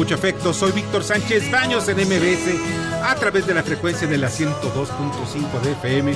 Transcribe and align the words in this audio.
Mucho 0.00 0.14
afecto. 0.14 0.54
Soy 0.54 0.72
Víctor 0.72 1.04
Sánchez 1.04 1.50
Baños 1.50 1.86
en 1.88 1.98
MBS 1.98 2.54
a 3.02 3.14
través 3.16 3.46
de 3.46 3.52
la 3.52 3.62
frecuencia 3.62 4.08
de 4.08 4.16
la 4.16 4.30
102.5 4.30 5.60
de 5.62 5.72
FM 5.72 6.14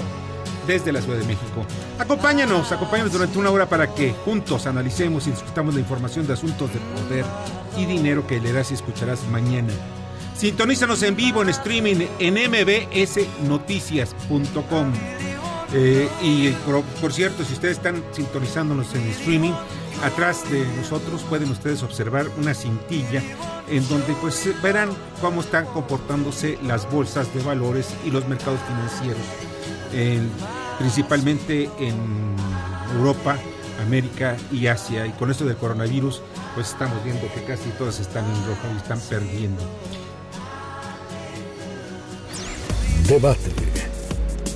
desde 0.66 0.90
la 0.90 1.02
Ciudad 1.02 1.18
de 1.18 1.27
México. 1.27 1.66
Acompáñanos, 1.98 2.72
acompáñanos 2.72 3.12
durante 3.12 3.38
una 3.38 3.50
hora 3.50 3.68
para 3.68 3.94
que 3.94 4.14
juntos 4.24 4.66
analicemos 4.66 5.27
y 5.27 5.32
discutamos 5.32 5.74
la 5.74 5.80
información 5.80 6.27
de 6.27 6.32
asuntos 6.32 6.72
de 6.72 6.80
poder 6.80 7.27
y 7.77 7.84
dinero 7.84 8.27
que 8.27 8.40
leerás 8.40 8.70
y 8.70 8.74
escucharás 8.74 9.22
mañana. 9.30 9.74
Sintonízanos 10.34 11.02
en 11.02 11.14
vivo 11.14 11.42
en 11.42 11.50
streaming 11.50 12.06
en 12.20 12.36
mbsnoticias.com. 12.36 14.92
Eh, 15.74 16.08
y 16.22 16.52
por, 16.64 16.80
por 17.02 17.12
cierto, 17.12 17.44
si 17.44 17.52
ustedes 17.52 17.77
están 17.77 18.02
sintonizándonos 18.12 18.94
en 18.94 19.02
streaming, 19.10 19.52
atrás 20.05 20.48
de 20.50 20.66
nosotros 20.77 21.22
pueden 21.28 21.50
ustedes 21.50 21.83
observar 21.83 22.27
una 22.38 22.55
cintilla 22.55 23.22
en 23.70 23.86
donde 23.88 24.12
pues 24.20 24.48
verán 24.62 24.91
cómo 25.20 25.41
están 25.41 25.64
comportándose 25.66 26.58
las 26.62 26.91
bolsas 26.91 27.33
de 27.34 27.42
valores 27.42 27.88
y 28.05 28.11
los 28.11 28.27
mercados 28.28 28.61
financieros, 28.69 29.22
en- 29.92 30.30
principalmente 30.78 31.70
en 31.78 31.94
Europa, 32.96 33.36
América 33.86 34.36
y 34.52 34.66
Asia. 34.66 35.06
Y 35.06 35.11
con 35.12 35.30
esto 35.30 35.44
del 35.44 35.56
coronavirus, 35.56 36.20
pues 36.55 36.68
estamos 36.70 37.02
viendo 37.05 37.27
que 37.33 37.42
casi 37.44 37.70
todas 37.78 37.98
están 38.00 38.24
en 38.24 38.46
rojo 38.46 38.68
y 38.72 38.77
están 38.77 39.00
perdiendo. 39.00 39.62
Debate. 43.08 43.52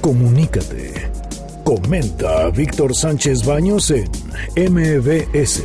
Comunícate. 0.01 1.08
Comenta 1.69 2.47
a 2.47 2.51
Víctor 2.51 2.95
Sánchez 2.95 3.45
Baños 3.45 3.91
en 3.91 4.09
MBS, 4.73 5.63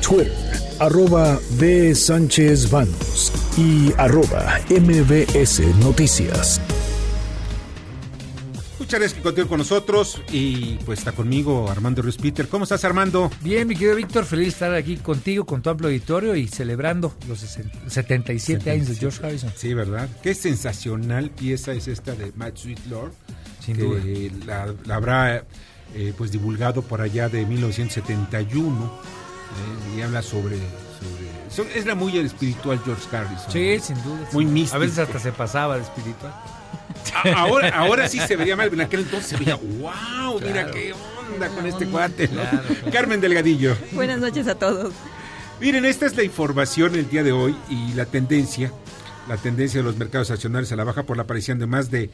Twitter, 0.00 0.32
arroba 0.78 1.40
B. 1.58 1.96
Sánchez 1.96 2.70
Baños 2.70 3.32
y 3.58 3.92
arroba 3.98 4.60
MBS 4.70 5.62
Noticias. 5.80 6.60
Muchas 8.78 9.00
gracias 9.00 9.14
que 9.14 9.22
continúen 9.22 9.48
con 9.48 9.58
nosotros 9.58 10.22
y 10.30 10.76
pues 10.86 11.00
está 11.00 11.10
conmigo 11.10 11.68
Armando 11.68 12.02
Ruiz 12.02 12.18
Peter. 12.18 12.46
¿Cómo 12.46 12.62
estás 12.62 12.84
Armando? 12.84 13.28
Bien, 13.40 13.66
mi 13.66 13.74
querido 13.74 13.96
Víctor, 13.96 14.26
feliz 14.26 14.44
de 14.44 14.50
estar 14.50 14.74
aquí 14.74 14.96
contigo, 14.96 15.44
con 15.44 15.60
tu 15.60 15.70
amplio 15.70 15.88
auditorio 15.88 16.36
y 16.36 16.46
celebrando 16.46 17.12
los 17.26 17.40
60 17.40 17.90
77 17.90 18.70
años 18.70 18.86
de 18.86 18.94
George 18.94 19.26
Harrison. 19.26 19.52
Sí, 19.56 19.74
¿verdad? 19.74 20.08
Qué 20.22 20.36
sensacional 20.36 21.30
pieza 21.30 21.72
es 21.72 21.88
esta 21.88 22.14
de 22.14 22.30
Matt 22.36 22.58
Sweet 22.58 22.86
Lord. 22.88 23.10
Sin 23.66 23.76
que 23.76 23.82
duda. 23.82 24.00
La, 24.46 24.74
la 24.84 24.94
habrá 24.94 25.44
eh, 25.94 26.12
pues 26.16 26.30
divulgado 26.32 26.82
por 26.82 27.00
allá 27.02 27.28
de 27.28 27.44
1971 27.44 28.92
eh, 29.94 29.98
y 29.98 30.02
habla 30.02 30.22
sobre... 30.22 30.56
sobre 30.56 31.50
so- 31.50 31.66
es 31.74 31.84
la 31.86 31.94
muy 31.94 32.16
espiritual 32.18 32.80
George 32.84 33.14
Harrison. 33.14 33.50
Sí, 33.52 33.78
sin 33.80 34.02
duda. 34.02 34.28
Muy 34.32 34.46
místico. 34.46 34.76
A 34.76 34.78
veces 34.78 34.98
hasta 34.98 35.18
se 35.18 35.32
pasaba 35.32 35.76
de 35.76 35.82
espiritual. 35.82 36.32
Ahora, 37.36 37.68
ahora 37.76 38.08
sí 38.08 38.18
se 38.20 38.36
vería 38.36 38.56
mal, 38.56 38.72
en 38.72 38.80
aquel 38.80 39.00
entonces 39.00 39.28
se 39.30 39.36
veía, 39.36 39.54
wow, 39.80 40.40
mira 40.40 40.70
qué 40.70 40.92
onda 41.32 41.48
con 41.48 41.66
este 41.66 41.86
cuate. 41.86 42.28
¿no? 42.28 42.40
Claro, 42.40 42.62
claro. 42.68 42.90
Carmen 42.92 43.20
Delgadillo. 43.20 43.76
Buenas 43.92 44.18
noches 44.18 44.46
a 44.48 44.54
todos. 44.56 44.92
Miren, 45.60 45.84
esta 45.86 46.04
es 46.06 46.16
la 46.16 46.22
información 46.22 46.94
el 46.96 47.08
día 47.08 47.22
de 47.22 47.32
hoy 47.32 47.56
y 47.70 47.94
la 47.94 48.04
tendencia, 48.04 48.72
la 49.28 49.36
tendencia 49.36 49.80
de 49.80 49.84
los 49.84 49.96
mercados 49.96 50.30
accionarios 50.30 50.70
a 50.72 50.76
la 50.76 50.84
baja 50.84 51.02
por 51.02 51.16
la 51.16 51.24
aparición 51.24 51.58
de 51.58 51.66
más 51.66 51.90
de, 51.90 52.10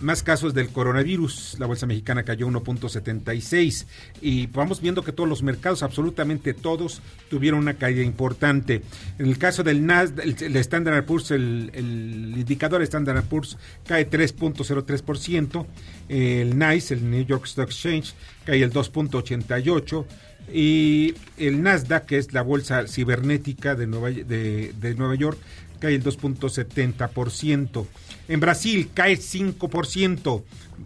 más 0.00 0.22
casos 0.22 0.52
del 0.54 0.68
coronavirus. 0.68 1.56
La 1.58 1.66
bolsa 1.66 1.86
mexicana 1.86 2.22
cayó 2.22 2.48
1.76 2.48 3.86
y 4.20 4.46
vamos 4.48 4.80
viendo 4.80 5.02
que 5.02 5.12
todos 5.12 5.28
los 5.28 5.42
mercados, 5.42 5.82
absolutamente 5.82 6.54
todos, 6.54 7.00
tuvieron 7.30 7.60
una 7.60 7.74
caída 7.74 8.02
importante. 8.02 8.82
En 9.18 9.26
el 9.26 9.38
caso 9.38 9.62
del 9.62 9.86
Nasdaq, 9.86 10.24
el, 10.24 10.36
el 10.42 10.56
Standard 10.56 11.04
Poor's, 11.04 11.30
el, 11.30 11.70
el 11.74 12.34
indicador 12.36 12.82
Standard 12.82 13.24
Poor's 13.24 13.56
cae 13.86 14.08
3.03%, 14.08 15.66
el 16.08 16.58
NICE, 16.58 16.94
el 16.94 17.10
New 17.10 17.24
York 17.24 17.46
Stock 17.46 17.68
Exchange, 17.68 18.14
cae 18.44 18.62
el 18.62 18.72
2.88%. 18.72 20.04
Y 20.52 21.14
el 21.38 21.60
Nasdaq, 21.60 22.06
que 22.06 22.18
es 22.18 22.32
la 22.32 22.42
bolsa 22.42 22.86
cibernética 22.86 23.74
de 23.74 23.88
Nueva, 23.88 24.10
de, 24.10 24.72
de 24.80 24.94
Nueva 24.94 25.16
York, 25.16 25.38
cae 25.78 25.94
el 25.94 26.04
2.70%. 26.04 27.86
En 28.28 28.40
Brasil 28.40 28.90
cae 28.92 29.16
5%. 29.16 30.42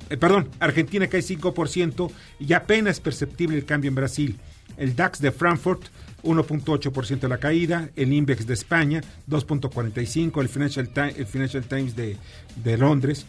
Eh, 0.08 0.16
perdón, 0.16 0.48
Argentina 0.60 1.06
cae 1.06 1.20
5% 1.20 2.10
y 2.38 2.52
apenas 2.52 3.00
perceptible 3.00 3.56
el 3.56 3.64
cambio 3.64 3.88
en 3.88 3.94
Brasil. 3.94 4.38
El 4.76 4.96
DAX 4.96 5.20
de 5.20 5.32
Frankfurt 5.32 5.88
1.8% 6.22 7.20
de 7.20 7.28
la 7.28 7.38
caída, 7.38 7.90
el 7.96 8.12
INVEX 8.12 8.46
de 8.46 8.54
España 8.54 9.00
2.45%, 9.28 10.40
el 10.40 10.48
Financial, 10.48 10.90
el 11.16 11.26
Financial 11.26 11.64
Times 11.64 11.96
de, 11.96 12.16
de 12.62 12.76
Londres 12.76 13.26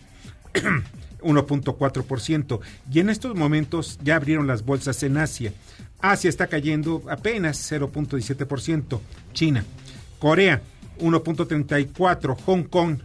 1.4%. 1.22 2.60
Y 2.92 3.00
en 3.00 3.10
estos 3.10 3.36
momentos 3.36 4.00
ya 4.04 4.16
abrieron 4.16 4.48
las 4.48 4.66
bolsas 4.66 5.04
en 5.04 5.18
Asia. 5.18 5.54
Asia 6.00 6.30
está 6.30 6.48
cayendo 6.48 7.04
apenas 7.10 7.72
0.17%. 7.72 9.00
China. 9.34 9.64
Corea 10.20 10.62
1.34%. 11.02 12.38
Hong 12.46 12.64
Kong 12.64 12.98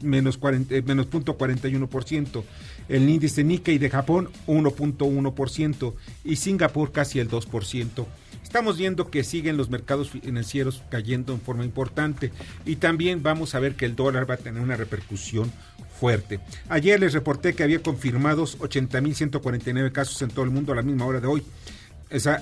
menos, 0.00 0.38
40, 0.38 0.74
eh, 0.74 0.82
menos 0.82 1.08
0.41%. 1.10 2.44
El 2.88 3.08
índice 3.08 3.44
Nikkei 3.44 3.78
de 3.78 3.90
Japón 3.90 4.30
1.1%. 4.46 5.94
Y 6.24 6.36
Singapur 6.36 6.92
casi 6.92 7.20
el 7.20 7.28
2%. 7.28 8.06
Estamos 8.42 8.76
viendo 8.76 9.10
que 9.10 9.24
siguen 9.24 9.56
los 9.56 9.70
mercados 9.70 10.10
financieros 10.10 10.82
cayendo 10.90 11.32
en 11.32 11.40
forma 11.40 11.64
importante 11.64 12.32
y 12.66 12.76
también 12.76 13.22
vamos 13.22 13.54
a 13.54 13.60
ver 13.60 13.76
que 13.76 13.86
el 13.86 13.96
dólar 13.96 14.28
va 14.28 14.34
a 14.34 14.38
tener 14.38 14.60
una 14.60 14.76
repercusión 14.76 15.50
fuerte. 15.98 16.38
Ayer 16.68 17.00
les 17.00 17.14
reporté 17.14 17.54
que 17.54 17.62
había 17.62 17.80
confirmados 17.80 18.58
80.149 18.58 19.92
casos 19.92 20.20
en 20.20 20.28
todo 20.28 20.44
el 20.44 20.50
mundo 20.50 20.72
a 20.72 20.76
la 20.76 20.82
misma 20.82 21.06
hora 21.06 21.20
de 21.20 21.28
hoy 21.28 21.42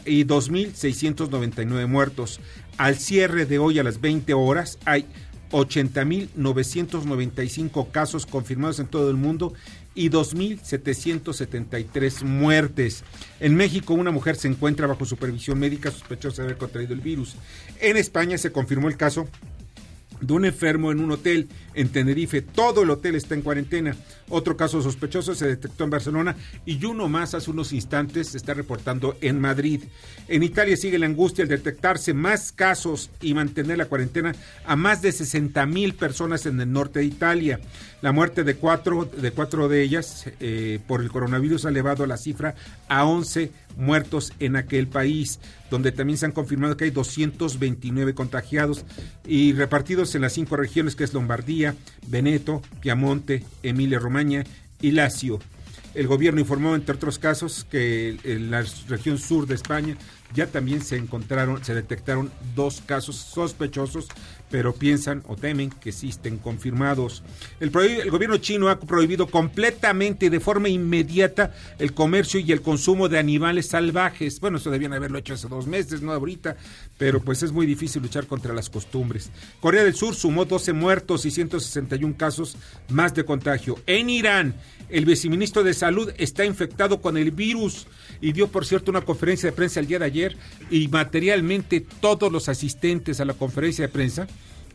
y 0.05 0.25
2.699 0.25 1.87
muertos. 1.87 2.41
Al 2.81 2.99
cierre 2.99 3.45
de 3.45 3.59
hoy 3.59 3.79
a 3.79 3.83
las 3.83 4.01
20 4.01 4.33
horas 4.33 4.79
hay 4.87 5.05
80.995 5.51 7.91
casos 7.91 8.25
confirmados 8.25 8.81
en 8.81 8.87
todo 8.87 9.11
el 9.11 9.19
mundo 9.19 9.53
y 9.95 10.09
2.773 10.09 12.25
muertes. 12.25 13.05
En 13.39 13.55
México, 13.55 13.93
una 13.93 14.13
mujer 14.13 14.37
se 14.37 14.49
encuentra 14.49 14.87
bajo 14.87 15.05
supervisión 15.05 15.59
médica 15.59 15.91
sospechosa 15.91 16.41
de 16.41 16.49
haber 16.49 16.57
contraído 16.57 16.95
el 16.95 17.03
virus. 17.03 17.37
En 17.83 17.99
España 17.99 18.39
se 18.39 18.51
confirmó 18.51 18.89
el 18.89 18.97
caso 18.97 19.29
de 20.21 20.33
un 20.33 20.45
enfermo 20.45 20.93
en 20.93 21.01
un 21.01 21.13
hotel 21.13 21.49
en 21.75 21.89
Tenerife. 21.89 22.43
Todo 22.43 22.83
el 22.83 22.91
hotel 22.91 23.15
está 23.15 23.35
en 23.35 23.43
cuarentena. 23.43 23.97
Otro 24.29 24.57
caso 24.57 24.81
sospechoso 24.81 25.35
se 25.35 25.47
detectó 25.47 25.85
en 25.85 25.91
Barcelona 25.91 26.37
y 26.65 26.85
uno 26.85 27.09
más 27.09 27.35
hace 27.35 27.51
unos 27.51 27.73
instantes 27.73 28.29
se 28.29 28.37
está 28.37 28.55
reportando 28.55 29.17
en 29.21 29.41
Madrid. 29.41 29.83
En 30.29 30.43
Italia 30.43 30.77
sigue 30.77 30.99
la 30.99 31.07
angustia 31.07 31.43
al 31.43 31.49
detectarse 31.49 32.15
más 32.15 32.53
casos 32.53 33.11
y 33.21 33.35
mantener 33.35 33.79
la 33.79 33.87
cuarentena 33.87 34.35
a 34.65 34.77
más 34.77 35.03
de 35.03 35.13
60 35.13 35.67
mil 35.67 35.95
personas 35.95 36.47
en 36.47 36.61
el 36.61 36.73
norte 36.73 37.01
de 37.01 37.07
Italia. 37.07 37.61
La 38.03 38.13
muerte 38.13 38.45
de 38.45 38.55
cuatro 38.55 39.05
de, 39.05 39.31
cuatro 39.33 39.69
de 39.69 39.83
ellas 39.83 40.27
eh, 40.41 40.79
por 40.87 41.03
el 41.03 41.11
coronavirus 41.11 41.67
ha 41.67 41.69
elevado 41.71 42.07
la 42.07 42.17
cifra 42.17 42.55
a 42.89 43.05
11 43.05 43.51
muertos 43.77 44.33
en 44.41 44.57
aquel 44.57 44.89
país, 44.89 45.41
donde 45.71 45.93
también 45.93 46.19
se 46.19 46.27
han 46.27 46.33
confirmado 46.33 46.77
que 46.77 46.85
hay 46.85 46.91
229 46.91 48.15
contagiados 48.15 48.85
y 49.27 49.53
repartidos 49.53 50.15
en 50.15 50.23
las 50.23 50.33
cinco 50.33 50.57
regiones 50.57 50.97
que 50.97 51.05
es 51.05 51.15
Lombardía, 51.15 51.75
Veneto, 52.07 52.63
Piamonte, 52.81 53.45
Emilia 53.63 53.99
Romagna 53.99 54.45
y 54.81 54.93
Lazio. 54.93 55.39
El 55.95 56.07
gobierno 56.07 56.41
informó, 56.41 56.75
entre 56.77 56.95
otros 56.95 57.19
casos, 57.19 57.67
que 57.69 58.17
en 58.23 58.51
la 58.51 58.65
región 58.89 59.19
sur 59.19 59.47
de 59.47 59.57
España 59.57 59.97
ya 60.35 60.47
también 60.47 60.83
se 60.83 60.97
encontraron, 60.97 61.65
se 61.65 61.75
detectaron 61.75 62.31
dos 62.55 62.83
casos 62.85 63.17
sospechosos, 63.17 64.09
pero 64.51 64.75
piensan 64.75 65.23
o 65.29 65.37
temen 65.37 65.71
que 65.71 65.91
existen 65.91 66.39
confirmados. 66.39 67.23
El, 67.61 67.71
el 67.77 68.11
gobierno 68.11 68.37
chino 68.39 68.69
ha 68.69 68.79
prohibido 68.79 69.29
completamente 69.29 70.27
y 70.27 70.29
de 70.29 70.41
forma 70.41 70.69
inmediata 70.69 71.55
el 71.79 71.95
comercio 71.95 72.41
y 72.41 72.51
el 72.53 72.63
consumo 72.63 73.09
de 73.09 73.19
animales 73.19 73.69
salvajes. 73.69 74.41
Bueno, 74.41 74.59
eso 74.59 74.71
debían 74.71 74.93
haberlo 74.93 75.19
hecho 75.19 75.35
hace 75.35 75.49
dos 75.49 75.67
meses, 75.67 76.03
no 76.03 76.13
ahorita, 76.13 76.57
pero 76.99 77.21
pues 77.21 77.43
es 77.43 77.53
muy 77.53 77.67
difícil 77.67 78.03
luchar 78.03 78.27
contra 78.27 78.53
las 78.53 78.69
costumbres. 78.69 79.31
Corea 79.61 79.85
del 79.85 79.95
Sur 79.95 80.15
sumó 80.15 80.45
12 80.45 80.73
muertos 80.73 81.25
y 81.27 81.31
161 81.31 82.17
casos 82.17 82.57
más 82.89 83.15
de 83.15 83.25
contagio. 83.25 83.79
En 83.87 84.11
Irán, 84.11 84.55
el 84.89 85.05
viceministro 85.05 85.63
de 85.63 85.75
Salud 85.75 86.13
está 86.19 86.45
infectado 86.45 87.01
con 87.01 87.17
el 87.17 87.31
virus 87.31 87.87
y 88.21 88.33
dio, 88.33 88.49
por 88.49 88.67
cierto, 88.67 88.91
una 88.91 89.03
conferencia 89.03 89.49
de 89.49 89.57
prensa 89.57 89.81
el 89.81 89.87
día 89.87 89.99
de 90.01 90.07
ayer 90.07 90.20
y 90.71 90.89
materialmente 90.89 91.81
todos 92.01 92.31
los 92.31 92.49
asistentes 92.49 93.21
a 93.21 93.25
la 93.25 93.35
conferencia 93.35 93.87
de 93.87 93.93
prensa, 93.93 94.27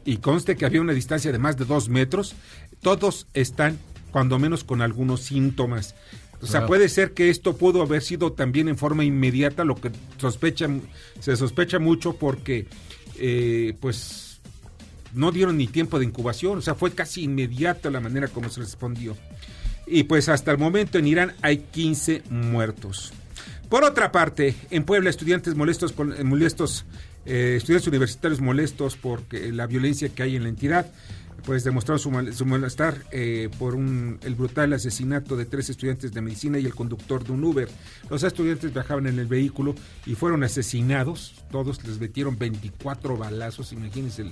y 0.05 0.17
conste 0.17 0.55
que 0.55 0.65
había 0.65 0.81
una 0.81 0.93
distancia 0.93 1.31
de 1.31 1.39
más 1.39 1.57
de 1.57 1.65
dos 1.65 1.89
metros, 1.89 2.35
todos 2.81 3.27
están 3.33 3.77
cuando 4.11 4.37
menos 4.39 4.63
con 4.63 4.81
algunos 4.81 5.21
síntomas. 5.21 5.95
O 6.41 6.47
sea, 6.47 6.61
Wow. 6.61 6.67
puede 6.67 6.89
ser 6.89 7.13
que 7.13 7.29
esto 7.29 7.57
pudo 7.57 7.81
haber 7.81 8.01
sido 8.03 8.33
también 8.33 8.67
en 8.67 8.77
forma 8.77 9.03
inmediata, 9.03 9.63
lo 9.63 9.75
que 9.75 9.91
sospechan, 10.19 10.81
se 11.19 11.35
sospecha 11.35 11.79
mucho 11.79 12.13
porque, 12.13 12.67
eh, 13.17 13.73
pues, 13.79 14.39
no 15.13 15.31
dieron 15.31 15.57
ni 15.57 15.67
tiempo 15.67 15.97
de 15.97 16.05
incubación, 16.05 16.57
o 16.59 16.61
sea, 16.61 16.75
fue 16.75 16.91
casi 16.91 17.23
inmediata 17.23 17.89
la 17.89 17.99
manera 18.01 18.27
como 18.27 18.49
se 18.49 18.59
respondió. 18.59 19.15
Y 19.87 20.03
pues 20.03 20.29
hasta 20.29 20.51
el 20.51 20.57
momento 20.57 20.97
en 20.97 21.07
Irán 21.07 21.33
hay 21.41 21.57
15 21.59 22.23
muertos. 22.29 23.13
Por 23.69 23.83
otra 23.83 24.11
parte, 24.11 24.55
en 24.69 24.83
Puebla 24.83 25.09
estudiantes 25.09 25.55
molestos 25.55 25.91
con 25.91 26.13
eh, 26.13 26.23
molestos 26.23 26.85
eh, 27.25 27.55
estudiantes 27.57 27.87
universitarios 27.87 28.39
molestos 28.39 28.95
por 28.95 29.23
la 29.33 29.65
violencia 29.67 30.09
que 30.09 30.23
hay 30.23 30.35
en 30.35 30.43
la 30.43 30.49
entidad, 30.49 30.91
pues 31.43 31.63
demostraron 31.63 31.99
su, 31.99 32.11
mal- 32.11 32.33
su 32.33 32.45
malestar 32.45 33.03
eh, 33.11 33.49
por 33.59 33.75
un, 33.75 34.19
el 34.23 34.35
brutal 34.35 34.73
asesinato 34.73 35.35
de 35.35 35.45
tres 35.45 35.69
estudiantes 35.69 36.13
de 36.13 36.21
medicina 36.21 36.59
y 36.59 36.65
el 36.65 36.73
conductor 36.75 37.23
de 37.23 37.31
un 37.31 37.43
Uber. 37.43 37.67
Los 38.09 38.23
estudiantes 38.23 38.71
viajaban 38.73 39.07
en 39.07 39.17
el 39.19 39.27
vehículo 39.27 39.73
y 40.05 40.13
fueron 40.15 40.43
asesinados, 40.43 41.33
todos 41.51 41.83
les 41.85 41.99
metieron 41.99 42.37
24 42.37 43.17
balazos, 43.17 43.73
imagínense 43.73 44.23
el, 44.23 44.31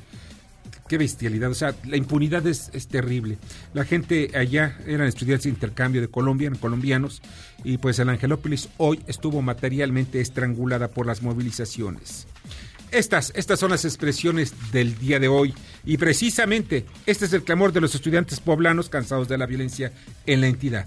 qué 0.87 0.97
bestialidad, 0.97 1.51
o 1.51 1.55
sea, 1.55 1.75
la 1.85 1.97
impunidad 1.97 2.45
es, 2.47 2.69
terrible. 2.87 3.37
La 3.73 3.85
gente 3.85 4.31
allá 4.35 4.77
eran 4.85 5.07
estudiantes 5.07 5.43
de 5.43 5.49
intercambio 5.49 6.01
de 6.01 6.07
Colombia, 6.07 6.47
eran 6.47 6.59
colombianos, 6.59 7.21
y 7.63 7.77
pues 7.77 7.99
el 7.99 8.09
Angelópolis 8.09 8.69
hoy 8.77 8.99
estuvo 9.07 9.41
materialmente 9.41 10.21
estrangulada 10.21 10.89
por 10.89 11.05
las 11.05 11.21
movilizaciones. 11.21 12.27
Estas, 12.91 13.31
estas 13.35 13.59
son 13.59 13.71
las 13.71 13.85
expresiones 13.85 14.53
del 14.71 14.97
día 14.99 15.19
de 15.19 15.27
hoy 15.27 15.55
y 15.83 15.97
precisamente 15.97 16.85
este 17.07 17.25
es 17.25 17.33
el 17.33 17.43
clamor 17.43 17.73
de 17.73 17.81
los 17.81 17.95
estudiantes 17.95 18.39
poblanos 18.39 18.87
cansados 18.87 19.27
de 19.27 19.39
la 19.39 19.47
violencia 19.47 19.91
en 20.27 20.41
la 20.41 20.47
entidad. 20.47 20.85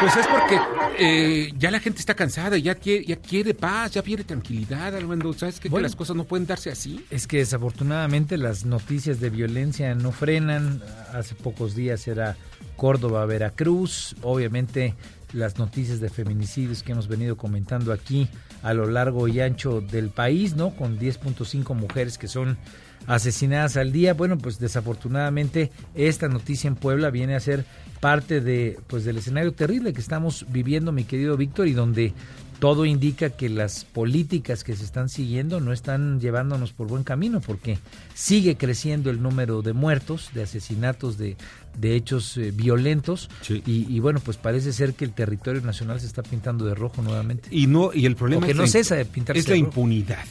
Pues 0.00 0.14
es 0.16 0.26
porque 0.26 0.58
eh, 0.98 1.52
ya 1.56 1.70
la 1.70 1.80
gente 1.80 2.00
está 2.00 2.14
cansada, 2.14 2.58
ya 2.58 2.74
quiere, 2.74 3.06
ya 3.06 3.16
quiere 3.16 3.54
paz, 3.54 3.92
ya 3.92 4.02
quiere 4.02 4.24
tranquilidad, 4.24 4.94
Armando. 4.94 5.32
¿Sabes 5.32 5.58
qué? 5.58 5.70
que 5.70 5.80
las 5.80 5.96
cosas 5.96 6.16
no 6.16 6.24
pueden 6.24 6.46
darse 6.46 6.70
así? 6.70 7.04
Es 7.10 7.26
que 7.26 7.38
desafortunadamente 7.38 8.36
las 8.36 8.66
noticias 8.66 9.20
de 9.20 9.30
violencia 9.30 9.94
no 9.94 10.12
frenan. 10.12 10.82
Hace 11.14 11.34
pocos 11.34 11.74
días 11.74 12.06
era 12.08 12.36
Córdoba, 12.76 13.24
Veracruz. 13.24 14.16
Obviamente 14.20 14.94
las 15.32 15.58
noticias 15.58 15.98
de 16.00 16.10
feminicidios 16.10 16.82
que 16.82 16.92
hemos 16.92 17.08
venido 17.08 17.36
comentando 17.36 17.92
aquí 17.92 18.28
a 18.62 18.74
lo 18.74 18.86
largo 18.86 19.28
y 19.28 19.40
ancho 19.40 19.80
del 19.80 20.10
país, 20.10 20.56
¿no? 20.56 20.70
Con 20.70 20.98
10.5 20.98 21.74
mujeres 21.74 22.18
que 22.18 22.28
son 22.28 22.58
asesinadas 23.06 23.76
al 23.76 23.92
día. 23.92 24.14
Bueno, 24.14 24.38
pues 24.38 24.58
desafortunadamente 24.58 25.70
esta 25.94 26.28
noticia 26.28 26.68
en 26.68 26.76
Puebla 26.76 27.10
viene 27.10 27.34
a 27.34 27.40
ser 27.40 27.64
parte 28.00 28.40
de 28.40 28.78
pues 28.86 29.04
del 29.04 29.18
escenario 29.18 29.52
terrible 29.52 29.92
que 29.92 30.00
estamos 30.00 30.46
viviendo, 30.48 30.92
mi 30.92 31.04
querido 31.04 31.36
Víctor, 31.36 31.66
y 31.68 31.72
donde 31.72 32.12
todo 32.58 32.86
indica 32.86 33.28
que 33.30 33.50
las 33.50 33.84
políticas 33.84 34.64
que 34.64 34.74
se 34.74 34.84
están 34.84 35.10
siguiendo 35.10 35.60
no 35.60 35.74
están 35.74 36.20
llevándonos 36.20 36.72
por 36.72 36.86
buen 36.88 37.04
camino 37.04 37.42
porque 37.42 37.78
sigue 38.14 38.56
creciendo 38.56 39.10
el 39.10 39.20
número 39.22 39.60
de 39.60 39.74
muertos, 39.74 40.30
de 40.32 40.42
asesinatos, 40.44 41.18
de, 41.18 41.36
de 41.78 41.94
hechos 41.96 42.34
eh, 42.38 42.52
violentos 42.54 43.28
Sí. 43.42 43.62
y, 43.66 43.94
y 43.94 44.00
bueno, 44.00 44.20
pues 44.24 44.38
parece 44.38 44.72
ser 44.72 44.94
que 44.94 45.04
el 45.04 45.12
territorio 45.12 45.60
nacional 45.60 46.00
se 46.00 46.06
está 46.06 46.22
pintando 46.22 46.64
de 46.64 46.74
rojo 46.74 47.02
nuevamente. 47.02 47.48
Y 47.50 47.66
no 47.66 47.90
y 47.92 48.06
el 48.06 48.16
problema 48.16 48.42
O 48.42 48.46
que 48.46 48.52
es 48.52 48.56
no 48.56 48.62
la 48.62 48.68
cesa 48.68 48.94
de 48.96 49.04
pintarse 49.04 49.40
es 49.40 49.48
la 49.48 49.54
de 49.54 49.60
rojo. 49.60 49.68
impunidad. 49.68 50.24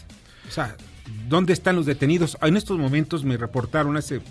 O 0.48 0.52
sea, 0.52 0.76
¿dónde 1.28 1.54
están 1.54 1.76
los 1.76 1.86
detenidos? 1.86 2.38
En 2.42 2.58
estos 2.58 2.78
momentos 2.78 3.24
me 3.24 3.38
reportaron 3.38 3.98
hace 3.98 4.18
eh, 4.18 4.22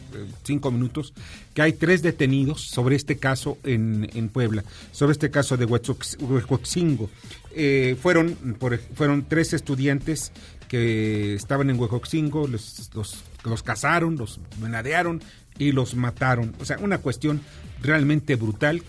cinco 0.43 0.71
minutos 0.71 1.13
que 1.55 1.63
hay 1.63 1.73
tres 1.73 2.03
detenidos 2.03 2.63
sobre 2.63 2.97
este 2.97 3.19
caso 3.19 3.59
en, 3.65 4.11
en 4.15 4.29
Puebla, 4.29 4.65
sobre 4.93 5.13
este 5.13 5.31
caso 5.31 5.57
de 5.57 5.65
Huejoxingo. 5.67 7.11
Eh, 7.53 7.97
fueron, 8.01 8.37
fueron 8.95 9.27
tres 9.29 9.53
estudiantes 9.53 10.33
que 10.69 11.35
estaban 11.35 11.71
en 11.71 11.79
Huejoxingo, 11.79 12.49
los, 12.49 12.91
los, 12.95 13.23
los 13.45 13.63
cazaron, 13.63 14.17
los 14.17 14.41
menadearon 14.61 15.23
y 15.59 15.73
los 15.73 15.95
mataron. 15.95 16.55
O 16.61 16.65
sea, 16.65 16.79
una 16.79 16.99
cuestión 16.99 17.41
realmente 17.83 18.37
brutal 18.37 18.83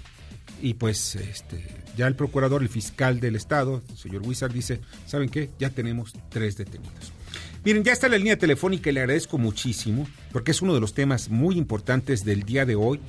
y 0.61 0.75
pues 0.75 1.15
este 1.15 1.85
ya 1.95 2.07
el 2.07 2.15
procurador, 2.15 2.61
el 2.61 2.69
fiscal 2.69 3.19
del 3.19 3.35
estado, 3.35 3.81
el 3.89 3.97
señor 3.97 4.21
Wizard, 4.23 4.51
dice, 4.51 4.81
¿saben 5.05 5.29
qué? 5.29 5.49
Ya 5.59 5.69
tenemos 5.69 6.13
tres 6.29 6.57
detenidos. 6.57 7.14
Miren, 7.65 7.83
ya 7.83 7.93
está 7.93 8.07
la 8.07 8.19
línea 8.19 8.37
telefónica 8.37 8.91
y 8.91 8.93
le 8.93 8.99
agradezco 8.99 9.39
muchísimo, 9.39 10.07
porque 10.31 10.51
es 10.51 10.61
uno 10.61 10.75
de 10.75 10.79
los 10.79 10.93
temas 10.93 11.29
muy 11.29 11.57
importantes 11.57 12.23
del 12.23 12.43
día 12.43 12.63
de 12.63 12.75
hoy. 12.75 12.99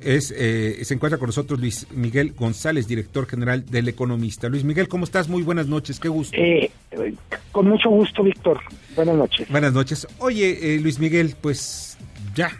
Es, 0.00 0.32
eh, 0.34 0.78
se 0.82 0.94
encuentra 0.94 1.18
con 1.18 1.26
nosotros 1.26 1.60
Luis 1.60 1.86
Miguel 1.90 2.32
González, 2.32 2.88
director 2.88 3.26
general 3.26 3.66
del 3.66 3.86
Economista. 3.86 4.48
Luis 4.48 4.64
Miguel, 4.64 4.88
¿cómo 4.88 5.04
estás? 5.04 5.28
Muy 5.28 5.42
buenas 5.42 5.66
noches, 5.66 6.00
qué 6.00 6.08
gusto. 6.08 6.34
Eh, 6.38 6.70
eh, 6.92 7.14
con 7.52 7.68
mucho 7.68 7.90
gusto, 7.90 8.22
Víctor. 8.22 8.58
Buenas 8.96 9.16
noches. 9.16 9.46
Buenas 9.50 9.74
noches. 9.74 10.06
Oye, 10.20 10.76
eh, 10.76 10.80
Luis 10.80 10.98
Miguel, 10.98 11.34
pues 11.38 11.98
ya, 12.34 12.50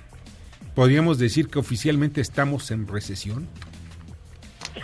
podríamos 0.74 1.18
decir 1.18 1.48
que 1.48 1.58
oficialmente 1.58 2.20
estamos 2.20 2.70
en 2.72 2.86
recesión. 2.86 3.48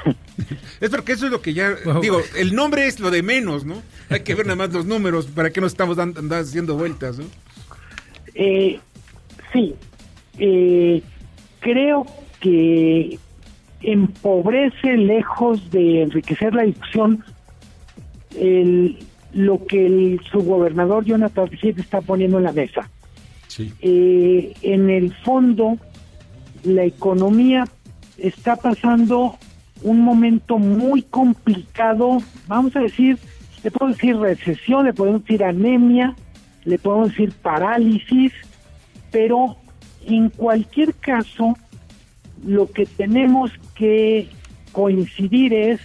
es 0.80 0.90
porque 0.90 1.12
eso 1.12 1.26
es 1.26 1.32
lo 1.32 1.40
que 1.40 1.54
ya, 1.54 1.74
digo, 2.02 2.20
el 2.36 2.54
nombre 2.54 2.86
es 2.86 3.00
lo 3.00 3.10
de 3.10 3.22
menos, 3.22 3.64
¿no? 3.64 3.82
Hay 4.10 4.20
que 4.20 4.34
ver 4.34 4.46
nada 4.46 4.56
más 4.56 4.72
los 4.72 4.86
números, 4.86 5.26
para 5.26 5.50
qué 5.50 5.60
nos 5.60 5.72
estamos 5.72 5.96
dando, 5.96 6.20
andando 6.20 6.44
haciendo 6.48 6.76
vueltas, 6.76 7.18
¿no? 7.18 7.24
Eh, 8.34 8.78
sí, 9.52 9.74
eh, 10.38 11.02
creo 11.60 12.06
que 12.40 13.18
empobrece, 13.82 14.96
lejos 14.96 15.70
de 15.70 16.02
enriquecer 16.02 16.54
la 16.54 16.62
discusión, 16.64 17.24
el- 18.36 18.98
lo 19.32 19.64
que 19.66 19.86
el 19.86 20.20
subgobernador 20.30 21.04
Jonathan 21.04 21.48
Pichette 21.48 21.80
está 21.80 22.00
poniendo 22.00 22.38
en 22.38 22.44
la 22.44 22.52
mesa. 22.52 22.88
Sí. 23.48 23.72
Eh, 23.80 24.54
en 24.62 24.90
el 24.90 25.14
fondo, 25.24 25.76
la 26.64 26.84
economía 26.84 27.64
está 28.18 28.56
pasando 28.56 29.36
un 29.84 30.00
momento 30.00 30.58
muy 30.58 31.02
complicado, 31.02 32.18
vamos 32.48 32.74
a 32.74 32.80
decir, 32.80 33.18
le 33.62 33.70
podemos 33.70 33.96
decir 33.98 34.16
recesión, 34.16 34.86
le 34.86 34.92
podemos 34.94 35.22
decir 35.22 35.44
anemia, 35.44 36.16
le 36.64 36.78
podemos 36.78 37.10
decir 37.10 37.32
parálisis, 37.32 38.32
pero 39.12 39.56
en 40.06 40.30
cualquier 40.30 40.94
caso, 40.94 41.56
lo 42.44 42.70
que 42.70 42.86
tenemos 42.86 43.52
que 43.74 44.28
coincidir 44.72 45.52
es 45.52 45.80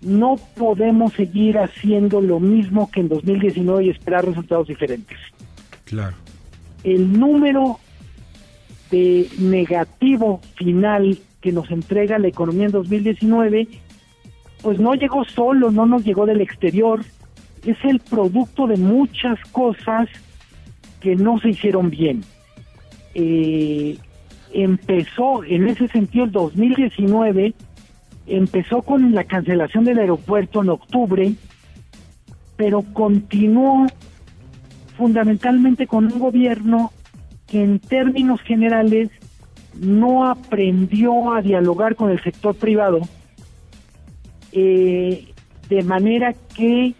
no 0.00 0.36
podemos 0.56 1.12
seguir 1.14 1.58
haciendo 1.58 2.20
lo 2.20 2.38
mismo 2.38 2.90
que 2.90 3.00
en 3.00 3.08
2019 3.08 3.84
y 3.84 3.90
esperar 3.90 4.26
resultados 4.26 4.68
diferentes 4.68 5.18
Claro. 5.84 6.14
el 6.84 7.18
número 7.18 7.78
de 8.90 9.28
negativo 9.38 10.40
final 10.56 11.18
que 11.46 11.52
nos 11.52 11.70
entrega 11.70 12.18
la 12.18 12.26
economía 12.26 12.66
en 12.66 12.72
2019, 12.72 13.68
pues 14.62 14.80
no 14.80 14.94
llegó 14.94 15.24
solo, 15.24 15.70
no 15.70 15.86
nos 15.86 16.04
llegó 16.04 16.26
del 16.26 16.40
exterior, 16.40 17.04
es 17.64 17.76
el 17.84 18.00
producto 18.00 18.66
de 18.66 18.76
muchas 18.76 19.38
cosas 19.52 20.08
que 20.98 21.14
no 21.14 21.38
se 21.38 21.50
hicieron 21.50 21.88
bien. 21.88 22.24
Eh, 23.14 23.96
empezó, 24.52 25.44
en 25.44 25.68
ese 25.68 25.86
sentido, 25.86 26.24
el 26.24 26.32
2019, 26.32 27.54
empezó 28.26 28.82
con 28.82 29.14
la 29.14 29.22
cancelación 29.22 29.84
del 29.84 30.00
aeropuerto 30.00 30.62
en 30.62 30.70
octubre, 30.70 31.32
pero 32.56 32.82
continuó 32.92 33.86
fundamentalmente 34.96 35.86
con 35.86 36.12
un 36.12 36.18
gobierno 36.18 36.90
que 37.46 37.62
en 37.62 37.78
términos 37.78 38.40
generales 38.40 39.10
no 39.80 40.28
aprendió 40.28 41.32
a 41.34 41.42
dialogar 41.42 41.96
con 41.96 42.10
el 42.10 42.22
sector 42.22 42.54
privado, 42.54 43.00
eh, 44.52 45.26
de 45.68 45.82
manera 45.82 46.34
que 46.56 46.94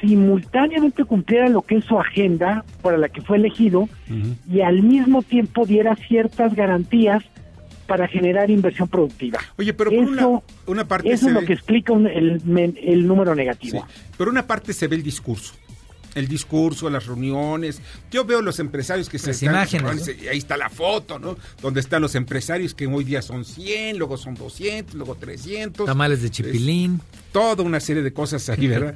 simultáneamente 0.00 1.04
cumpliera 1.04 1.48
lo 1.48 1.62
que 1.62 1.76
es 1.76 1.84
su 1.84 1.98
agenda 1.98 2.64
para 2.82 2.98
la 2.98 3.08
que 3.08 3.22
fue 3.22 3.38
elegido 3.38 3.88
y 4.50 4.60
al 4.60 4.82
mismo 4.82 5.22
tiempo 5.22 5.64
diera 5.64 5.96
ciertas 5.96 6.54
garantías 6.54 7.22
para 7.86 8.06
generar 8.08 8.50
inversión 8.50 8.88
productiva. 8.88 9.38
Oye, 9.56 9.72
pero 9.72 9.90
por 9.90 10.14
Eso- 10.16 10.42
una 10.66 10.84
parte 10.86 11.10
Eso 11.12 11.26
se 11.26 11.30
es 11.30 11.34
lo 11.34 11.46
que 11.46 11.52
explica 11.54 11.92
un- 11.92 12.06
el, 12.08 12.42
el 12.82 13.06
número 13.06 13.34
negativo. 13.34 13.84
Sí, 13.88 14.04
Pero 14.18 14.30
una 14.30 14.46
parte 14.46 14.72
se 14.72 14.86
ve 14.88 14.96
el 14.96 15.02
discurso. 15.02 15.54
El 16.16 16.26
discurso, 16.28 16.90
las 16.90 17.06
reuniones. 17.06 17.80
Yo 18.10 18.24
veo 18.24 18.42
los 18.42 18.58
empresarios 18.58 19.08
que 19.08 19.18
se 19.18 19.28
Las 19.28 19.36
están- 19.42 19.54
imágenes, 19.54 20.10
y 20.20 20.26
Ahí 20.28 20.38
está 20.38 20.56
la 20.56 20.68
foto, 20.70 21.18
¿no? 21.20 21.36
Donde 21.62 21.78
están 21.80 22.02
los 22.02 22.14
empresarios 22.16 22.74
que 22.74 22.86
hoy 22.86 23.04
día 23.04 23.22
son 23.22 23.44
100, 23.44 23.98
luego 23.98 24.16
son 24.16 24.34
200, 24.34 24.94
luego 24.94 25.14
300. 25.14 25.86
Tamales 25.86 26.22
de 26.22 26.30
chipilín. 26.30 27.00
toda 27.32 27.62
una 27.62 27.78
serie 27.80 28.02
de 28.02 28.12
cosas 28.12 28.48
ahí, 28.48 28.66
¿verdad? 28.66 28.94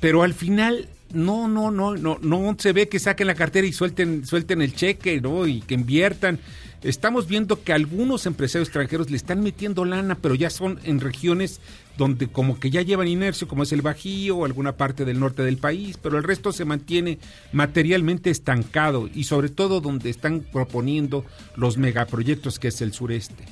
Pero 0.00 0.22
al 0.22 0.34
final 0.34 0.88
no, 1.12 1.48
no, 1.48 1.70
no, 1.70 1.96
no, 1.96 2.18
no 2.22 2.56
se 2.58 2.72
ve 2.72 2.88
que 2.88 2.98
saquen 2.98 3.26
la 3.26 3.34
cartera 3.34 3.66
y 3.66 3.72
suelten, 3.72 4.26
suelten 4.26 4.62
el 4.62 4.74
cheque, 4.74 5.20
¿no? 5.20 5.46
Y 5.46 5.60
que 5.62 5.74
inviertan. 5.74 6.38
Estamos 6.82 7.28
viendo 7.28 7.62
que 7.62 7.72
algunos 7.72 8.26
empresarios 8.26 8.68
extranjeros 8.68 9.08
le 9.08 9.16
están 9.16 9.40
metiendo 9.42 9.84
lana, 9.84 10.18
pero 10.20 10.34
ya 10.34 10.50
son 10.50 10.80
en 10.84 11.00
regiones 11.00 11.60
donde 11.96 12.28
como 12.28 12.58
que 12.58 12.70
ya 12.70 12.82
llevan 12.82 13.08
inercio, 13.08 13.48
como 13.48 13.62
es 13.62 13.72
el 13.72 13.82
Bajío 13.82 14.38
o 14.38 14.44
alguna 14.44 14.76
parte 14.76 15.04
del 15.04 15.20
norte 15.20 15.42
del 15.42 15.58
país, 15.58 15.98
pero 15.98 16.16
el 16.16 16.24
resto 16.24 16.52
se 16.52 16.64
mantiene 16.64 17.18
materialmente 17.52 18.30
estancado 18.30 19.08
y 19.12 19.24
sobre 19.24 19.48
todo 19.48 19.80
donde 19.80 20.10
están 20.10 20.40
proponiendo 20.40 21.24
los 21.56 21.76
megaproyectos 21.76 22.58
que 22.58 22.68
es 22.68 22.80
el 22.80 22.92
sureste. 22.92 23.44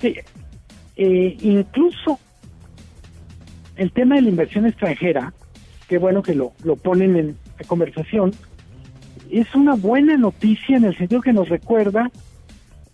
Sí, 0.00 0.14
eh, 0.96 1.36
incluso 1.40 2.18
el 3.76 3.92
tema 3.92 4.16
de 4.16 4.22
la 4.22 4.28
inversión 4.30 4.66
extranjera, 4.66 5.32
qué 5.88 5.98
bueno 5.98 6.22
que 6.22 6.34
lo, 6.34 6.52
lo 6.64 6.76
ponen 6.76 7.16
en 7.16 7.36
la 7.58 7.66
conversación, 7.66 8.32
es 9.30 9.54
una 9.54 9.74
buena 9.74 10.16
noticia 10.16 10.76
en 10.76 10.84
el 10.84 10.96
sentido 10.96 11.20
que 11.20 11.32
nos 11.32 11.48
recuerda, 11.48 12.10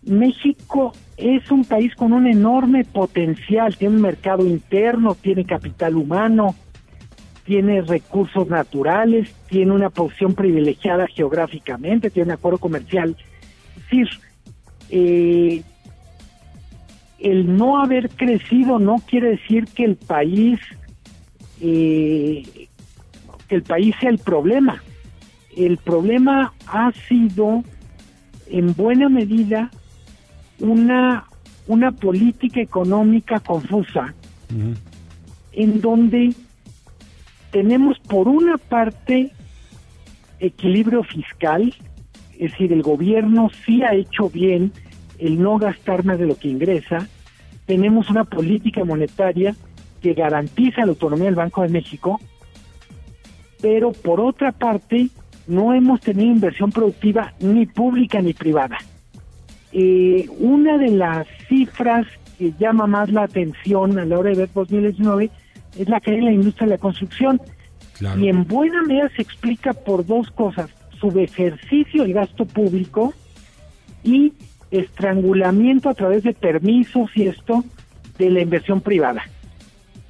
México 0.05 0.93
es 1.17 1.51
un 1.51 1.65
país 1.65 1.95
con 1.95 2.13
un 2.13 2.27
enorme 2.27 2.85
potencial, 2.85 3.77
tiene 3.77 3.97
un 3.97 4.03
mercado 4.03 4.45
interno, 4.45 5.15
tiene 5.15 5.45
capital 5.45 5.97
humano, 5.97 6.57
tiene 7.45 7.83
recursos 7.83 8.49
naturales, 8.49 9.33
tiene 9.49 9.73
una 9.73 9.91
posición 9.91 10.35
privilegiada 10.35 11.07
geográficamente, 11.07 12.11
tiene 12.11 12.33
un 12.33 12.39
acuerdo 12.39 12.59
comercial. 12.59 13.17
Es 13.77 13.83
decir, 13.83 14.09
eh, 14.91 15.63
el 17.19 17.57
no 17.57 17.81
haber 17.81 18.09
crecido 18.11 18.79
no 18.79 19.01
quiere 19.07 19.31
decir 19.31 19.67
que 19.67 19.85
el 19.85 19.97
país 19.97 20.59
eh, 21.61 22.43
que 23.49 23.55
el 23.55 23.63
país 23.63 23.95
sea 24.01 24.11
el 24.11 24.19
problema. 24.19 24.83
El 25.57 25.77
problema 25.77 26.53
ha 26.67 26.91
sido 27.09 27.63
en 28.49 28.75
buena 28.75 29.09
medida 29.09 29.71
una 30.63 31.27
una 31.67 31.93
política 31.93 32.61
económica 32.61 33.41
confusa 33.41 34.15
en 35.53 35.81
donde 35.81 36.35
tenemos 37.51 37.99
por 38.01 38.29
una 38.29 38.59
parte 38.59 39.31
equilibrio 40.41 41.05
fiscal, 41.05 41.75
es 42.39 42.53
decir, 42.53 42.73
el 42.73 42.83
gobierno 42.83 43.51
sí 43.65 43.83
ha 43.83 43.95
hecho 43.95 44.29
bien 44.29 44.73
el 45.19 45.41
no 45.41 45.59
gastar 45.59 46.05
más 46.05 46.19
de 46.19 46.27
lo 46.27 46.37
que 46.37 46.49
ingresa, 46.49 47.07
tenemos 47.65 48.11
una 48.11 48.25
política 48.25 48.85
monetaria 48.85 49.55
que 50.03 50.15
garantiza 50.15 50.81
la 50.81 50.89
autonomía 50.89 51.27
del 51.27 51.37
Banco 51.37 51.63
de 51.63 51.69
México, 51.69 52.21
pero 53.61 53.93
por 53.93 54.21
otra 54.21 54.51
parte 54.51 55.09
no 55.47 55.73
hemos 55.73 56.01
tenido 56.01 56.33
inversión 56.33 56.73
productiva 56.73 57.33
ni 57.41 57.67
pública 57.67 58.21
ni 58.21 58.33
privada. 58.35 58.79
Eh, 59.73 60.27
una 60.39 60.79
de 60.79 60.91
las 60.91 61.27
cifras 61.49 62.07
que 62.39 62.53
llama 62.59 62.87
más 62.87 63.11
la 63.11 63.25
atención 63.25 63.99
a 63.99 64.05
la 64.05 64.19
hora 64.19 64.31
de 64.31 64.37
ver 64.37 64.51
2019 64.53 65.31
es 65.79 65.89
la 65.89 66.01
caída 66.01 66.19
de 66.19 66.25
la 66.25 66.33
industria 66.33 66.67
de 66.67 66.75
la 66.75 66.79
construcción. 66.79 67.41
Claro. 67.99 68.21
Y 68.21 68.29
en 68.29 68.45
buena 68.47 68.83
medida 68.83 69.09
se 69.17 69.23
explica 69.23 69.73
por 69.73 70.05
dos 70.05 70.31
cosas, 70.31 70.71
subejercicio 70.99 72.03
del 72.03 72.15
gasto 72.15 72.45
público 72.45 73.15
y 74.05 74.33
estrangulamiento 74.71 75.89
a 75.89 75.95
través 75.95 76.23
de 76.23 76.33
permisos 76.33 77.11
y 77.15 77.29
esto 77.29 77.65
de 78.19 78.31
la 78.31 78.41
inversión 78.41 78.81
privada. 78.81 79.23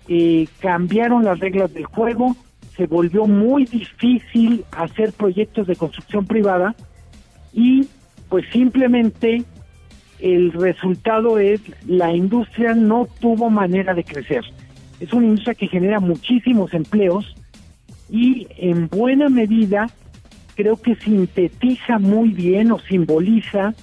Eh, 0.08 0.48
cambiaron 0.60 1.24
las 1.24 1.38
reglas 1.38 1.72
del 1.72 1.84
juego, 1.84 2.36
se 2.76 2.86
volvió 2.86 3.26
muy 3.26 3.64
difícil 3.64 4.64
hacer 4.72 5.12
proyectos 5.12 5.66
de 5.66 5.76
construcción 5.76 6.26
privada 6.26 6.74
y 7.52 7.88
pues 8.28 8.46
simplemente 8.50 9.44
el 10.22 10.52
resultado 10.52 11.38
es 11.40 11.60
la 11.86 12.14
industria 12.14 12.74
no 12.74 13.08
tuvo 13.20 13.50
manera 13.50 13.92
de 13.92 14.04
crecer. 14.04 14.44
Es 15.00 15.12
una 15.12 15.26
industria 15.26 15.54
que 15.54 15.66
genera 15.66 15.98
muchísimos 15.98 16.72
empleos 16.74 17.34
y 18.08 18.46
en 18.56 18.88
buena 18.88 19.28
medida 19.28 19.90
creo 20.54 20.80
que 20.80 20.94
sintetiza 20.94 21.98
muy 21.98 22.28
bien 22.28 22.70
o 22.70 22.78
simboliza 22.78 23.74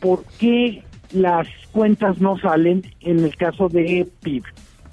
por 0.00 0.24
qué 0.38 0.82
las 1.12 1.46
cuentas 1.70 2.20
no 2.20 2.36
salen 2.38 2.82
en 3.00 3.20
el 3.20 3.36
caso 3.36 3.68
de 3.68 4.08
PIB. 4.22 4.42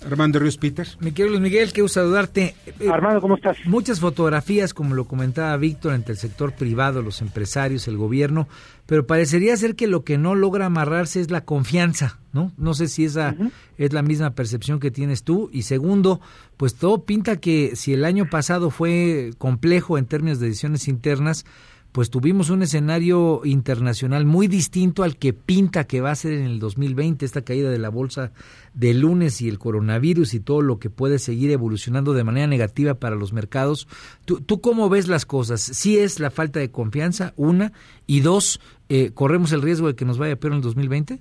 Armando 0.05 0.39
Ríos 0.39 0.57
Peter. 0.57 0.87
Mi 0.99 1.11
querido 1.11 1.29
Luis 1.29 1.41
Miguel, 1.41 1.73
qué 1.73 1.81
gusto 1.81 2.01
saludarte. 2.01 2.55
Eh, 2.65 2.89
Armando, 2.91 3.21
¿cómo 3.21 3.35
estás? 3.35 3.57
Muchas 3.65 3.99
fotografías, 3.99 4.73
como 4.73 4.95
lo 4.95 5.05
comentaba 5.05 5.55
Víctor, 5.57 5.93
entre 5.93 6.13
el 6.13 6.19
sector 6.19 6.53
privado, 6.53 7.01
los 7.01 7.21
empresarios, 7.21 7.87
el 7.87 7.97
gobierno, 7.97 8.47
pero 8.85 9.07
parecería 9.07 9.55
ser 9.57 9.75
que 9.75 9.87
lo 9.87 10.03
que 10.03 10.17
no 10.17 10.35
logra 10.35 10.65
amarrarse 10.65 11.21
es 11.21 11.31
la 11.31 11.45
confianza, 11.45 12.19
¿no? 12.31 12.51
No 12.57 12.73
sé 12.73 12.87
si 12.87 13.05
esa 13.05 13.35
es 13.77 13.93
la 13.93 14.01
misma 14.01 14.31
percepción 14.31 14.79
que 14.79 14.91
tienes 14.91 15.23
tú. 15.23 15.49
Y 15.53 15.63
segundo, 15.63 16.21
pues 16.57 16.75
todo 16.75 17.03
pinta 17.03 17.37
que 17.37 17.75
si 17.75 17.93
el 17.93 18.05
año 18.05 18.29
pasado 18.29 18.69
fue 18.69 19.31
complejo 19.37 19.97
en 19.97 20.05
términos 20.05 20.39
de 20.39 20.47
decisiones 20.47 20.87
internas, 20.87 21.45
pues 21.93 22.09
tuvimos 22.09 22.49
un 22.49 22.63
escenario 22.63 23.41
internacional 23.45 24.25
muy 24.25 24.47
distinto 24.47 25.03
al 25.03 25.15
que 25.15 25.31
pinta 25.31 25.83
que 25.85 26.01
va 26.01 26.09
a 26.09 26.15
ser 26.15 26.33
en 26.33 26.45
el 26.45 26.59
2020, 26.59 27.23
esta 27.23 27.43
caída 27.43 27.69
de 27.69 27.77
la 27.77 27.89
bolsa 27.89 28.31
de 28.73 28.95
lunes 28.95 29.41
y 29.41 29.47
el 29.47 29.59
coronavirus 29.59 30.33
y 30.33 30.39
todo 30.39 30.61
lo 30.61 30.79
que 30.79 30.89
puede 30.89 31.19
seguir 31.19 31.51
evolucionando 31.51 32.13
de 32.13 32.23
manera 32.23 32.47
negativa 32.47 32.95
para 32.95 33.15
los 33.15 33.31
mercados. 33.31 33.87
¿Tú, 34.25 34.41
tú 34.41 34.59
cómo 34.59 34.89
ves 34.89 35.07
las 35.07 35.27
cosas? 35.27 35.61
¿Sí 35.61 35.99
es 35.99 36.19
la 36.19 36.31
falta 36.31 36.59
de 36.59 36.71
confianza, 36.71 37.33
una? 37.37 37.73
Y 38.07 38.21
dos, 38.21 38.59
eh, 38.89 39.11
¿corremos 39.13 39.53
el 39.53 39.61
riesgo 39.61 39.87
de 39.87 39.95
que 39.95 40.03
nos 40.03 40.17
vaya 40.17 40.35
peor 40.35 40.53
en 40.53 40.57
el 40.57 40.63
2020? 40.63 41.19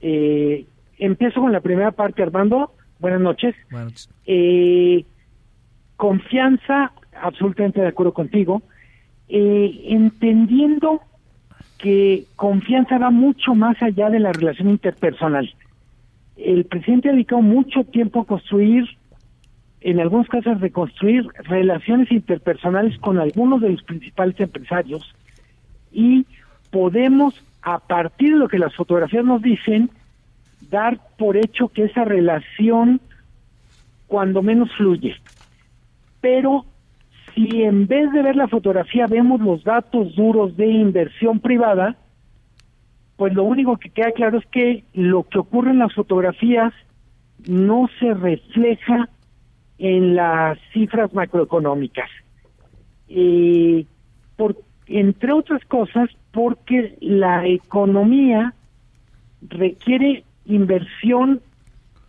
Eh, 0.00 0.64
empiezo 0.98 1.42
con 1.42 1.52
la 1.52 1.60
primera 1.60 1.92
parte, 1.92 2.22
Armando. 2.22 2.72
Buenas 2.98 3.20
noches. 3.20 3.54
Bueno, 3.70 3.90
pues, 3.90 4.08
Eh, 4.24 5.04
confianza, 5.98 6.92
absolutamente 7.20 7.82
de 7.82 7.88
acuerdo 7.88 8.14
contigo. 8.14 8.62
Eh, 9.28 9.84
entendiendo 9.88 11.02
que 11.78 12.24
confianza 12.36 12.98
va 12.98 13.10
mucho 13.10 13.54
más 13.54 13.80
allá 13.82 14.10
de 14.10 14.18
la 14.20 14.32
relación 14.32 14.70
interpersonal. 14.70 15.54
El 16.36 16.64
presidente 16.64 17.08
ha 17.08 17.12
dedicado 17.12 17.42
mucho 17.42 17.84
tiempo 17.84 18.20
a 18.20 18.26
construir, 18.26 18.86
en 19.80 20.00
algunos 20.00 20.28
casos 20.28 20.60
reconstruir 20.60 21.26
relaciones 21.44 22.10
interpersonales 22.10 22.98
con 22.98 23.18
algunos 23.18 23.60
de 23.60 23.70
los 23.70 23.82
principales 23.82 24.38
empresarios 24.40 25.14
y 25.92 26.26
podemos, 26.70 27.34
a 27.62 27.78
partir 27.78 28.32
de 28.32 28.38
lo 28.38 28.48
que 28.48 28.58
las 28.58 28.74
fotografías 28.74 29.24
nos 29.24 29.42
dicen, 29.42 29.90
dar 30.70 30.98
por 31.16 31.36
hecho 31.36 31.68
que 31.68 31.84
esa 31.84 32.04
relación 32.04 33.00
cuando 34.06 34.42
menos 34.42 34.70
fluye. 34.76 35.14
Pero 36.20 36.64
si 37.38 37.62
en 37.62 37.86
vez 37.86 38.10
de 38.12 38.22
ver 38.22 38.34
la 38.34 38.48
fotografía 38.48 39.06
vemos 39.06 39.40
los 39.40 39.62
datos 39.62 40.14
duros 40.16 40.56
de 40.56 40.66
inversión 40.66 41.38
privada, 41.38 41.96
pues 43.16 43.32
lo 43.32 43.44
único 43.44 43.76
que 43.76 43.90
queda 43.90 44.10
claro 44.12 44.38
es 44.38 44.46
que 44.46 44.84
lo 44.92 45.22
que 45.22 45.38
ocurre 45.38 45.70
en 45.70 45.78
las 45.78 45.94
fotografías 45.94 46.72
no 47.46 47.88
se 48.00 48.12
refleja 48.14 49.08
en 49.78 50.16
las 50.16 50.58
cifras 50.72 51.14
macroeconómicas. 51.14 52.10
Eh, 53.08 53.86
por, 54.36 54.56
entre 54.86 55.32
otras 55.32 55.64
cosas, 55.66 56.10
porque 56.32 56.96
la 57.00 57.46
economía 57.46 58.54
requiere 59.42 60.24
inversión 60.44 61.40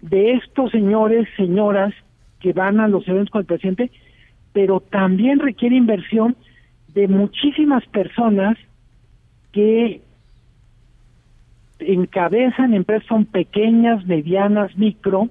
de 0.01 0.31
estos 0.33 0.71
señores, 0.71 1.27
señoras 1.37 1.93
que 2.39 2.53
van 2.53 2.79
a 2.79 2.87
los 2.87 3.07
eventos 3.07 3.29
con 3.29 3.41
el 3.41 3.47
presidente, 3.47 3.91
pero 4.53 4.79
también 4.79 5.39
requiere 5.39 5.75
inversión 5.75 6.35
de 6.93 7.07
muchísimas 7.07 7.85
personas 7.87 8.57
que 9.51 10.01
encabezan 11.79 12.73
empresas, 12.73 13.07
son 13.07 13.25
pequeñas, 13.25 14.05
medianas, 14.05 14.75
micro, 14.77 15.29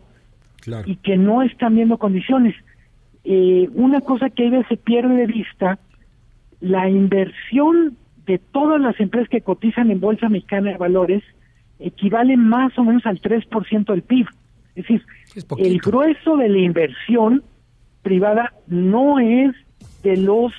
Claro. 0.60 0.90
y 0.90 0.96
que 0.96 1.16
no 1.16 1.42
están 1.42 1.76
viendo 1.76 1.98
condiciones. 1.98 2.54
Eh, 3.24 3.68
una 3.74 4.00
cosa 4.00 4.30
que 4.30 4.46
a 4.46 4.50
veces 4.50 4.66
se 4.68 4.76
pierde 4.76 5.14
de 5.14 5.26
vista, 5.26 5.78
la 6.60 6.88
inversión 6.88 7.96
de 8.26 8.38
todas 8.38 8.80
las 8.80 8.98
empresas 9.00 9.28
que 9.28 9.40
cotizan 9.40 9.90
en 9.90 10.00
Bolsa 10.00 10.28
Mexicana 10.28 10.72
de 10.72 10.76
Valores 10.78 11.22
equivale 11.78 12.36
más 12.36 12.76
o 12.78 12.84
menos 12.84 13.06
al 13.06 13.20
3% 13.20 13.92
del 13.92 14.02
PIB. 14.02 14.26
Es 14.74 14.84
decir, 14.84 15.02
es 15.34 15.46
el 15.58 15.78
grueso 15.78 16.36
de 16.36 16.48
la 16.48 16.58
inversión 16.58 17.42
privada 18.08 18.54
no 18.68 19.18
es 19.18 19.54
de 20.02 20.16
los 20.16 20.50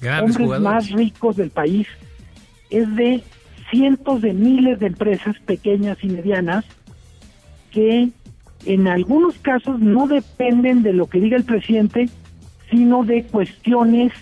Grandes 0.00 0.36
hombres 0.36 0.46
jugadores. 0.58 0.90
más 0.90 0.90
ricos 0.90 1.36
del 1.36 1.50
país, 1.50 1.86
es 2.70 2.92
de 2.96 3.22
cientos 3.70 4.20
de 4.20 4.32
miles 4.32 4.80
de 4.80 4.88
empresas 4.88 5.38
pequeñas 5.46 5.98
y 6.02 6.08
medianas 6.08 6.64
que 7.70 8.08
en 8.66 8.88
algunos 8.88 9.38
casos 9.38 9.78
no 9.78 10.08
dependen 10.08 10.82
de 10.82 10.92
lo 10.92 11.06
que 11.06 11.20
diga 11.20 11.36
el 11.36 11.44
presidente, 11.44 12.08
sino 12.68 13.04
de 13.04 13.22
cuestiones 13.22 14.12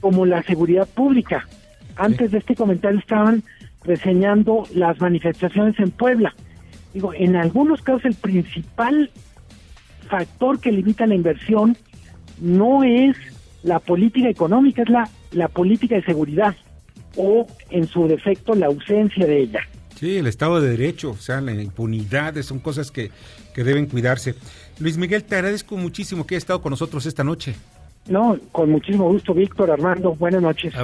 como 0.00 0.26
la 0.26 0.42
seguridad 0.42 0.88
pública. 0.88 1.46
Antes 1.94 2.32
de 2.32 2.38
este 2.38 2.56
comentario 2.56 2.98
estaban 2.98 3.44
reseñando 3.84 4.64
las 4.74 5.00
manifestaciones 5.00 5.78
en 5.78 5.92
Puebla. 5.92 6.34
Digo, 6.92 7.14
en 7.14 7.36
algunos 7.36 7.82
casos 7.82 8.04
el 8.04 8.14
principal 8.14 9.12
factor 10.08 10.58
que 10.58 10.72
limita 10.72 11.06
la 11.06 11.14
inversión 11.14 11.76
no 12.40 12.82
es 12.84 13.16
la 13.62 13.78
política 13.78 14.28
económica, 14.28 14.82
es 14.82 14.88
la, 14.88 15.08
la 15.32 15.48
política 15.48 15.96
de 15.96 16.02
seguridad 16.02 16.54
o, 17.16 17.46
en 17.70 17.86
su 17.86 18.06
defecto, 18.08 18.54
la 18.54 18.66
ausencia 18.66 19.26
de 19.26 19.42
ella. 19.42 19.60
Sí, 19.98 20.16
el 20.16 20.26
Estado 20.26 20.60
de 20.60 20.70
Derecho, 20.70 21.10
o 21.10 21.16
sea, 21.16 21.40
la 21.40 21.52
impunidad, 21.52 22.40
son 22.42 22.58
cosas 22.58 22.90
que, 22.90 23.10
que 23.54 23.64
deben 23.64 23.86
cuidarse. 23.86 24.34
Luis 24.78 24.96
Miguel, 24.96 25.24
te 25.24 25.34
agradezco 25.36 25.76
muchísimo 25.76 26.26
que 26.26 26.34
hayas 26.34 26.44
estado 26.44 26.62
con 26.62 26.70
nosotros 26.70 27.04
esta 27.04 27.22
noche. 27.22 27.54
No, 28.08 28.38
con 28.50 28.70
muchísimo 28.70 29.10
gusto, 29.10 29.34
Víctor, 29.34 29.70
Armando, 29.70 30.14
buenas 30.14 30.40
noches. 30.40 30.74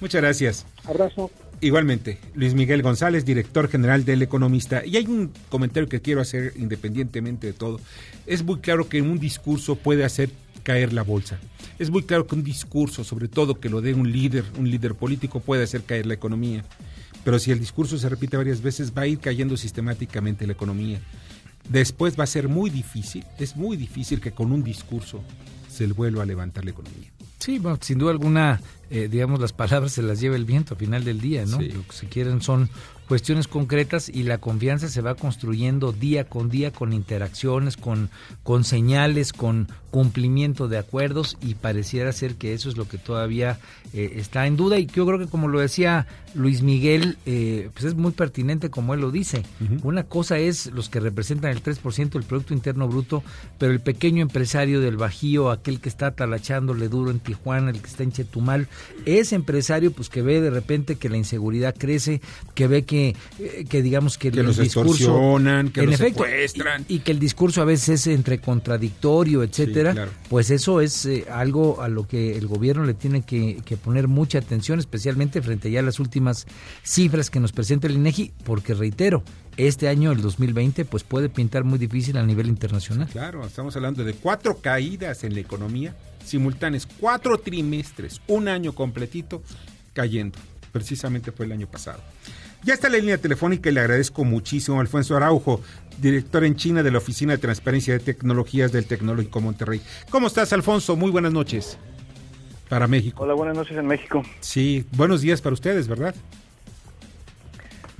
Muchas 0.00 0.20
gracias. 0.20 0.66
Abrazo. 0.84 1.30
Igualmente, 1.62 2.18
Luis 2.34 2.54
Miguel 2.54 2.80
González, 2.80 3.26
director 3.26 3.68
general 3.68 4.06
del 4.06 4.22
Economista. 4.22 4.84
Y 4.84 4.96
hay 4.96 5.06
un 5.06 5.30
comentario 5.50 5.90
que 5.90 6.00
quiero 6.00 6.22
hacer 6.22 6.54
independientemente 6.56 7.48
de 7.48 7.52
todo. 7.52 7.80
Es 8.26 8.42
muy 8.42 8.60
claro 8.60 8.88
que 8.88 9.02
un 9.02 9.18
discurso 9.18 9.76
puede 9.76 10.04
hacer 10.04 10.30
caer 10.62 10.94
la 10.94 11.02
bolsa. 11.02 11.38
Es 11.78 11.90
muy 11.90 12.02
claro 12.04 12.26
que 12.26 12.34
un 12.34 12.42
discurso, 12.42 13.04
sobre 13.04 13.28
todo 13.28 13.60
que 13.60 13.68
lo 13.68 13.82
dé 13.82 13.92
un 13.92 14.10
líder, 14.10 14.44
un 14.58 14.70
líder 14.70 14.94
político, 14.94 15.40
puede 15.40 15.64
hacer 15.64 15.82
caer 15.82 16.06
la 16.06 16.14
economía. 16.14 16.64
Pero 17.24 17.38
si 17.38 17.50
el 17.50 17.60
discurso 17.60 17.98
se 17.98 18.08
repite 18.08 18.38
varias 18.38 18.62
veces, 18.62 18.92
va 18.96 19.02
a 19.02 19.06
ir 19.06 19.18
cayendo 19.18 19.56
sistemáticamente 19.58 20.46
la 20.46 20.54
economía. 20.54 21.00
Después 21.68 22.18
va 22.18 22.24
a 22.24 22.26
ser 22.26 22.48
muy 22.48 22.70
difícil, 22.70 23.24
es 23.38 23.54
muy 23.54 23.76
difícil 23.76 24.18
que 24.18 24.32
con 24.32 24.50
un 24.50 24.64
discurso 24.64 25.22
se 25.68 25.86
vuelva 25.88 26.22
a 26.22 26.26
levantar 26.26 26.64
la 26.64 26.70
economía. 26.70 27.10
Sí, 27.40 27.58
bueno, 27.58 27.78
sin 27.80 27.98
duda 27.98 28.12
alguna, 28.12 28.60
eh, 28.90 29.08
digamos, 29.10 29.40
las 29.40 29.52
palabras 29.52 29.92
se 29.92 30.02
las 30.02 30.20
lleva 30.20 30.36
el 30.36 30.44
viento 30.44 30.74
a 30.74 30.76
final 30.76 31.04
del 31.04 31.20
día, 31.20 31.44
¿no? 31.46 31.58
Sí. 31.58 31.70
Lo 31.70 31.86
que 31.86 31.92
se 31.92 32.06
quieren 32.06 32.42
son 32.42 32.68
cuestiones 33.08 33.48
concretas 33.48 34.08
y 34.08 34.22
la 34.22 34.38
confianza 34.38 34.88
se 34.88 35.00
va 35.00 35.16
construyendo 35.16 35.90
día 35.90 36.28
con 36.28 36.48
día 36.48 36.70
con 36.70 36.92
interacciones, 36.92 37.76
con, 37.76 38.08
con 38.44 38.62
señales, 38.62 39.32
con 39.32 39.66
cumplimiento 39.90 40.68
de 40.68 40.78
acuerdos 40.78 41.36
y 41.40 41.54
pareciera 41.54 42.12
ser 42.12 42.36
que 42.36 42.52
eso 42.54 42.68
es 42.68 42.76
lo 42.76 42.86
que 42.86 42.98
todavía 42.98 43.58
eh, 43.92 44.12
está 44.14 44.46
en 44.46 44.56
duda 44.56 44.78
y 44.78 44.86
yo 44.86 45.04
creo 45.06 45.18
que 45.18 45.26
como 45.26 45.48
lo 45.48 45.58
decía 45.58 46.06
Luis 46.34 46.62
Miguel, 46.62 47.16
eh, 47.26 47.70
pues 47.72 47.84
es 47.84 47.94
muy 47.94 48.12
pertinente 48.12 48.70
como 48.70 48.94
él 48.94 49.00
lo 49.00 49.10
dice. 49.10 49.42
Una 49.82 50.04
cosa 50.04 50.38
es 50.38 50.66
los 50.66 50.88
que 50.88 51.00
representan 51.00 51.50
el 51.50 51.62
3% 51.62 52.10
del 52.10 52.22
Producto 52.22 52.54
Interno 52.54 52.88
Bruto, 52.88 53.22
pero 53.58 53.72
el 53.72 53.80
pequeño 53.80 54.22
empresario 54.22 54.80
del 54.80 54.96
Bajío, 54.96 55.50
aquel 55.50 55.80
que 55.80 55.88
está 55.88 56.12
talachándole 56.12 56.88
duro 56.88 57.10
en 57.10 57.20
Tijuana, 57.20 57.70
el 57.70 57.80
que 57.80 57.88
está 57.88 58.02
en 58.02 58.12
Chetumal, 58.12 58.68
ese 59.06 59.34
empresario 59.34 59.92
pues 59.92 60.08
que 60.08 60.22
ve 60.22 60.40
de 60.40 60.50
repente 60.50 60.96
que 60.96 61.08
la 61.08 61.16
inseguridad 61.16 61.74
crece, 61.76 62.20
que 62.54 62.66
ve 62.66 62.84
que, 62.84 63.16
eh, 63.38 63.64
que 63.68 63.82
digamos 63.82 64.18
que, 64.18 64.30
Que 64.30 64.40
el 64.40 64.46
los 64.46 64.58
discurso... 64.58 64.90
extorsionan, 64.92 65.70
que 65.70 65.80
en 65.80 65.86
los 65.86 65.94
efecto, 65.96 66.24
secuestran. 66.24 66.84
Y, 66.88 66.96
y 66.96 66.98
que 67.00 67.12
el 67.12 67.18
discurso 67.18 67.62
a 67.62 67.64
veces 67.64 67.88
es 67.88 68.06
entre 68.06 68.40
contradictorio, 68.40 69.42
etcétera, 69.42 69.92
claro. 69.92 70.10
pues 70.28 70.50
eso 70.50 70.80
es 70.80 71.06
eh, 71.06 71.26
algo 71.30 71.80
a 71.82 71.88
lo 71.88 72.06
que 72.06 72.36
el 72.36 72.46
gobierno 72.46 72.84
le 72.84 72.94
tiene 72.94 73.22
que, 73.22 73.62
que 73.64 73.76
poner 73.76 74.08
mucha 74.08 74.38
atención, 74.38 74.78
especialmente 74.78 75.42
frente 75.42 75.70
ya 75.70 75.80
a 75.80 75.82
las 75.82 75.98
últimas 75.98 76.19
cifras 76.82 77.30
que 77.30 77.40
nos 77.40 77.52
presenta 77.52 77.86
el 77.86 77.94
INEGI, 77.94 78.32
porque 78.44 78.74
reitero, 78.74 79.22
este 79.56 79.88
año, 79.88 80.12
el 80.12 80.22
2020, 80.22 80.84
pues 80.84 81.02
puede 81.02 81.28
pintar 81.28 81.64
muy 81.64 81.78
difícil 81.78 82.16
a 82.16 82.22
nivel 82.24 82.48
internacional. 82.48 83.08
Claro, 83.08 83.44
estamos 83.44 83.74
hablando 83.76 84.04
de 84.04 84.14
cuatro 84.14 84.58
caídas 84.58 85.24
en 85.24 85.34
la 85.34 85.40
economía 85.40 85.94
simultáneas, 86.24 86.86
cuatro 86.86 87.38
trimestres, 87.38 88.20
un 88.26 88.48
año 88.48 88.72
completito 88.74 89.42
cayendo. 89.92 90.38
Precisamente 90.72 91.32
fue 91.32 91.46
el 91.46 91.52
año 91.52 91.66
pasado. 91.66 92.00
Ya 92.62 92.74
está 92.74 92.88
la 92.88 92.98
línea 92.98 93.18
telefónica 93.18 93.70
y 93.70 93.72
le 93.72 93.80
agradezco 93.80 94.22
muchísimo 94.24 94.78
a 94.78 94.80
Alfonso 94.82 95.16
Araujo, 95.16 95.62
director 95.98 96.44
en 96.44 96.56
China 96.56 96.82
de 96.82 96.90
la 96.90 96.98
Oficina 96.98 97.32
de 97.32 97.38
Transparencia 97.38 97.94
de 97.94 98.00
Tecnologías 98.00 98.70
del 98.70 98.84
Tecnológico 98.84 99.40
Monterrey. 99.40 99.80
¿Cómo 100.10 100.26
estás, 100.26 100.52
Alfonso? 100.52 100.94
Muy 100.94 101.10
buenas 101.10 101.32
noches. 101.32 101.78
Para 102.70 102.86
México. 102.86 103.24
Hola, 103.24 103.34
buenas 103.34 103.56
noches 103.56 103.76
en 103.76 103.84
México. 103.86 104.22
Sí, 104.38 104.86
buenos 104.92 105.20
días 105.22 105.42
para 105.42 105.52
ustedes, 105.54 105.88
¿verdad? 105.88 106.14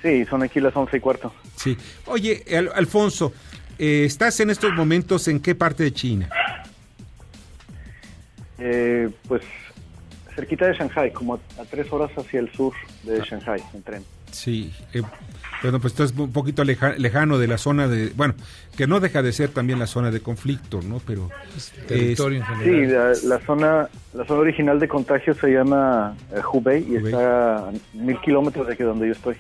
Sí, 0.01 0.25
son 0.27 0.45
aquí 0.45 0.61
las 0.61 0.75
once 0.77 0.97
y 0.97 1.01
cuarto. 1.01 1.35
Sí. 1.57 1.77
Oye, 2.07 2.45
Al- 2.57 2.71
Alfonso, 2.75 3.33
eh, 3.79 4.05
¿estás 4.07 4.39
en 4.39 4.49
estos 4.49 4.73
momentos 4.73 5.27
en 5.27 5.41
qué 5.41 5.57
parte 5.57 5.83
de 5.83 5.93
China? 5.93 6.31
Eh, 8.59 9.11
pues 9.27 9.43
cerquita 10.37 10.67
de 10.69 10.75
Shanghai, 10.75 11.13
como 11.13 11.35
a, 11.35 11.39
a 11.61 11.65
tres 11.65 11.93
horas 11.93 12.11
hacia 12.17 12.39
el 12.39 12.51
sur 12.53 12.73
de 13.03 13.21
Shanghai, 13.23 13.61
en 13.75 13.83
tren. 13.83 14.05
Sí, 14.31 14.73
eh, 14.95 15.03
bueno, 15.63 15.81
pues 15.81 15.93
estás 15.93 16.13
un 16.19 16.33
poquito 16.33 16.65
leja- 16.65 16.95
lejano 16.97 17.39
de 17.39 17.47
la 17.47 17.59
zona 17.59 17.87
de, 17.89 18.13
bueno, 18.17 18.35
que 18.77 18.87
no 18.87 19.01
deja 19.01 19.23
de 19.23 19.33
ser 19.33 19.51
también 19.51 19.79
la 19.79 19.87
zona 19.87 20.11
de 20.11 20.21
conflicto, 20.21 20.81
¿no? 20.83 21.01
Pero 21.07 21.29
Territorio 21.87 22.43
en 22.59 22.65
Sí, 22.65 22.87
la, 22.93 23.13
la 23.37 23.45
zona 23.47 23.89
la 24.15 24.25
zona 24.27 24.41
original 24.41 24.81
de 24.81 24.89
contagio 24.89 25.35
se 25.35 25.49
llama 25.49 26.17
eh, 26.33 26.41
Hubei 26.53 26.83
y 26.89 26.97
Hubei. 26.97 27.13
está 27.13 27.69
a 27.69 27.73
mil 27.95 28.19
kilómetros 28.21 28.67
de 28.67 28.73
aquí 28.75 28.83
donde 28.83 29.07
yo 29.07 29.13
estoy. 29.13 29.37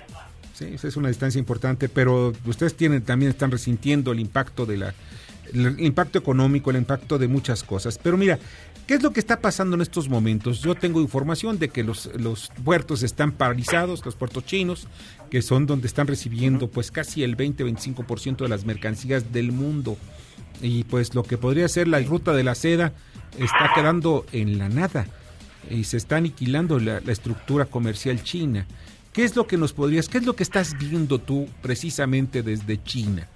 sí, 0.54 0.66
esa 0.74 0.88
es 0.88 0.96
una 0.96 1.08
distancia 1.08 1.38
importante, 1.38 1.88
pero 1.88 2.32
ustedes 2.46 2.74
tienen 2.76 3.02
también 3.02 3.30
están 3.30 3.50
resintiendo 3.50 4.12
el 4.12 4.20
impacto 4.20 4.66
de 4.66 4.76
la 4.76 4.94
el 5.52 5.80
impacto 5.80 6.16
económico, 6.18 6.70
el 6.70 6.76
impacto 6.76 7.18
de 7.18 7.26
muchas 7.26 7.64
cosas. 7.64 7.98
Pero 8.00 8.16
mira, 8.16 8.38
¿qué 8.86 8.94
es 8.94 9.02
lo 9.02 9.12
que 9.12 9.18
está 9.18 9.40
pasando 9.40 9.74
en 9.74 9.82
estos 9.82 10.08
momentos? 10.08 10.60
Yo 10.60 10.76
tengo 10.76 11.00
información 11.00 11.58
de 11.58 11.70
que 11.70 11.82
los, 11.82 12.08
los 12.14 12.52
puertos 12.62 13.02
están 13.02 13.32
paralizados, 13.32 14.04
los 14.06 14.14
puertos 14.14 14.44
chinos, 14.46 14.86
que 15.30 15.42
son 15.42 15.66
donde 15.66 15.86
están 15.86 16.06
recibiendo 16.06 16.68
pues 16.68 16.90
casi 16.90 17.22
el 17.22 17.36
20-25% 17.36 18.38
de 18.38 18.48
las 18.48 18.64
mercancías 18.64 19.32
del 19.32 19.52
mundo. 19.52 19.96
Y 20.60 20.84
pues 20.84 21.14
lo 21.14 21.22
que 21.22 21.38
podría 21.38 21.68
ser 21.68 21.88
la 21.88 22.00
ruta 22.00 22.32
de 22.32 22.44
la 22.44 22.54
seda 22.54 22.92
está 23.38 23.70
quedando 23.74 24.26
en 24.32 24.58
la 24.58 24.68
nada 24.68 25.06
y 25.70 25.84
se 25.84 25.96
está 25.96 26.16
aniquilando 26.16 26.78
la, 26.78 27.00
la 27.00 27.12
estructura 27.12 27.64
comercial 27.64 28.22
china. 28.22 28.66
¿Qué 29.12 29.24
es 29.24 29.34
lo 29.34 29.46
que 29.46 29.56
nos 29.56 29.72
podrías, 29.72 30.08
qué 30.08 30.18
es 30.18 30.24
lo 30.24 30.36
que 30.36 30.42
estás 30.42 30.76
viendo 30.78 31.18
tú 31.18 31.48
precisamente 31.62 32.42
desde 32.42 32.82
China? 32.82 33.28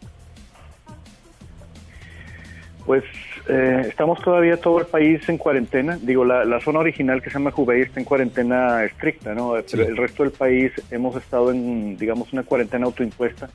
Pues 2.87 3.03
eh, 3.49 3.87
estamos 3.88 4.20
todavía 4.23 4.59
todo 4.61 4.79
el 4.81 4.87
país 4.87 5.27
en 5.29 5.38
cuarentena. 5.38 5.99
Digo, 6.03 6.25
la, 6.25 6.44
la 6.44 6.61
zona 6.61 6.81
original 6.81 7.23
que 7.23 7.31
se 7.31 7.38
llama 7.38 7.53
Hubei 7.57 7.81
está 7.83 7.99
en 8.01 8.05
cuarentena 8.05 8.85
estricta, 8.85 9.35
¿no? 9.35 9.55
Pero 9.70 9.85
el 9.88 9.97
resto 9.97 10.23
del 10.23 10.33
país 10.33 10.70
hemos 10.90 11.16
estado 11.16 11.51
en, 11.51 11.97
digamos, 11.97 12.33
una 12.35 12.42
cuarentena 12.42 12.85
autoimpuesta 12.85 13.49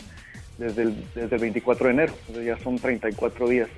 desde 0.58 0.82
el, 0.84 0.96
desde 1.14 1.36
el 1.36 1.42
24 1.42 1.88
de 1.88 1.94
enero. 1.94 2.14
Entonces 2.22 2.46
ya 2.46 2.58
son 2.64 2.80
34 2.80 3.48
días. 3.48 3.70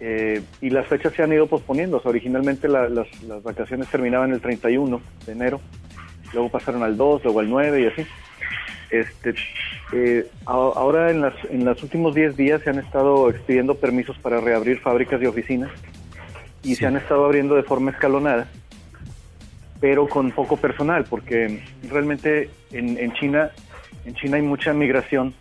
Eh, 0.00 0.40
y 0.60 0.70
las 0.70 0.86
fechas 0.86 1.12
se 1.12 1.22
han 1.22 1.32
ido 1.32 1.46
posponiendo. 1.46 1.98
O 1.98 2.00
sea, 2.02 2.10
originalmente 2.10 2.68
la- 2.68 2.88
las, 2.88 3.06
las 3.22 3.42
vacaciones 3.42 3.88
terminaban 3.88 4.32
el 4.32 4.40
31 4.40 5.00
de 5.26 5.32
enero, 5.32 5.60
luego 6.32 6.48
pasaron 6.48 6.82
al 6.82 6.96
2, 6.96 7.22
luego 7.24 7.40
al 7.40 7.48
9 7.50 7.82
y 7.82 7.86
así. 7.86 8.06
Este, 8.90 9.34
eh, 9.92 10.26
ahora 10.46 11.10
en, 11.10 11.20
las, 11.20 11.34
en 11.48 11.64
los 11.64 11.82
últimos 11.82 12.14
10 12.14 12.36
días 12.36 12.62
se 12.62 12.70
han 12.70 12.78
estado 12.78 13.30
expidiendo 13.30 13.76
permisos 13.76 14.18
para 14.18 14.40
reabrir 14.40 14.80
fábricas 14.80 15.22
y 15.22 15.26
oficinas 15.26 15.70
y 16.62 16.70
Sí. 16.70 16.76
se 16.76 16.86
han 16.86 16.96
estado 16.96 17.24
abriendo 17.24 17.54
de 17.54 17.62
forma 17.62 17.90
escalonada. 17.92 18.48
pero 19.80 20.06
con 20.08 20.30
poco 20.32 20.58
personal, 20.58 21.04
porque 21.08 21.62
realmente 21.88 22.50
en, 22.70 22.98
en 22.98 23.14
China, 23.14 23.50
en 24.04 24.14
China 24.14 24.36
hay 24.36 24.42
mucha 24.42 24.74
migración 24.74 25.32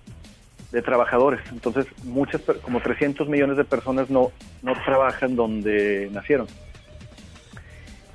de 0.71 0.81
trabajadores, 0.81 1.41
entonces 1.51 1.87
muchas, 2.05 2.39
como 2.61 2.79
300 2.79 3.27
millones 3.27 3.57
de 3.57 3.65
personas 3.65 4.09
no, 4.09 4.31
no 4.61 4.73
trabajan 4.85 5.35
donde 5.35 6.07
nacieron. 6.13 6.47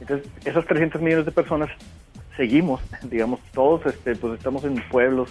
Entonces, 0.01 0.27
esos 0.47 0.65
300 0.67 1.03
millones 1.03 1.27
de 1.27 1.33
personas 1.33 1.69
seguimos, 2.37 2.81
digamos, 3.03 3.41
todos 3.53 3.85
este, 3.87 4.15
pues 4.17 4.39
estamos 4.39 4.65
en 4.65 4.77
pueblos 4.91 5.29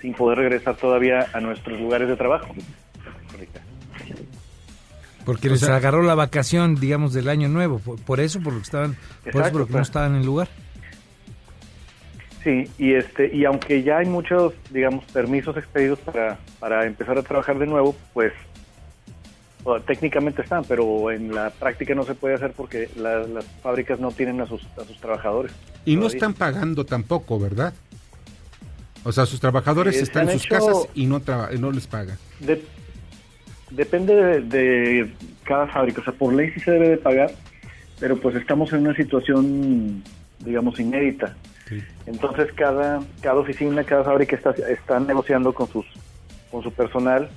sin 0.00 0.14
poder 0.14 0.38
regresar 0.38 0.76
todavía 0.76 1.26
a 1.32 1.40
nuestros 1.40 1.78
lugares 1.80 2.08
de 2.08 2.16
trabajo. 2.16 2.48
Porque 5.24 5.48
O 5.48 5.50
les 5.52 5.60
sea- 5.60 5.76
agarró 5.76 6.02
la 6.02 6.14
vacación, 6.14 6.76
digamos, 6.76 7.12
del 7.12 7.28
año 7.28 7.48
nuevo. 7.48 7.78
Por, 7.78 8.00
por 8.00 8.20
eso, 8.20 8.40
por 8.40 8.52
lo 8.54 8.58
que 8.60 8.64
estaban, 8.64 8.94
por 8.94 9.28
eso, 9.28 9.38
Exacto, 9.38 9.52
por 9.52 9.60
lo 9.60 9.66
que 9.66 9.72
no 9.74 9.82
estaban 9.82 10.12
en 10.14 10.20
el 10.20 10.26
lugar. 10.26 10.48
Sí, 12.42 12.70
y 12.78 12.94
este 12.94 13.30
y 13.36 13.44
aunque 13.44 13.82
ya 13.82 13.98
hay 13.98 14.06
muchos, 14.06 14.54
digamos, 14.70 15.04
permisos 15.12 15.56
expedidos 15.58 15.98
para, 15.98 16.38
para 16.58 16.86
empezar 16.86 17.18
a 17.18 17.22
trabajar 17.22 17.58
de 17.58 17.66
nuevo, 17.66 17.94
pues 18.14 18.32
técnicamente 19.86 20.42
están, 20.42 20.64
pero 20.64 21.10
en 21.10 21.34
la 21.34 21.50
práctica 21.50 21.94
no 21.94 22.04
se 22.04 22.14
puede 22.14 22.34
hacer 22.34 22.52
porque 22.52 22.88
la- 22.96 23.20
las 23.26 23.44
fábricas 23.62 24.00
no 24.00 24.10
tienen 24.10 24.40
a 24.40 24.46
sus, 24.46 24.62
a 24.78 24.84
sus 24.84 24.98
trabajadores. 25.00 25.52
Y 25.84 25.96
no 25.96 26.06
están 26.06 26.34
pagando 26.34 26.84
tampoco, 26.84 27.38
¿verdad? 27.38 27.72
O 29.04 29.12
sea, 29.12 29.26
sus 29.26 29.40
trabajadores 29.40 29.96
Eh, 29.96 30.02
están 30.02 30.28
en 30.28 30.38
sus 30.38 30.46
hecho- 30.46 30.54
casas 30.66 30.88
y 30.94 31.06
no, 31.06 31.20
traba- 31.20 31.50
no 31.58 31.70
les 31.72 31.86
pagan. 31.86 32.16
De- 32.40 32.62
depende 33.70 34.14
de, 34.14 34.40
de 34.40 35.12
cada 35.44 35.66
fábrica, 35.68 36.00
o 36.00 36.04
sea, 36.04 36.12
por 36.12 36.32
ley 36.34 36.50
sí 36.52 36.60
se 36.60 36.70
debe 36.72 36.88
de 36.90 36.96
pagar, 36.96 37.30
pero 37.98 38.16
pues 38.18 38.36
estamos 38.36 38.72
en 38.72 38.80
una 38.80 38.94
situación, 38.94 40.02
digamos, 40.40 40.78
inédita. 40.80 41.36
Entonces 42.06 42.48
cada, 42.54 43.00
cada 43.20 43.36
oficina, 43.38 43.84
cada 43.84 44.02
fábrica 44.02 44.34
está, 44.34 44.50
está 44.68 44.98
negociando 44.98 45.52
con 45.54 45.68
sus 45.70 45.86
con 46.50 46.64
su 46.64 46.72
personal. 46.72 47.30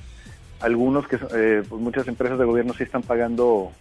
Algunos 0.63 1.07
que 1.07 1.17
eh, 1.35 1.63
pues 1.67 1.81
muchas 1.81 2.07
empresas 2.07 2.39
de 2.39 2.45
gobierno 2.45 2.73
sí 2.73 2.83
están 2.83 3.03
pagando 3.03 3.71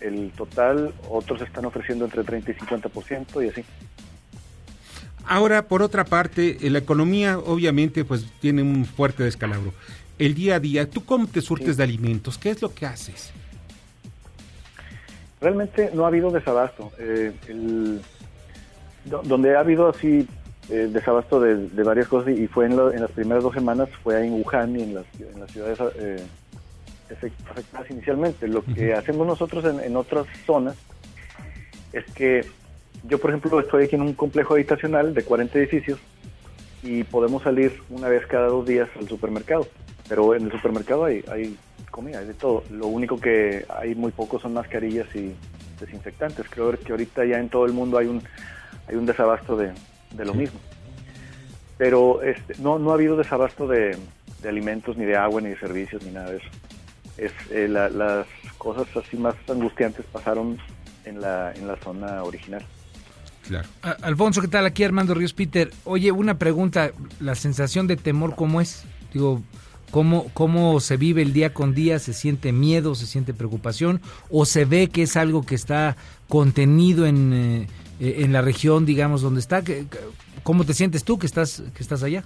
el 0.00 0.30
total, 0.36 0.94
otros 1.10 1.42
están 1.42 1.64
ofreciendo 1.64 2.04
entre 2.04 2.22
30 2.24 2.52
y 2.52 2.54
50% 2.54 3.44
y 3.44 3.48
así. 3.48 3.64
Ahora, 5.26 5.66
por 5.66 5.82
otra 5.82 6.04
parte, 6.04 6.56
eh, 6.64 6.70
la 6.70 6.78
economía 6.78 7.38
obviamente 7.38 8.04
pues 8.04 8.24
tiene 8.40 8.62
un 8.62 8.86
fuerte 8.86 9.24
descalabro. 9.24 9.74
El 10.18 10.34
día 10.34 10.54
a 10.54 10.60
día, 10.60 10.88
¿tú 10.88 11.04
cómo 11.04 11.26
te 11.26 11.40
surtes 11.42 11.76
de 11.76 11.82
alimentos? 11.82 12.38
¿Qué 12.38 12.50
es 12.50 12.62
lo 12.62 12.72
que 12.72 12.86
haces? 12.86 13.32
Realmente 15.40 15.90
no 15.94 16.04
ha 16.04 16.08
habido 16.08 16.30
desabasto. 16.30 16.90
Eh, 16.98 17.32
el- 17.48 18.00
do- 19.04 19.22
donde 19.24 19.56
ha 19.56 19.60
habido 19.60 19.88
así 19.88 20.26
eh, 20.70 20.88
desabasto 20.92 21.40
de, 21.40 21.68
de 21.68 21.82
varias 21.82 22.08
cosas 22.08 22.36
y 22.36 22.46
fue 22.46 22.66
en, 22.66 22.76
lo- 22.76 22.92
en 22.92 23.00
las 23.02 23.10
primeras 23.10 23.42
dos 23.42 23.54
semanas 23.54 23.88
fue 24.02 24.24
en 24.26 24.32
Wuhan 24.34 24.78
y 24.78 24.82
en 24.82 24.94
las, 24.94 25.04
en 25.20 25.40
las 25.40 25.50
ciudades 25.50 25.78
eh, 25.98 26.22
afectadas 27.50 27.90
inicialmente. 27.90 28.46
Lo 28.48 28.62
que 28.64 28.92
hacemos 28.94 29.26
nosotros 29.26 29.64
en, 29.64 29.80
en 29.80 29.96
otras 29.96 30.26
zonas 30.46 30.76
es 31.92 32.04
que 32.12 32.44
yo, 33.04 33.18
por 33.18 33.30
ejemplo, 33.30 33.58
estoy 33.60 33.84
aquí 33.84 33.94
en 33.96 34.02
un 34.02 34.12
complejo 34.14 34.54
habitacional 34.54 35.14
de 35.14 35.22
40 35.22 35.58
edificios 35.58 35.98
y 36.82 37.04
podemos 37.04 37.42
salir 37.42 37.80
una 37.90 38.08
vez 38.08 38.26
cada 38.26 38.48
dos 38.48 38.66
días 38.66 38.88
al 38.98 39.08
supermercado. 39.08 39.66
Pero 40.08 40.34
en 40.34 40.44
el 40.46 40.52
supermercado 40.52 41.04
hay, 41.04 41.24
hay 41.30 41.56
comida, 41.90 42.18
hay 42.18 42.26
de 42.26 42.34
todo. 42.34 42.64
Lo 42.70 42.86
único 42.88 43.18
que 43.20 43.64
hay 43.68 43.94
muy 43.94 44.10
poco 44.10 44.38
son 44.38 44.54
mascarillas 44.54 45.06
y 45.14 45.34
desinfectantes. 45.80 46.46
Creo 46.50 46.70
que 46.72 46.92
ahorita 46.92 47.24
ya 47.24 47.38
en 47.38 47.48
todo 47.48 47.66
el 47.66 47.72
mundo 47.72 47.98
hay 47.98 48.06
un, 48.06 48.22
hay 48.88 48.96
un 48.96 49.06
desabasto 49.06 49.56
de, 49.56 49.70
de 50.12 50.24
lo 50.24 50.34
mismo. 50.34 50.58
Pero 51.76 52.22
este, 52.22 52.54
no, 52.60 52.78
no 52.78 52.90
ha 52.90 52.94
habido 52.94 53.16
desabasto 53.16 53.66
de, 53.68 53.96
de 54.42 54.48
alimentos, 54.48 54.96
ni 54.96 55.04
de 55.04 55.16
agua, 55.16 55.40
ni 55.40 55.50
de 55.50 55.58
servicios, 55.58 56.02
ni 56.02 56.10
nada 56.10 56.30
de 56.30 56.36
eso. 56.38 56.46
Es, 57.16 57.32
eh, 57.50 57.68
la- 57.68 57.88
las 57.88 58.26
cosas 58.58 58.86
así 58.96 59.16
más 59.16 59.34
angustiantes 59.48 60.04
pasaron 60.12 60.58
en 61.04 61.20
la, 61.20 61.52
en 61.54 61.66
la 61.68 61.76
zona 61.76 62.22
original. 62.24 62.64
Claro. 63.46 63.68
A- 63.82 63.96
Alfonso, 64.02 64.40
¿qué 64.40 64.48
tal? 64.48 64.66
Aquí 64.66 64.82
Armando 64.84 65.14
Ríos 65.14 65.32
Peter. 65.32 65.70
Oye, 65.84 66.10
una 66.10 66.36
pregunta, 66.38 66.90
la 67.20 67.34
sensación 67.34 67.86
de 67.86 67.96
temor, 67.96 68.34
¿cómo 68.34 68.60
es? 68.60 68.84
Digo, 69.12 69.40
¿cómo, 69.92 70.26
¿cómo 70.34 70.80
se 70.80 70.96
vive 70.96 71.22
el 71.22 71.32
día 71.32 71.54
con 71.54 71.74
día? 71.74 71.98
¿Se 72.00 72.12
siente 72.12 72.52
miedo, 72.52 72.94
se 72.96 73.06
siente 73.06 73.32
preocupación? 73.34 74.00
¿O 74.30 74.44
se 74.44 74.64
ve 74.64 74.88
que 74.88 75.02
es 75.04 75.16
algo 75.16 75.42
que 75.46 75.54
está 75.54 75.96
contenido 76.28 77.06
en, 77.06 77.32
eh, 77.32 77.66
en 78.00 78.32
la 78.32 78.42
región, 78.42 78.86
digamos, 78.86 79.22
donde 79.22 79.40
está? 79.40 79.62
¿Qué- 79.62 79.86
qué- 79.90 79.98
¿Cómo 80.42 80.64
te 80.64 80.72
sientes 80.74 81.04
tú 81.04 81.18
que 81.18 81.26
estás, 81.26 81.62
que 81.74 81.82
estás 81.82 82.02
allá? 82.02 82.24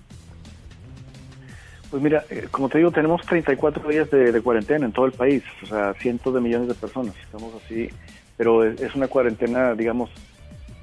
Pues 1.91 2.03
mira, 2.03 2.25
eh, 2.31 2.49
como 2.51 2.69
te 2.69 2.79
digo, 2.79 2.91
tenemos 2.91 3.21
34 3.27 3.87
días 3.89 4.11
de, 4.11 4.41
cuarentena 4.41 4.87
en 4.87 4.93
todo 4.93 5.05
el 5.07 5.13
país, 5.13 5.43
o 5.63 5.67
sea, 5.67 5.93
cientos 5.95 6.33
de 6.35 6.41
millones 6.41 6.69
de 6.69 6.75
personas. 6.75 7.15
Estamos 7.23 7.53
así, 7.65 7.89
pero 8.37 8.65
es, 8.65 8.95
una 8.95 9.09
cuarentena, 9.09 9.75
digamos, 9.75 10.11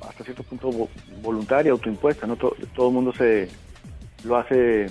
hasta 0.08 0.23
cierto 0.23 0.43
punto 0.43 0.69
vo- 0.69 0.89
voluntaria, 1.23 1.71
autoimpuesta, 1.71 2.28
¿no? 2.28 2.36
To- 2.36 2.56
todo 2.75 2.89
el 2.89 2.93
mundo 2.93 3.12
se 3.13 3.47
lo 4.23 4.38
hace 4.38 4.88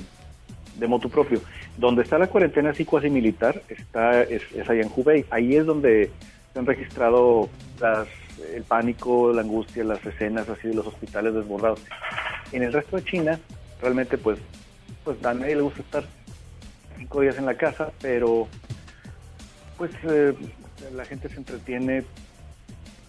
de 0.77 0.87
motu 0.89 1.09
propio. 1.09 1.41
Donde 1.77 2.03
está 2.03 2.19
la 2.19 2.27
cuarentena 2.27 2.71
así 2.71 2.85
cuasi 2.85 3.11
militar, 3.11 3.63
está, 3.69 4.23
es, 4.23 4.43
es 4.57 4.69
allá 4.69 4.83
en 4.83 4.91
Hubei. 4.95 5.25
Ahí 5.31 5.55
es 5.55 5.67
donde 5.67 6.11
se 6.53 6.59
han 6.59 6.67
registrado 6.67 7.49
las, 7.81 8.09
el 8.55 8.63
pánico, 8.65 9.33
la 9.33 9.43
angustia, 9.43 9.85
las 9.85 10.05
escenas 10.05 10.49
así 10.49 10.69
de 10.69 10.75
los 10.75 10.87
hospitales 10.87 11.35
desbordados. 11.35 11.81
En 12.53 12.63
el 12.63 12.73
resto 12.73 12.97
de 12.97 13.05
China, 13.05 13.39
realmente 13.81 14.19
pues 14.19 14.39
pues 15.05 15.25
a 15.25 15.33
nadie 15.35 15.57
le 15.57 15.63
gusta 15.63 15.81
estar 15.83 16.05
cinco 16.97 17.21
días 17.21 17.39
en 17.39 17.47
la 17.47 17.55
casa, 17.55 17.91
pero 18.01 18.47
pues 19.77 19.91
eh, 20.05 20.35
la 20.95 21.05
gente 21.05 21.29
se 21.29 21.37
entretiene. 21.37 22.05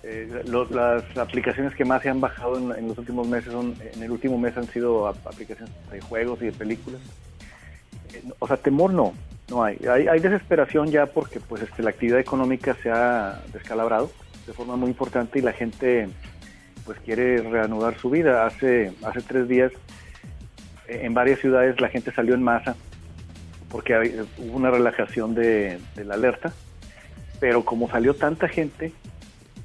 Eh, 0.02 0.44
las 0.46 1.18
aplicaciones 1.18 1.76
que 1.76 1.84
más 1.84 2.02
se 2.02 2.10
han 2.10 2.22
bajado 2.22 2.58
en, 2.74 2.88
los 2.88 2.98
últimos 2.98 3.28
meses 3.28 3.52
son, 3.52 3.76
en 3.94 4.02
el 4.02 4.10
último 4.12 4.38
mes 4.38 4.56
han 4.56 4.68
sido 4.68 5.08
ap- 5.08 5.28
aplicaciones 5.28 5.74
de 5.92 6.00
juegos 6.00 6.42
y 6.42 6.46
de 6.46 6.52
películas. 6.54 7.02
Eh, 8.14 8.24
o 8.40 8.48
sea, 8.48 8.56
temor 8.56 8.94
no, 8.94 9.14
no 9.50 9.62
hay. 9.64 9.78
hay. 9.92 10.08
Hay 10.08 10.20
desesperación 10.22 10.88
ya 10.90 11.06
porque 11.08 11.42
pues 11.42 11.64
este, 11.64 11.84
la 11.84 11.90
actividad 11.90 12.20
económica 12.20 12.78
se 12.82 12.90
ha 12.90 13.42
descalabrado 13.52 14.10
de 14.50 14.54
forma 14.56 14.76
muy 14.76 14.90
importante 14.90 15.38
y 15.38 15.44
la 15.44 15.54
gente 15.54 16.10
pues 16.84 16.98
quiere 17.02 17.38
reanudar 17.38 18.00
su 18.00 18.10
vida. 18.10 18.48
Hace, 18.48 18.92
hace 19.04 19.22
tres 19.22 19.48
días 19.48 19.72
eh, 20.88 21.02
en 21.04 21.14
varias 21.14 21.40
ciudades 21.40 21.80
la 21.80 21.88
gente 21.88 22.12
salió 22.12 22.34
en 22.34 22.42
masa 22.42 22.76
porque 23.70 24.24
hubo 24.40 24.58
una 24.58 24.72
relajación 24.72 25.36
de, 25.36 25.78
la 26.04 26.16
alerta, 26.16 26.52
pero 27.40 27.64
como 27.64 27.88
salió 27.92 28.16
tanta 28.16 28.48
gente 28.48 28.92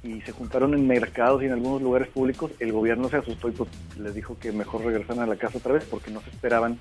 y 0.03 0.21
se 0.21 0.33
juntaron 0.33 0.75
en 0.75 0.87
mercados 0.87 1.43
y 1.43 1.47
en 1.47 1.53
algunos 1.53 1.81
lugares 1.81 2.09
públicos, 2.09 2.51
el 2.61 2.71
gobierno 2.71 3.09
se 3.09 3.17
asustó 3.17 3.49
y 3.49 3.53
pues 3.53 3.71
les 3.99 4.15
dijo 4.15 4.37
que 4.39 4.53
mejor 4.53 4.85
regresaran 4.85 5.23
a 5.23 5.27
la 5.27 5.37
casa 5.37 5.57
otra 5.57 5.73
vez 5.73 5.85
porque 5.91 6.11
no 6.11 6.21
se 6.21 6.29
esperaban 6.29 6.79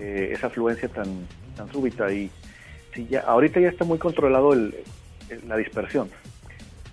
eh, 0.00 0.30
esa 0.32 0.48
afluencia 0.48 0.88
tan, 0.88 1.06
tan 1.56 1.70
súbita 1.70 2.12
y 2.12 2.28
sí, 2.92 3.06
ya, 3.08 3.20
ahorita 3.20 3.60
ya 3.60 3.68
está 3.68 3.84
muy 3.84 3.98
controlado 3.98 4.52
el- 4.52 4.74
la 5.46 5.56
dispersión, 5.56 6.10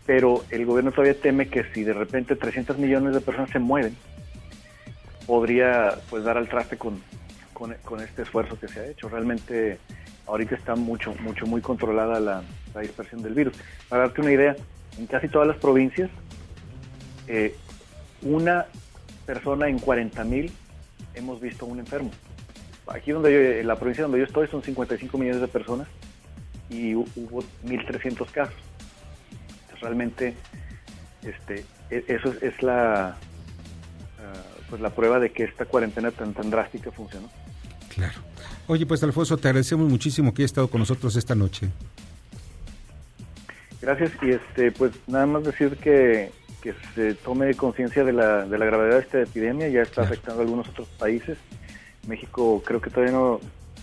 pero 0.07 0.43
el 0.49 0.65
gobierno 0.65 0.91
todavía 0.91 1.19
teme 1.19 1.49
que 1.49 1.65
si 1.73 1.83
de 1.83 1.93
repente 1.93 2.35
300 2.37 2.77
millones 2.77 3.13
de 3.13 3.21
personas 3.21 3.49
se 3.51 3.59
mueven, 3.59 3.95
podría 5.27 5.99
pues 6.09 6.23
dar 6.23 6.37
al 6.37 6.47
traste 6.47 6.77
con, 6.77 7.03
con, 7.53 8.01
este 8.01 8.21
esfuerzo 8.21 8.57
que 8.57 8.69
se 8.69 8.79
ha 8.79 8.87
hecho. 8.87 9.09
Realmente 9.09 9.77
ahorita 10.25 10.55
está 10.55 10.75
mucho, 10.75 11.13
mucho, 11.19 11.45
muy 11.45 11.61
controlada 11.61 12.19
la, 12.21 12.41
dispersión 12.81 13.21
del 13.21 13.33
virus. 13.33 13.53
Para 13.89 14.03
darte 14.03 14.21
una 14.21 14.31
idea, 14.31 14.55
en 14.97 15.07
casi 15.07 15.27
todas 15.27 15.47
las 15.47 15.57
provincias, 15.57 16.09
eh, 17.27 17.55
una 18.21 18.67
persona 19.25 19.67
en 19.67 19.79
40 19.79 20.23
mil 20.23 20.51
hemos 21.15 21.41
visto 21.41 21.65
un 21.65 21.79
enfermo. 21.79 22.11
Aquí 22.87 23.11
donde 23.11 23.33
yo, 23.33 23.39
en 23.39 23.67
la 23.67 23.75
provincia 23.75 24.03
donde 24.03 24.19
yo 24.19 24.23
estoy 24.23 24.47
son 24.47 24.63
55 24.63 25.17
millones 25.17 25.41
de 25.41 25.47
personas 25.49 25.87
y 26.69 26.93
hu- 26.93 27.07
hubo 27.17 27.43
1.300 27.65 28.31
casos. 28.31 28.55
Realmente 29.81 30.33
este, 31.23 31.65
e- 31.89 32.03
eso 32.07 32.31
es, 32.31 32.43
es 32.43 32.63
la, 32.63 33.09
ah, 33.09 33.15
pues 34.69 34.81
la 34.81 34.89
prueba 34.91 35.19
de 35.19 35.31
que 35.31 35.43
esta 35.43 35.65
cuarentena 35.65 36.11
tan, 36.11 36.33
tan 36.33 36.49
drástica 36.49 36.91
funcionó. 36.91 37.29
Claro. 37.89 38.19
Oye, 38.67 38.85
pues 38.85 39.01
Alfonso, 39.03 39.37
te 39.37 39.47
agradecemos 39.47 39.89
muchísimo 39.89 40.33
que 40.33 40.41
hayas 40.41 40.51
estado 40.51 40.69
con 40.69 40.79
nosotros 40.79 41.15
esta 41.15 41.35
noche. 41.35 41.69
Gracias 43.81 44.11
y 44.21 44.31
este 44.31 44.71
pues 44.71 44.91
nada 45.07 45.25
más 45.25 45.43
decir 45.43 45.77
que, 45.77 46.31
que 46.61 46.73
se 46.95 47.13
tome 47.13 47.53
conciencia 47.53 48.03
de 48.03 48.11
la, 48.13 48.45
de 48.45 48.57
la 48.57 48.65
gravedad 48.65 48.95
de 48.95 49.01
esta 49.01 49.21
epidemia, 49.21 49.67
ya 49.69 49.81
está 49.83 49.95
Claro. 50.01 50.07
afectando 50.09 50.41
a 50.41 50.43
algunos 50.43 50.67
otros 50.69 50.87
países. 50.99 51.37
México 52.07 52.61
creo 52.65 52.81
que 52.81 52.89
todavía 52.89 53.13
no 53.13 53.39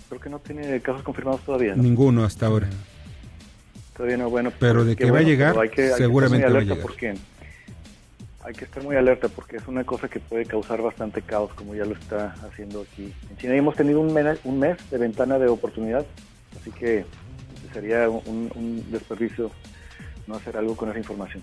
creo 0.08 0.20
que 0.20 0.30
no 0.30 0.38
tiene 0.40 0.80
casos 0.80 1.02
confirmados 1.02 1.40
todavía, 1.42 1.74
¿no? 1.76 1.82
Ninguno 1.82 2.24
hasta 2.24 2.46
ahora. 2.46 2.68
Todavía 3.96 4.16
no, 4.16 4.28
bueno. 4.30 4.52
Pero 4.58 4.74
pues, 4.76 4.86
de 4.88 4.96
qué 4.96 5.04
que 5.04 5.10
va 5.10 5.18
a 5.18 5.22
llegar, 5.22 5.56
hay 5.58 5.60
que- 5.60 5.62
hay 5.62 5.70
que 5.70 5.82
estar 5.84 5.98
seguramente 5.98 6.46
muy 6.46 6.52
va 6.52 6.58
a 6.58 6.62
alerta 6.62 6.74
llegar. 6.74 6.86
Porque 6.86 7.14
hay 8.44 8.52
que 8.54 8.64
estar 8.64 8.82
muy 8.82 8.96
alerta 8.96 9.28
porque 9.28 9.56
es 9.56 9.66
una 9.68 9.84
cosa 9.84 10.08
que 10.08 10.20
puede 10.20 10.44
causar 10.46 10.82
bastante 10.82 11.22
caos, 11.22 11.52
como 11.54 11.74
ya 11.74 11.84
lo 11.84 11.94
está 11.94 12.34
haciendo 12.46 12.82
aquí 12.82 13.12
en 13.30 13.36
China. 13.38 13.54
Y 13.54 13.58
hemos 13.58 13.76
tenido 13.76 14.00
un 14.00 14.12
mes, 14.12 14.38
un 14.44 14.58
mes 14.58 14.76
de 14.90 14.98
ventana 14.98 15.38
de 15.38 15.46
oportunidad, 15.48 16.04
así 16.60 16.70
que 16.72 17.04
sería 17.72 18.08
un, 18.10 18.50
un 18.54 18.84
desperdicio 18.90 19.50
no 20.26 20.34
hacer 20.36 20.56
algo 20.56 20.76
con 20.76 20.88
esa 20.90 20.98
información. 20.98 21.42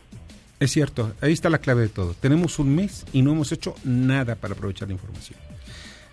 Es 0.59 0.71
cierto, 0.71 1.13
ahí 1.21 1.33
está 1.33 1.49
la 1.49 1.57
clave 1.57 1.81
de 1.83 1.89
todo. 1.89 2.13
Tenemos 2.13 2.59
un 2.59 2.75
mes 2.75 3.05
y 3.13 3.21
no 3.23 3.31
hemos 3.31 3.51
hecho 3.51 3.73
nada 3.83 4.35
para 4.35 4.53
aprovechar 4.53 4.87
la 4.87 4.93
información. 4.93 5.39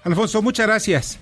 Alfonso, 0.04 0.40
muchas 0.40 0.66
gracias. 0.66 1.18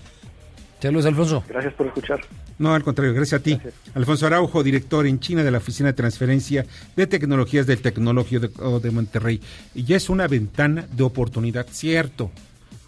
Saludos, 0.80 1.06
Alfonso. 1.06 1.42
Gracias 1.48 1.74
por 1.74 1.86
escuchar. 1.88 2.20
No, 2.58 2.74
al 2.74 2.82
contrario, 2.82 3.14
gracias 3.14 3.40
a 3.40 3.42
ti. 3.42 3.52
Gracias. 3.52 3.74
Alfonso 3.94 4.26
Araujo, 4.26 4.62
director 4.62 5.06
en 5.06 5.20
China 5.20 5.42
de 5.42 5.50
la 5.50 5.58
Oficina 5.58 5.88
de 5.88 5.92
Transferencia 5.92 6.66
de 6.96 7.06
Tecnologías 7.06 7.66
del 7.66 7.80
Tecnológico 7.80 8.48
de, 8.48 8.80
de 8.80 8.90
Monterrey. 8.90 9.40
Y 9.74 9.84
ya 9.84 9.96
es 9.96 10.08
una 10.08 10.26
ventana 10.26 10.86
de 10.90 11.02
oportunidad, 11.02 11.66
cierto, 11.70 12.30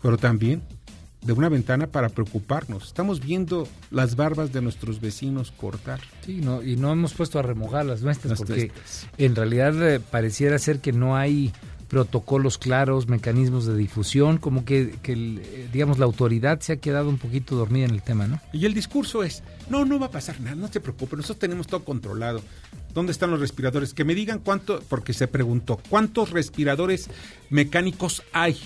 pero 0.03 0.17
también 0.17 0.63
de 1.23 1.33
una 1.33 1.49
ventana 1.49 1.89
para 1.89 2.09
preocuparnos. 2.09 2.87
Estamos 2.87 3.21
viendo 3.21 3.69
las 3.91 4.17
barbas 4.17 4.53
de 4.53 4.63
nuestros 4.63 5.01
vecinos 5.01 5.53
cortar. 5.53 6.01
Sí, 6.25 6.41
no, 6.41 6.63
y 6.63 6.77
no 6.77 6.93
hemos 6.93 7.15
puesto 7.15 7.39
a 7.39 7.43
remojar 7.43 7.87
las 7.87 8.03
nuestras 8.03 8.31
Las 8.31 8.39
porque 8.39 8.71
en 9.19 9.35
realidad 9.35 9.75
eh, 9.87 10.01
pareciera 10.01 10.59
ser 10.59 10.81
que 10.81 10.93
no 10.93 11.17
hay 11.17 11.53
protocolos 11.89 12.59
claros, 12.59 13.09
mecanismos 13.09 13.67
de 13.67 13.77
difusión, 13.77 14.39
como 14.39 14.65
que, 14.65 14.97
que 15.03 15.13
eh, 15.13 15.69
digamos 15.73 15.99
la 15.99 16.05
autoridad 16.05 16.61
se 16.61 16.75
ha 16.75 16.77
quedado 16.77 17.09
un 17.09 17.19
poquito 17.19 17.57
dormida 17.57 17.87
en 17.87 17.93
el 17.93 18.03
tema, 18.03 18.27
¿no? 18.27 18.41
Y 18.53 18.67
el 18.67 18.75
discurso 18.75 19.23
es, 19.23 19.43
no, 19.71 19.85
no 19.85 19.99
va 19.99 20.07
a 20.07 20.11
pasar 20.11 20.41
nada, 20.41 20.55
no 20.55 20.69
se 20.69 20.81
preocupe, 20.81 21.17
nosotros 21.17 21.39
tenemos 21.39 21.67
todo 21.67 21.85
controlado. 21.85 22.43
¿Dónde 22.95 23.13
están 23.13 23.31
los 23.31 23.41
respiradores? 23.41 23.95
Que 23.95 24.05
me 24.05 24.15
digan 24.15 24.41
cuánto, 24.41 24.83
porque 24.89 25.13
se 25.13 25.29
preguntó, 25.29 25.81
¿cuántos 25.89 26.31
respiradores 26.31 27.09
mecánicos 27.51 28.23
hay 28.33 28.61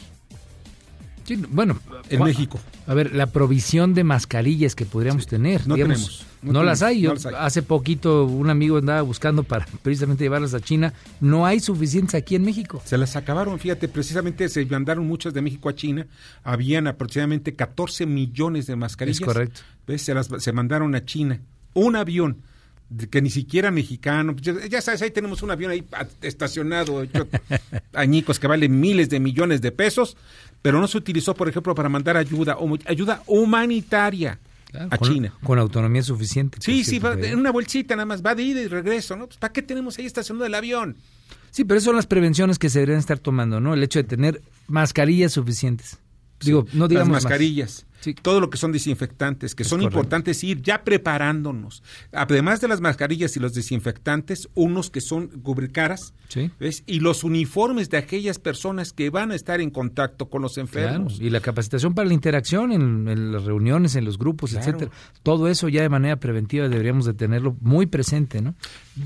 Sí, 1.24 1.36
bueno, 1.50 1.78
en 2.10 2.22
México? 2.24 2.58
A 2.86 2.94
ver, 2.94 3.14
la 3.14 3.26
provisión 3.26 3.94
de 3.94 4.04
mascarillas 4.04 4.74
que 4.74 4.84
podríamos 4.86 5.26
tener, 5.26 5.66
no 5.68 5.74
digamos, 5.76 5.98
tenemos, 5.98 6.26
no, 6.42 6.52
no 6.52 6.62
las 6.64 6.82
hay. 6.82 7.02
Yo- 7.02 7.10
no 7.10 7.14
las 7.14 7.26
hay. 7.26 7.34
Hace 7.38 7.62
poquito 7.62 8.24
un 8.24 8.50
amigo 8.50 8.78
andaba 8.78 9.02
buscando 9.02 9.42
para 9.44 9.66
precisamente 9.82 10.24
llevarlas 10.24 10.54
a 10.54 10.60
China. 10.60 10.92
No 11.20 11.46
hay 11.46 11.60
suficientes 11.60 12.14
aquí 12.14 12.34
en 12.34 12.42
México. 12.44 12.82
Se 12.84 12.98
las 12.98 13.14
acabaron, 13.16 13.58
fíjate, 13.58 13.88
precisamente 13.88 14.48
se 14.48 14.64
mandaron 14.66 15.06
muchas 15.06 15.32
de 15.34 15.42
México 15.42 15.68
a 15.68 15.74
China, 15.74 16.06
habían 16.42 16.86
aproximadamente 16.86 17.54
14 17.54 18.06
millones 18.06 18.66
de 18.66 18.76
mascarillas. 18.76 19.20
Es 19.20 19.26
correcto. 19.26 19.60
¿Ves? 19.86 20.02
Se 20.02 20.14
las 20.14 20.28
se 20.38 20.52
mandaron 20.52 20.94
a 20.94 21.04
China. 21.04 21.40
Un 21.74 21.96
avión 21.96 22.38
que 23.10 23.22
ni 23.22 23.30
siquiera 23.30 23.70
mexicano, 23.70 24.34
pues, 24.34 24.44
ya, 24.44 24.66
ya 24.66 24.80
sabes, 24.80 25.02
ahí 25.02 25.10
tenemos 25.10 25.42
un 25.42 25.50
avión 25.50 25.70
ahí 25.70 25.84
estacionado, 26.22 27.02
hecho 27.02 27.28
añicos 27.92 28.38
que 28.38 28.46
vale 28.46 28.68
miles 28.68 29.08
de 29.08 29.20
millones 29.20 29.60
de 29.60 29.72
pesos, 29.72 30.16
pero 30.62 30.80
no 30.80 30.88
se 30.88 30.98
utilizó, 30.98 31.34
por 31.34 31.48
ejemplo, 31.48 31.74
para 31.74 31.88
mandar 31.88 32.16
ayuda, 32.16 32.56
o 32.58 32.78
ayuda 32.86 33.22
humanitaria 33.26 34.38
Claro, 34.72 34.88
a 34.90 34.96
con, 34.96 35.12
China. 35.12 35.34
Con 35.44 35.58
autonomía 35.58 36.02
suficiente. 36.02 36.58
Sí, 36.60 36.82
sí, 36.82 36.98
va, 36.98 37.12
en 37.12 37.38
una 37.38 37.50
bolsita 37.52 37.94
nada 37.94 38.06
más, 38.06 38.22
va 38.24 38.34
de 38.34 38.42
ida 38.42 38.62
y 38.62 38.68
regreso, 38.68 39.16
¿no? 39.16 39.26
Pues, 39.26 39.36
¿Para 39.36 39.52
qué 39.52 39.60
tenemos 39.60 39.98
ahí 39.98 40.06
estacionado 40.06 40.46
el 40.46 40.54
avión? 40.54 40.96
Sí, 41.50 41.64
pero 41.64 41.76
esas 41.76 41.84
son 41.84 41.96
las 41.96 42.06
prevenciones 42.06 42.58
que 42.58 42.70
se 42.70 42.78
deberían 42.78 42.98
estar 42.98 43.18
tomando, 43.18 43.60
¿no? 43.60 43.74
El 43.74 43.82
hecho 43.82 43.98
de 43.98 44.04
tener 44.04 44.40
mascarillas 44.68 45.32
suficientes. 45.32 45.98
Digo, 46.40 46.66
no 46.72 46.88
digamos 46.88 47.22
las 47.22 47.24
más. 47.24 47.86
Sí. 48.02 48.14
todo 48.14 48.40
lo 48.40 48.50
que 48.50 48.58
son 48.58 48.72
desinfectantes, 48.72 49.54
que 49.54 49.62
Es 49.62 49.68
son 49.68 49.78
correcto. 49.80 49.96
importantes 49.98 50.44
ir 50.44 50.60
ya 50.60 50.84
preparándonos. 50.84 51.82
Además 52.12 52.60
de 52.60 52.68
las 52.68 52.80
mascarillas 52.80 53.36
y 53.36 53.40
los 53.40 53.54
desinfectantes, 53.54 54.48
unos 54.54 54.90
que 54.90 55.00
son 55.00 55.28
cubricaras, 55.28 56.12
Sí. 56.28 56.50
¿ves? 56.58 56.82
y 56.86 57.00
los 57.00 57.24
uniformes 57.24 57.90
de 57.90 57.98
aquellas 57.98 58.38
personas 58.38 58.92
que 58.92 59.10
van 59.10 59.30
a 59.30 59.34
estar 59.34 59.60
en 59.60 59.70
contacto 59.70 60.28
con 60.28 60.42
los 60.42 60.54
Claro, 60.54 60.66
enfermos. 60.68 61.18
y 61.20 61.30
la 61.30 61.40
capacitación 61.40 61.94
para 61.94 62.08
la 62.08 62.14
interacción 62.14 62.72
en, 62.72 63.06
en 63.08 63.32
las 63.32 63.44
reuniones, 63.44 63.94
en 63.96 64.04
los 64.04 64.18
grupos, 64.18 64.50
Claro. 64.50 64.66
etcétera. 64.66 64.90
Todo 65.22 65.46
eso 65.48 65.68
ya 65.68 65.82
de 65.82 65.88
manera 65.88 66.16
preventiva 66.16 66.68
deberíamos 66.68 67.04
de 67.06 67.14
tenerlo 67.14 67.56
muy 67.60 67.86
presente, 67.86 68.40
¿no? 68.42 68.54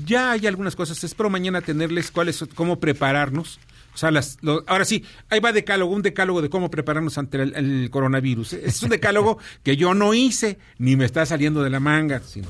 Ya 0.05 0.31
hay 0.31 0.47
algunas 0.47 0.75
cosas, 0.75 1.03
espero 1.03 1.29
mañana 1.29 1.61
tenerles 1.61 2.09
cuáles, 2.11 2.43
cómo 2.55 2.79
prepararnos. 2.79 3.59
O 3.97 3.99
sea, 3.99 4.11
las, 4.11 4.37
lo- 4.41 4.63
ahora 4.67 4.85
sí, 4.85 5.03
ahí 5.31 5.39
va 5.39 5.51
decálogo, 5.51 5.91
un 5.91 6.03
decálogo 6.03 6.43
de 6.43 6.51
cómo 6.51 6.69
prepararnos 6.69 7.17
ante 7.17 7.41
el, 7.41 7.55
el 7.55 7.89
coronavirus. 7.89 8.53
Es 8.53 8.83
un 8.83 8.89
decálogo 8.89 9.39
que 9.63 9.75
yo 9.75 9.95
no 9.95 10.13
hice, 10.13 10.59
ni 10.77 10.95
me 10.95 11.03
está 11.05 11.25
saliendo 11.25 11.63
de 11.63 11.71
la 11.71 11.79
manga, 11.79 12.21
sino 12.23 12.45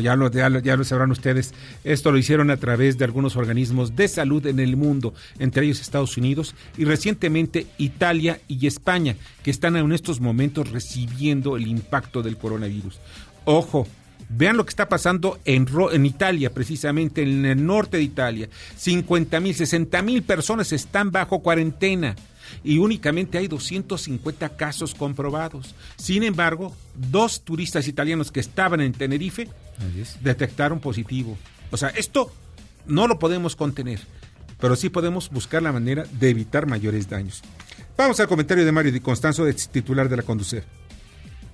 ya, 0.00 0.16
lo, 0.16 0.28
ya, 0.28 0.48
lo, 0.48 0.58
ya 0.58 0.74
lo 0.76 0.82
sabrán 0.82 1.12
ustedes. 1.12 1.54
Esto 1.84 2.10
lo 2.10 2.18
hicieron 2.18 2.50
a 2.50 2.56
través 2.56 2.98
de 2.98 3.04
algunos 3.04 3.36
organismos 3.36 3.94
de 3.94 4.08
salud 4.08 4.44
en 4.48 4.58
el 4.58 4.76
mundo, 4.76 5.14
entre 5.38 5.66
ellos 5.66 5.80
Estados 5.80 6.16
Unidos 6.16 6.56
y 6.76 6.84
recientemente 6.84 7.68
Italia 7.78 8.40
y 8.48 8.66
España, 8.66 9.14
que 9.44 9.52
están 9.52 9.76
en 9.76 9.92
estos 9.92 10.20
momentos 10.20 10.68
recibiendo 10.72 11.56
el 11.56 11.68
impacto 11.68 12.24
del 12.24 12.36
coronavirus. 12.38 12.98
Ojo, 13.44 13.86
Vean 14.34 14.56
lo 14.56 14.64
que 14.64 14.70
está 14.70 14.88
pasando 14.88 15.38
en, 15.44 15.66
en 15.92 16.06
Italia, 16.06 16.52
precisamente 16.52 17.22
en 17.22 17.44
el 17.44 17.64
norte 17.64 17.98
de 17.98 18.02
Italia. 18.02 18.48
50 18.76 19.40
mil, 19.40 19.54
60 19.54 20.02
mil 20.02 20.22
personas 20.22 20.72
están 20.72 21.10
bajo 21.10 21.40
cuarentena 21.40 22.16
y 22.64 22.78
únicamente 22.78 23.38
hay 23.38 23.48
250 23.48 24.56
casos 24.56 24.94
comprobados. 24.94 25.74
Sin 25.96 26.22
embargo, 26.22 26.74
dos 26.94 27.42
turistas 27.42 27.88
italianos 27.88 28.30
que 28.30 28.40
estaban 28.40 28.80
en 28.80 28.92
Tenerife 28.92 29.48
detectaron 30.20 30.80
positivo. 30.80 31.36
O 31.70 31.76
sea, 31.76 31.88
esto 31.90 32.32
no 32.86 33.06
lo 33.06 33.18
podemos 33.18 33.56
contener, 33.56 34.00
pero 34.60 34.76
sí 34.76 34.88
podemos 34.88 35.30
buscar 35.30 35.62
la 35.62 35.72
manera 35.72 36.04
de 36.18 36.30
evitar 36.30 36.66
mayores 36.66 37.08
daños. 37.08 37.42
Vamos 37.96 38.18
al 38.20 38.28
comentario 38.28 38.64
de 38.64 38.72
Mario 38.72 38.92
Di 38.92 39.00
Constanzo, 39.00 39.44
titular 39.70 40.08
de 40.08 40.16
la 40.16 40.22
Conducir. 40.22 40.64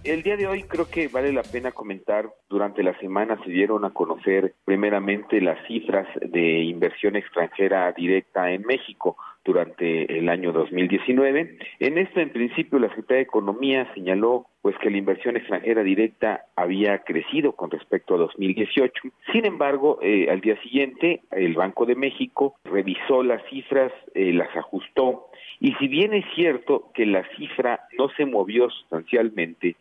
El 0.05 0.23
día 0.23 0.37
de 0.37 0.47
hoy 0.47 0.63
creo 0.63 0.89
que 0.89 1.09
vale 1.09 1.33
la 1.33 1.43
pena 1.43 1.73
comentar, 1.73 2.31
durante 2.49 2.83
la 2.83 2.97
semana 3.01 3.39
se 3.45 3.51
dieron 3.51 3.85
a 3.85 3.91
conocer 3.91 4.55
primeramente 4.65 5.41
las 5.41 5.59
cifras 5.67 6.07
de 6.23 6.61
inversión 6.63 7.17
extranjera 7.17 7.93
directa 7.93 8.51
en 8.53 8.63
México 8.63 9.17
durante 9.45 10.19
el 10.19 10.29
año 10.29 10.53
2019. 10.53 11.59
En 11.81 11.99
esto, 11.99 12.21
en 12.21 12.31
principio, 12.31 12.79
la 12.79 12.89
Secretaría 12.89 13.17
de 13.17 13.23
Economía 13.23 13.93
señaló 13.95 14.47
pues 14.63 14.77
que 14.79 14.91
la 14.91 14.99
inversión 14.99 15.37
extranjera 15.37 15.83
directa 15.83 16.45
había 16.55 16.99
crecido 16.99 17.53
con 17.53 17.71
respecto 17.71 18.15
a 18.15 18.19
2018. 18.19 18.93
Sin 19.33 19.47
embargo, 19.47 19.99
eh, 20.03 20.29
al 20.31 20.41
día 20.43 20.61
siguiente, 20.63 21.23
el 21.31 21.55
Banco 21.55 21.87
de 21.87 21.95
México 21.95 22.57
revisó 22.65 23.23
las 23.23 23.43
cifras, 23.49 23.93
eh, 24.15 24.33
las 24.33 24.55
ajustó 24.55 25.28
y 25.61 25.73
si 25.75 25.89
bien 25.89 26.15
es 26.15 26.25
cierto 26.35 26.91
que 26.95 27.07
la 27.07 27.25
cifra 27.37 27.81
no 27.99 28.09
se 28.11 28.27
movió 28.27 28.71
sustancialmente, 28.71 29.77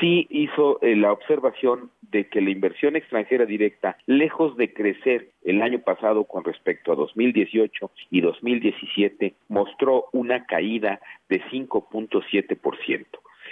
sí 0.00 0.26
hizo 0.30 0.80
eh, 0.82 0.96
la 0.96 1.12
observación 1.12 1.90
de 2.10 2.28
que 2.28 2.40
la 2.40 2.50
inversión 2.50 2.96
extranjera 2.96 3.46
directa, 3.46 3.96
lejos 4.06 4.56
de 4.56 4.72
crecer 4.72 5.30
el 5.44 5.62
año 5.62 5.80
pasado 5.80 6.24
con 6.24 6.44
respecto 6.44 6.92
a 6.92 6.96
2018 6.96 7.90
y 8.10 8.20
2017, 8.20 9.34
mostró 9.48 10.06
una 10.12 10.44
caída 10.46 11.00
de 11.28 11.42
5.7%. 11.44 13.06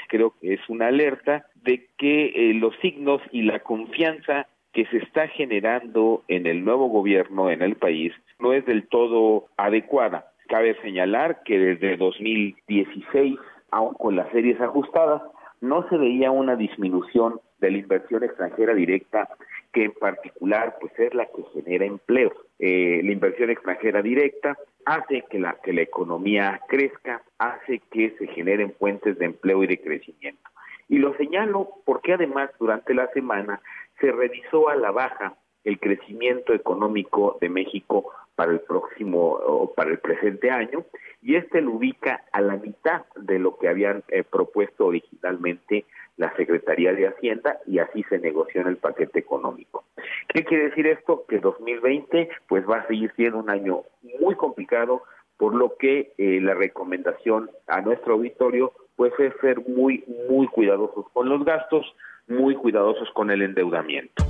Creo 0.08 0.34
que 0.40 0.54
es 0.54 0.60
una 0.68 0.88
alerta 0.88 1.46
de 1.62 1.88
que 1.96 2.26
eh, 2.34 2.54
los 2.54 2.74
signos 2.80 3.22
y 3.32 3.42
la 3.42 3.60
confianza 3.60 4.46
que 4.72 4.86
se 4.86 4.98
está 4.98 5.28
generando 5.28 6.22
en 6.28 6.46
el 6.46 6.64
nuevo 6.64 6.88
gobierno 6.88 7.50
en 7.50 7.62
el 7.62 7.76
país 7.76 8.12
no 8.38 8.52
es 8.52 8.64
del 8.66 8.86
todo 8.86 9.48
adecuada. 9.56 10.29
Cabe 10.50 10.74
señalar 10.82 11.44
que 11.44 11.56
desde 11.56 11.96
2016, 11.96 13.38
aun 13.70 13.94
con 13.94 14.16
las 14.16 14.28
series 14.32 14.60
ajustadas, 14.60 15.22
no 15.60 15.88
se 15.88 15.96
veía 15.96 16.32
una 16.32 16.56
disminución 16.56 17.40
de 17.60 17.70
la 17.70 17.78
inversión 17.78 18.24
extranjera 18.24 18.74
directa, 18.74 19.28
que 19.72 19.84
en 19.84 19.92
particular 19.92 20.76
pues 20.80 20.92
es 20.98 21.14
la 21.14 21.26
que 21.26 21.44
genera 21.54 21.84
empleo. 21.84 22.32
Eh, 22.58 23.00
la 23.04 23.12
inversión 23.12 23.50
extranjera 23.50 24.02
directa 24.02 24.58
hace 24.86 25.22
que 25.30 25.38
la, 25.38 25.56
que 25.62 25.72
la 25.72 25.82
economía 25.82 26.60
crezca, 26.66 27.22
hace 27.38 27.80
que 27.92 28.10
se 28.18 28.26
generen 28.26 28.74
fuentes 28.76 29.20
de 29.20 29.26
empleo 29.26 29.62
y 29.62 29.68
de 29.68 29.80
crecimiento. 29.80 30.50
Y 30.88 30.98
lo 30.98 31.14
señalo 31.16 31.68
porque 31.84 32.14
además 32.14 32.50
durante 32.58 32.92
la 32.92 33.06
semana 33.12 33.60
se 34.00 34.10
revisó 34.10 34.68
a 34.68 34.74
la 34.74 34.90
baja 34.90 35.34
el 35.62 35.78
crecimiento 35.78 36.54
económico 36.54 37.38
de 37.40 37.50
México 37.50 38.10
para 38.40 38.52
el 38.52 38.60
próximo 38.60 39.32
o 39.32 39.70
para 39.74 39.90
el 39.90 39.98
presente 39.98 40.50
año 40.50 40.86
y 41.20 41.36
este 41.36 41.60
lo 41.60 41.72
ubica 41.72 42.24
a 42.32 42.40
la 42.40 42.56
mitad 42.56 43.02
de 43.14 43.38
lo 43.38 43.58
que 43.58 43.68
habían 43.68 44.02
eh, 44.08 44.22
propuesto 44.22 44.86
originalmente 44.86 45.84
la 46.16 46.34
Secretaría 46.36 46.94
de 46.94 47.06
Hacienda 47.06 47.58
y 47.66 47.80
así 47.80 48.02
se 48.04 48.18
negoció 48.18 48.62
en 48.62 48.68
el 48.68 48.78
paquete 48.78 49.18
económico. 49.18 49.84
¿Qué 50.28 50.42
quiere 50.46 50.70
decir 50.70 50.86
esto? 50.86 51.26
Que 51.28 51.38
2020 51.38 52.30
pues 52.48 52.66
va 52.66 52.78
a 52.78 52.86
seguir 52.86 53.12
siendo 53.14 53.40
un 53.40 53.50
año 53.50 53.82
muy 54.18 54.34
complicado, 54.36 55.02
por 55.36 55.54
lo 55.54 55.76
que 55.76 56.14
eh, 56.16 56.40
la 56.40 56.54
recomendación 56.54 57.50
a 57.66 57.82
nuestro 57.82 58.14
auditorio 58.14 58.72
pues 58.96 59.12
es 59.18 59.34
ser 59.42 59.60
muy 59.68 60.02
muy 60.30 60.46
cuidadosos 60.46 61.04
con 61.12 61.28
los 61.28 61.44
gastos, 61.44 61.94
muy 62.26 62.54
cuidadosos 62.54 63.10
con 63.10 63.30
el 63.30 63.42
endeudamiento. 63.42 64.24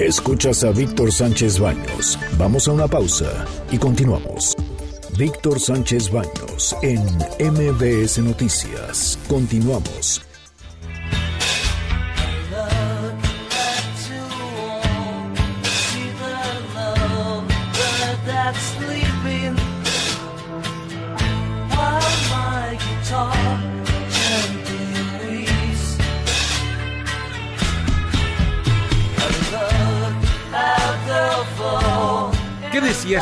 Escuchas 0.00 0.62
a 0.62 0.70
Víctor 0.70 1.10
Sánchez 1.10 1.58
Baños. 1.58 2.16
Vamos 2.38 2.68
a 2.68 2.72
una 2.72 2.86
pausa 2.86 3.44
y 3.72 3.78
continuamos. 3.78 4.54
Víctor 5.18 5.58
Sánchez 5.58 6.12
Baños 6.12 6.76
en 6.82 7.02
MBS 7.40 8.18
Noticias. 8.18 9.18
Continuamos. 9.28 10.27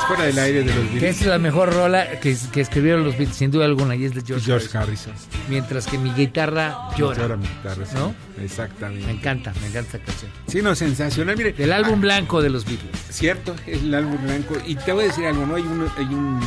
Fuera 0.07 0.25
del 0.25 0.38
aire 0.38 0.61
de 0.62 0.66
los 0.75 0.85
Que 0.87 0.92
Beatles? 0.95 1.21
es 1.21 1.27
la 1.27 1.38
mejor 1.38 1.73
rola 1.73 2.21
que, 2.21 2.37
que 2.53 2.61
escribieron 2.61 3.05
los 3.05 3.16
Beatles, 3.16 3.37
sin 3.37 3.51
duda 3.51 3.64
alguna, 3.64 3.95
y 3.97 4.05
es 4.05 4.14
de 4.14 4.23
George, 4.27 4.45
George 4.47 4.66
Harrison. 4.77 5.12
Harrison. 5.12 5.31
Mientras 5.49 5.87
que 5.87 5.99
mi 5.99 6.12
guitarra 6.12 6.88
llora. 6.97 7.19
Llora 7.19 7.37
mi 7.37 7.47
guitarra, 7.47 7.87
sí. 7.87 7.95
¿No? 7.97 8.14
Exactamente. 8.42 9.07
Me 9.07 9.12
encanta, 9.12 9.53
me 9.61 9.66
encanta 9.69 9.97
esa 9.97 10.05
canción. 10.05 10.31
Sí, 10.47 10.62
no, 10.62 10.75
sensacional. 10.75 11.37
Mire, 11.37 11.53
Del 11.53 11.73
álbum 11.73 11.95
ah, 11.99 12.03
blanco 12.03 12.42
de 12.42 12.51
los 12.51 12.64
Beatles. 12.64 12.97
Cierto, 13.11 13.55
es 13.66 13.83
el 13.83 13.95
álbum 13.95 14.23
blanco. 14.23 14.55
Y 14.66 14.75
te 14.77 14.92
voy 14.92 15.05
a 15.05 15.07
decir 15.09 15.27
algo, 15.27 15.47
¿no? 15.47 15.57
Hay 15.57 15.62
un... 15.62 15.87
Hay 15.97 16.05
un 16.07 16.40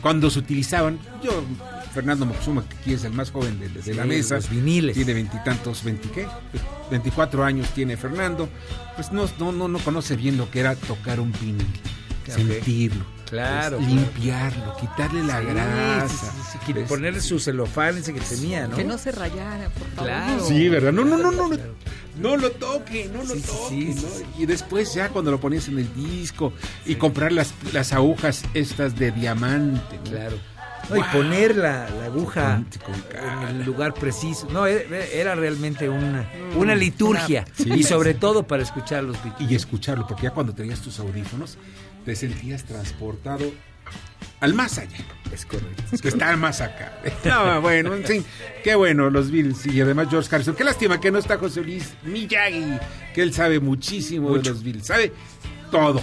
cuando 0.00 0.30
se 0.30 0.38
utilizaban, 0.38 0.98
yo, 1.22 1.44
Fernando 1.92 2.26
Moxuma, 2.26 2.66
que 2.68 2.76
aquí 2.76 2.92
es 2.94 3.04
el 3.04 3.12
más 3.12 3.30
joven 3.30 3.58
de, 3.58 3.68
de 3.68 3.94
la 3.94 4.04
mesa. 4.04 4.36
los 4.36 4.50
viniles. 4.50 4.94
Tiene 4.94 5.14
veintitantos, 5.14 5.84
veinti, 5.84 6.08
¿qué? 6.08 6.26
24 6.90 7.44
años 7.44 7.68
tiene 7.74 7.96
Fernando. 7.96 8.48
Pues 8.96 9.12
no, 9.12 9.28
no, 9.38 9.52
no, 9.52 9.68
no 9.68 9.78
conoce 9.78 10.16
bien 10.16 10.36
lo 10.36 10.50
que 10.50 10.60
era 10.60 10.74
tocar 10.74 11.20
un 11.20 11.32
vinil. 11.32 11.66
Sentirlo. 12.32 13.04
Claro, 13.28 13.78
pues, 13.78 13.88
claro. 13.88 14.00
limpiarlo, 14.00 14.76
quitarle 14.76 15.24
la 15.24 15.40
Sí, 15.40 15.46
grasa. 15.46 16.08
sí, 16.08 16.26
sí, 16.26 16.48
sí, 16.52 16.58
que 16.66 16.74
pues, 16.74 16.88
ponerle 16.88 17.20
su 17.20 17.40
celofán 17.40 17.96
ese 17.98 18.12
que 18.12 18.20
tenía, 18.20 18.68
¿no? 18.68 18.76
Que 18.76 18.84
no 18.84 18.98
se 18.98 19.12
rayara, 19.12 19.70
por 19.70 19.88
favor. 19.88 20.04
Claro. 20.04 20.44
Sí, 20.46 20.68
¿verdad? 20.68 20.92
No, 20.92 21.04
no, 21.04 21.16
no, 21.16 21.32
no, 21.32 21.48
no, 21.48 21.56
Claro. 21.56 21.74
no 22.20 22.36
lo 22.36 22.50
toque, 22.52 23.10
no 23.12 23.22
lo 23.24 23.34
toque, 23.34 23.68
sí, 23.70 23.94
¿no? 23.94 24.00
sí, 24.02 24.24
Y 24.38 24.46
después 24.46 24.94
ya 24.94 25.08
cuando 25.08 25.30
lo 25.30 25.40
ponías 25.40 25.66
en 25.68 25.78
el 25.78 25.92
disco 25.94 26.52
y 26.86 26.94
comprar 26.96 27.32
las, 27.32 27.54
las 27.72 27.92
agujas 27.92 28.44
estas 28.54 28.94
de 28.96 29.10
diamante, 29.10 29.96
¿no? 30.04 30.10
Claro. 30.10 30.36
No, 30.90 30.96
y 30.98 31.02
poner 31.04 31.56
la, 31.56 31.88
la 31.88 32.04
aguja 32.04 32.62
en 33.48 33.56
el 33.56 33.64
lugar 33.64 33.94
preciso. 33.94 34.46
No, 34.52 34.66
era, 34.66 34.98
era 35.06 35.34
realmente 35.34 35.88
una, 35.88 36.28
una 36.56 36.74
liturgia. 36.74 37.46
Sí. 37.56 37.72
Y 37.72 37.82
sobre 37.84 38.12
todo 38.12 38.46
para 38.46 38.62
escuchar 38.62 39.02
los 39.02 39.16
Beatles. 39.24 39.50
y 39.50 39.54
escucharlo, 39.54 40.06
porque 40.06 40.24
ya 40.24 40.32
cuando 40.32 40.52
tenías 40.52 40.80
tus 40.80 40.98
audífonos 41.00 41.56
te 42.04 42.16
sentías 42.16 42.64
transportado 42.64 43.52
al 44.40 44.54
más 44.54 44.78
allá. 44.78 44.98
Es 45.32 45.46
correcto. 45.46 45.82
Es 45.92 46.02
que 46.02 46.08
están 46.08 46.38
más 46.38 46.60
acá. 46.60 46.92
No, 47.24 47.60
bueno, 47.60 47.94
en 47.94 48.04
fin, 48.04 48.24
qué 48.62 48.74
bueno 48.74 49.10
los 49.10 49.30
Beatles 49.30 49.66
y 49.66 49.80
además 49.80 50.08
George 50.10 50.28
Harrison. 50.34 50.54
Qué 50.54 50.64
lástima 50.64 51.00
que 51.00 51.10
no 51.10 51.18
está 51.18 51.38
José 51.38 51.62
Luis 51.62 51.94
Miyagi, 52.04 52.78
que 53.14 53.22
él 53.22 53.32
sabe 53.32 53.60
muchísimo 53.60 54.36
de 54.36 54.42
los 54.48 54.62
Beatles, 54.62 54.86
sabe 54.86 55.12
todo 55.70 56.02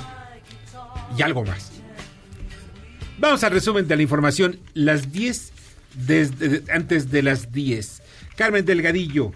y 1.18 1.22
algo 1.22 1.44
más. 1.46 1.72
Vamos 3.18 3.44
al 3.44 3.52
resumen 3.52 3.88
de 3.88 3.96
la 3.96 4.02
información. 4.02 4.60
Las 4.74 5.12
10 5.12 5.52
desde 5.94 6.64
antes 6.72 7.12
de 7.12 7.22
las 7.22 7.52
10. 7.52 8.02
Carmen 8.36 8.66
Delgadillo, 8.66 9.32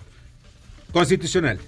constitucional. 0.92 1.60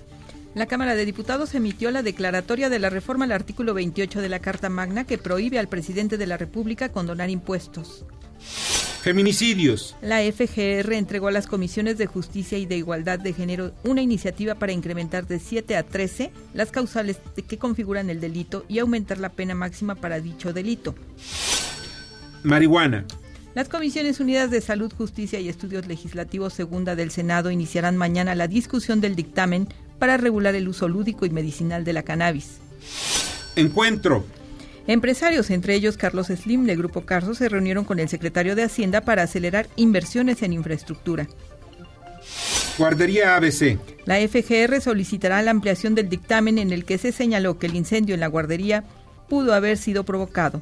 La 0.56 0.66
Cámara 0.66 0.96
de 0.96 1.06
Diputados 1.06 1.54
emitió 1.56 1.92
la 1.92 2.02
declaratoria 2.02 2.70
de 2.70 2.80
la 2.80 2.90
reforma 2.90 3.26
al 3.26 3.32
artículo 3.32 3.74
28 3.74 4.22
de 4.22 4.30
la 4.30 4.40
Carta 4.40 4.70
Magna 4.70 5.04
que 5.06 5.18
prohíbe 5.18 5.60
al 5.60 5.68
presidente 5.68 6.18
de 6.18 6.28
la 6.28 6.38
República 6.38 6.90
condonar 6.90 7.30
impuestos. 7.30 8.06
Feminicidios. 9.02 9.96
La 10.02 10.20
FGR 10.20 10.92
entregó 10.94 11.28
a 11.28 11.32
las 11.32 11.48
comisiones 11.48 11.98
de 11.98 12.08
justicia 12.08 12.58
y 12.58 12.66
de 12.66 12.78
igualdad 12.78 13.20
de 13.20 13.34
género 13.34 13.72
una 13.84 14.02
iniciativa 14.02 14.56
para 14.56 14.74
incrementar 14.74 15.28
de 15.28 15.40
7 15.40 15.78
a 15.78 15.84
13 15.84 16.32
las 16.54 16.72
causales 16.72 17.18
de 17.36 17.44
que 17.44 17.58
configuran 17.58 18.10
el 18.10 18.20
delito 18.20 18.66
y 18.68 18.80
aumentar 18.80 19.20
la 19.20 19.30
pena 19.30 19.56
máxima 19.56 19.96
para 19.96 20.20
dicho 20.20 20.52
delito. 20.52 20.96
Marihuana. 22.44 23.06
Las 23.56 23.70
Comisiones 23.70 24.20
Unidas 24.20 24.52
de 24.52 24.62
Salud, 24.62 24.94
Justicia 24.96 25.40
y 25.40 25.50
Estudios 25.50 25.88
Legislativos 25.88 26.54
Segunda 26.54 26.96
del 26.96 27.10
Senado 27.10 27.50
iniciarán 27.50 27.98
mañana 27.98 28.36
la 28.36 28.48
discusión 28.48 29.02
del 29.02 29.16
dictamen 29.16 29.68
para 30.00 30.18
regular 30.18 30.56
el 30.56 30.68
uso 30.68 30.88
lúdico 30.88 31.26
y 31.26 31.30
medicinal 31.30 31.84
de 31.84 31.94
la 31.94 32.04
cannabis. 32.04 32.58
Encuentro. 33.56 34.26
Empresarios, 34.88 35.50
entre 35.50 35.76
ellos 35.76 35.98
Carlos 35.98 36.28
Slim 36.28 36.66
de 36.66 36.76
Grupo 36.76 37.02
Carso, 37.02 37.34
se 37.34 37.50
reunieron 37.50 37.84
con 37.84 38.00
el 38.00 38.08
secretario 38.08 38.56
de 38.56 38.64
Hacienda 38.64 39.02
para 39.02 39.24
acelerar 39.24 39.68
inversiones 39.76 40.42
en 40.44 40.54
infraestructura. 40.54 41.28
Guardería 42.78 43.36
ABC. 43.36 43.80
La 44.06 44.18
FGR 44.20 44.80
solicitará 44.82 45.42
la 45.42 45.52
ampliación 45.52 45.96
del 45.96 46.10
dictamen 46.10 46.58
en 46.58 46.72
el 46.72 46.86
que 46.86 46.98
se 46.98 47.12
señaló 47.12 47.58
que 47.58 47.66
el 47.66 47.76
incendio 47.76 48.14
en 48.14 48.22
la 48.22 48.28
guardería 48.28 48.84
pudo 49.28 49.54
haber 49.54 49.78
sido 49.78 50.04
provocado. 50.04 50.62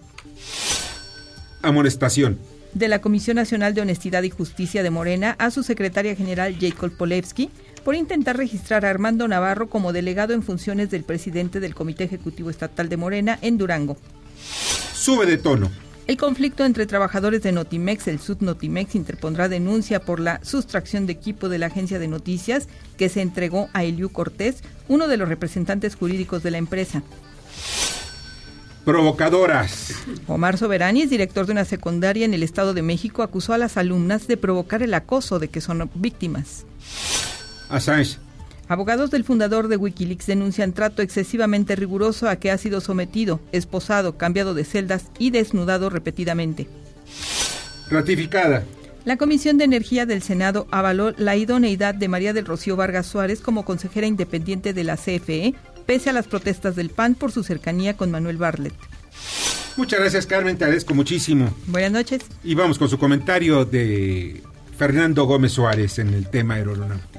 Amonestación. 1.62 2.40
De 2.74 2.88
la 2.88 3.02
Comisión 3.02 3.36
Nacional 3.36 3.74
de 3.74 3.82
Honestidad 3.82 4.24
y 4.24 4.30
Justicia 4.30 4.82
de 4.82 4.90
Morena 4.90 5.36
a 5.40 5.52
su 5.52 5.62
secretaria 5.62 6.16
general 6.16 6.58
Jacob 6.60 6.92
Polewski 6.98 7.50
por 7.86 7.94
intentar 7.94 8.36
registrar 8.36 8.84
a 8.84 8.90
Armando 8.90 9.28
Navarro 9.28 9.70
como 9.70 9.94
delegado 9.94 10.34
en 10.34 10.42
funciones 10.42 10.90
del 10.90 11.04
presidente 11.04 11.60
del 11.60 11.76
Comité 11.76 12.04
Ejecutivo 12.04 12.50
Estatal 12.50 12.90
de 12.90 12.98
Morena 12.98 13.38
en 13.44 13.60
Durango. 13.60 13.96
Sube 14.96 15.28
de 15.28 15.38
tono. 15.38 15.70
El 16.08 16.18
conflicto 16.18 16.66
entre 16.66 16.88
trabajadores 16.88 17.44
de 17.44 17.52
Notimex, 17.52 18.08
el 18.08 18.20
Sud 18.20 18.38
Notimex, 18.40 18.96
interpondrá 18.96 19.50
denuncia 19.50 20.00
por 20.00 20.20
la 20.20 20.44
sustracción 20.44 21.06
de 21.06 21.14
equipo 21.14 21.48
de 21.48 21.60
la 21.60 21.68
agencia 21.68 22.00
de 22.00 22.08
noticias 22.08 22.68
que 22.98 23.08
se 23.08 23.22
entregó 23.22 23.70
a 23.74 23.84
Eliu 23.84 24.12
Cortés, 24.12 24.64
uno 24.88 25.08
de 25.08 25.18
los 25.18 25.30
representantes 25.30 25.96
jurídicos 25.96 26.42
de 26.42 26.52
la 26.52 26.58
empresa. 26.58 27.04
Provocadoras. 28.84 29.94
Omar 30.26 30.58
Soberanis, 30.58 31.12
director 31.12 31.46
de 31.46 31.52
una 31.52 31.66
secundaria 31.66 32.26
en 32.26 32.34
el 32.34 32.42
Estado 32.42 32.74
de 32.74 32.82
México, 32.82 33.22
acusó 33.22 33.54
a 33.54 33.60
las 33.60 33.78
alumnas 33.78 34.28
de 34.28 34.38
provocar 34.38 34.82
el 34.82 34.94
acoso 34.96 35.38
de 35.38 35.50
que 35.50 35.62
son 35.62 35.88
víctimas. 35.94 36.66
Assange. 37.70 38.18
Abogados 38.68 39.12
del 39.12 39.24
fundador 39.24 39.68
de 39.68 39.78
Wikileaks 39.78 40.26
denuncian 40.26 40.74
trato 40.74 41.02
excesivamente 41.02 41.76
riguroso 41.76 42.28
a 42.28 42.38
que 42.38 42.50
ha 42.50 42.58
sido 42.58 42.82
sometido, 42.82 43.40
esposado, 43.52 44.18
cambiado 44.18 44.54
de 44.54 44.64
celdas 44.64 45.06
y 45.20 45.30
desnudado 45.30 45.90
repetidamente. 45.90 46.68
Ratificada. 47.90 48.64
La 49.06 49.18
Comisión 49.18 49.60
de 49.60 49.66
Energía 49.66 50.08
del 50.08 50.24
Senado 50.24 50.68
avaló 50.72 51.12
la 51.18 51.36
idoneidad 51.36 51.94
de 51.94 52.08
María 52.08 52.34
del 52.34 52.48
Rocío 52.48 52.76
Vargas 52.76 53.06
Suárez 53.06 53.40
como 53.40 53.64
consejera 53.64 54.08
independiente 54.08 54.74
de 54.74 54.84
la 54.84 54.98
CFE, 54.98 55.54
pese 55.86 56.10
a 56.10 56.14
las 56.14 56.26
protestas 56.26 56.76
del 56.76 56.90
PAN 56.90 57.14
por 57.14 57.32
su 57.32 57.44
cercanía 57.44 57.96
con 57.96 58.10
Manuel 58.10 58.38
Barlet. 58.38 58.74
Muchas 59.78 60.00
gracias, 60.00 60.26
Carmen. 60.26 60.58
Te 60.58 60.64
agradezco 60.64 60.96
muchísimo. 60.96 61.54
Buenas 61.68 61.92
noches. 61.92 62.24
Y 62.44 62.56
vamos 62.56 62.80
con 62.80 62.90
su 62.90 62.98
comentario 62.98 63.64
de 63.64 64.42
Fernando 64.76 65.26
Gómez 65.26 65.52
Suárez 65.52 66.00
en 66.00 66.14
el 66.14 66.28
tema 66.28 66.56
aeronáutico. 66.56 67.15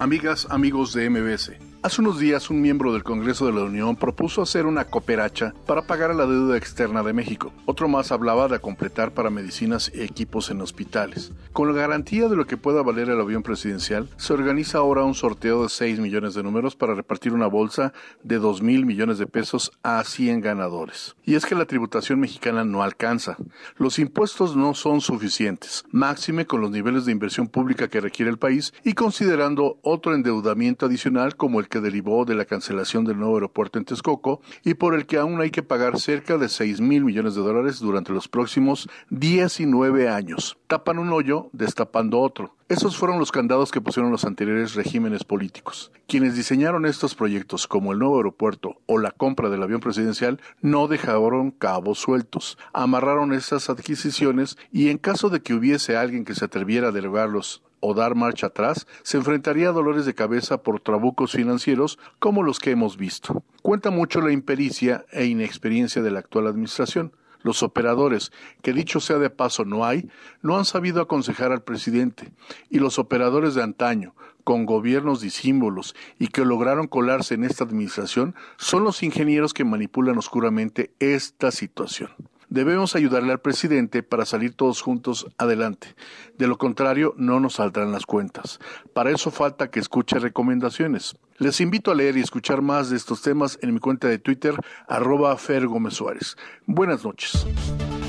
Amigas, 0.00 0.46
amigos 0.48 0.92
de 0.92 1.10
MBS. 1.10 1.67
Hace 1.80 2.00
unos 2.00 2.18
días 2.18 2.50
un 2.50 2.60
miembro 2.60 2.92
del 2.92 3.04
Congreso 3.04 3.46
de 3.46 3.52
la 3.52 3.62
Unión 3.62 3.94
propuso 3.94 4.42
hacer 4.42 4.66
una 4.66 4.86
cooperacha 4.86 5.54
para 5.64 5.82
pagar 5.82 6.12
la 6.12 6.26
deuda 6.26 6.56
externa 6.56 7.04
de 7.04 7.12
México. 7.12 7.52
Otro 7.66 7.86
más 7.86 8.10
hablaba 8.10 8.48
de 8.48 8.58
completar 8.58 9.12
para 9.12 9.30
medicinas 9.30 9.92
y 9.94 10.02
equipos 10.02 10.50
en 10.50 10.60
hospitales. 10.60 11.30
Con 11.52 11.68
la 11.68 11.80
garantía 11.80 12.26
de 12.26 12.34
lo 12.34 12.48
que 12.48 12.56
pueda 12.56 12.82
valer 12.82 13.10
el 13.10 13.20
avión 13.20 13.44
presidencial, 13.44 14.08
se 14.16 14.32
organiza 14.32 14.78
ahora 14.78 15.04
un 15.04 15.14
sorteo 15.14 15.62
de 15.62 15.68
6 15.68 16.00
millones 16.00 16.34
de 16.34 16.42
números 16.42 16.74
para 16.74 16.96
repartir 16.96 17.32
una 17.32 17.46
bolsa 17.46 17.92
de 18.24 18.40
2 18.40 18.60
mil 18.60 18.84
millones 18.84 19.18
de 19.18 19.28
pesos 19.28 19.70
a 19.84 20.02
100 20.02 20.40
ganadores. 20.40 21.14
Y 21.24 21.36
es 21.36 21.46
que 21.46 21.54
la 21.54 21.66
tributación 21.66 22.18
mexicana 22.18 22.64
no 22.64 22.82
alcanza. 22.82 23.36
Los 23.76 24.00
impuestos 24.00 24.56
no 24.56 24.74
son 24.74 25.00
suficientes, 25.00 25.84
máxime 25.92 26.44
con 26.44 26.60
los 26.60 26.72
niveles 26.72 27.04
de 27.04 27.12
inversión 27.12 27.46
pública 27.46 27.86
que 27.86 28.00
requiere 28.00 28.32
el 28.32 28.38
país 28.38 28.74
y 28.82 28.94
considerando 28.94 29.78
otro 29.82 30.12
endeudamiento 30.12 30.86
adicional 30.86 31.36
como 31.36 31.60
el 31.60 31.67
que 31.68 31.80
derivó 31.80 32.24
de 32.24 32.34
la 32.34 32.44
cancelación 32.44 33.04
del 33.04 33.18
nuevo 33.18 33.34
aeropuerto 33.34 33.78
en 33.78 33.84
Texcoco 33.84 34.40
y 34.64 34.74
por 34.74 34.94
el 34.94 35.06
que 35.06 35.18
aún 35.18 35.40
hay 35.40 35.50
que 35.50 35.62
pagar 35.62 36.00
cerca 36.00 36.38
de 36.38 36.48
6 36.48 36.80
mil 36.80 37.04
millones 37.04 37.34
de 37.34 37.42
dólares 37.42 37.78
durante 37.80 38.12
los 38.12 38.28
próximos 38.28 38.88
19 39.10 40.08
años. 40.08 40.58
Tapan 40.66 40.98
un 40.98 41.12
hoyo 41.12 41.50
destapando 41.52 42.20
otro. 42.20 42.56
Esos 42.68 42.98
fueron 42.98 43.18
los 43.18 43.32
candados 43.32 43.70
que 43.70 43.80
pusieron 43.80 44.10
los 44.10 44.24
anteriores 44.24 44.74
regímenes 44.74 45.24
políticos. 45.24 45.90
Quienes 46.06 46.36
diseñaron 46.36 46.84
estos 46.84 47.14
proyectos 47.14 47.66
como 47.66 47.92
el 47.92 47.98
nuevo 47.98 48.18
aeropuerto 48.18 48.76
o 48.86 48.98
la 48.98 49.10
compra 49.10 49.48
del 49.48 49.62
avión 49.62 49.80
presidencial 49.80 50.40
no 50.60 50.86
dejaron 50.86 51.50
cabos 51.50 51.98
sueltos, 51.98 52.58
amarraron 52.74 53.32
esas 53.32 53.70
adquisiciones 53.70 54.58
y 54.70 54.90
en 54.90 54.98
caso 54.98 55.30
de 55.30 55.40
que 55.40 55.54
hubiese 55.54 55.96
alguien 55.96 56.24
que 56.24 56.34
se 56.34 56.44
atreviera 56.44 56.88
a 56.88 56.92
derogarlos 56.92 57.62
o 57.80 57.94
dar 57.94 58.14
marcha 58.14 58.48
atrás, 58.48 58.86
se 59.02 59.16
enfrentaría 59.16 59.68
a 59.68 59.72
dolores 59.72 60.06
de 60.06 60.14
cabeza 60.14 60.62
por 60.62 60.80
trabucos 60.80 61.32
financieros 61.32 61.98
como 62.18 62.42
los 62.42 62.58
que 62.58 62.70
hemos 62.70 62.96
visto. 62.96 63.42
Cuenta 63.62 63.90
mucho 63.90 64.20
la 64.20 64.32
impericia 64.32 65.04
e 65.12 65.26
inexperiencia 65.26 66.02
de 66.02 66.10
la 66.10 66.20
actual 66.20 66.46
administración. 66.46 67.12
Los 67.42 67.62
operadores, 67.62 68.32
que 68.62 68.72
dicho 68.72 69.00
sea 69.00 69.18
de 69.18 69.30
paso 69.30 69.64
no 69.64 69.84
hay, 69.84 70.08
no 70.42 70.58
han 70.58 70.64
sabido 70.64 71.00
aconsejar 71.00 71.52
al 71.52 71.62
presidente. 71.62 72.32
Y 72.68 72.80
los 72.80 72.98
operadores 72.98 73.54
de 73.54 73.62
antaño, 73.62 74.14
con 74.42 74.66
gobiernos 74.66 75.20
disímbolos 75.20 75.94
y 76.18 76.28
que 76.28 76.44
lograron 76.44 76.88
colarse 76.88 77.34
en 77.34 77.44
esta 77.44 77.64
administración, 77.64 78.34
son 78.56 78.82
los 78.82 79.02
ingenieros 79.02 79.54
que 79.54 79.64
manipulan 79.64 80.18
oscuramente 80.18 80.90
esta 80.98 81.50
situación. 81.50 82.10
Debemos 82.50 82.96
ayudarle 82.96 83.32
al 83.32 83.40
presidente 83.40 84.02
para 84.02 84.24
salir 84.24 84.54
todos 84.54 84.80
juntos 84.80 85.26
adelante. 85.36 85.94
De 86.38 86.46
lo 86.46 86.56
contrario, 86.56 87.14
no 87.16 87.40
nos 87.40 87.54
saldrán 87.54 87.92
las 87.92 88.06
cuentas. 88.06 88.58
Para 88.92 89.10
eso 89.10 89.30
falta 89.30 89.70
que 89.70 89.80
escuche 89.80 90.18
recomendaciones. 90.18 91.16
Les 91.36 91.60
invito 91.60 91.90
a 91.90 91.94
leer 91.94 92.16
y 92.16 92.20
escuchar 92.20 92.62
más 92.62 92.90
de 92.90 92.96
estos 92.96 93.22
temas 93.22 93.58
en 93.62 93.74
mi 93.74 93.80
cuenta 93.80 94.08
de 94.08 94.18
Twitter, 94.18 94.54
arroba 94.88 95.36
Fer 95.36 95.66
Suárez. 95.90 96.36
Buenas 96.66 97.04
noches. 97.04 97.46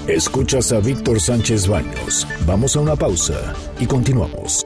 Escuchas 0.08 0.72
a 0.72 0.80
Víctor 0.80 1.20
Sánchez 1.20 1.68
Baños. 1.68 2.28
Vamos 2.48 2.76
a 2.76 2.80
una 2.80 2.96
pausa 2.96 3.54
y 3.80 3.86
continuamos. 3.86 4.66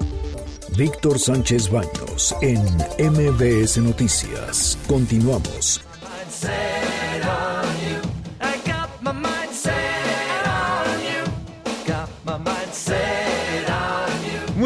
Víctor 0.78 1.19
Sánchez 1.19 1.69
Baños 1.69 2.34
en 2.41 2.61
MBS 2.97 3.78
Noticias. 3.80 4.78
Continuamos. 4.88 5.82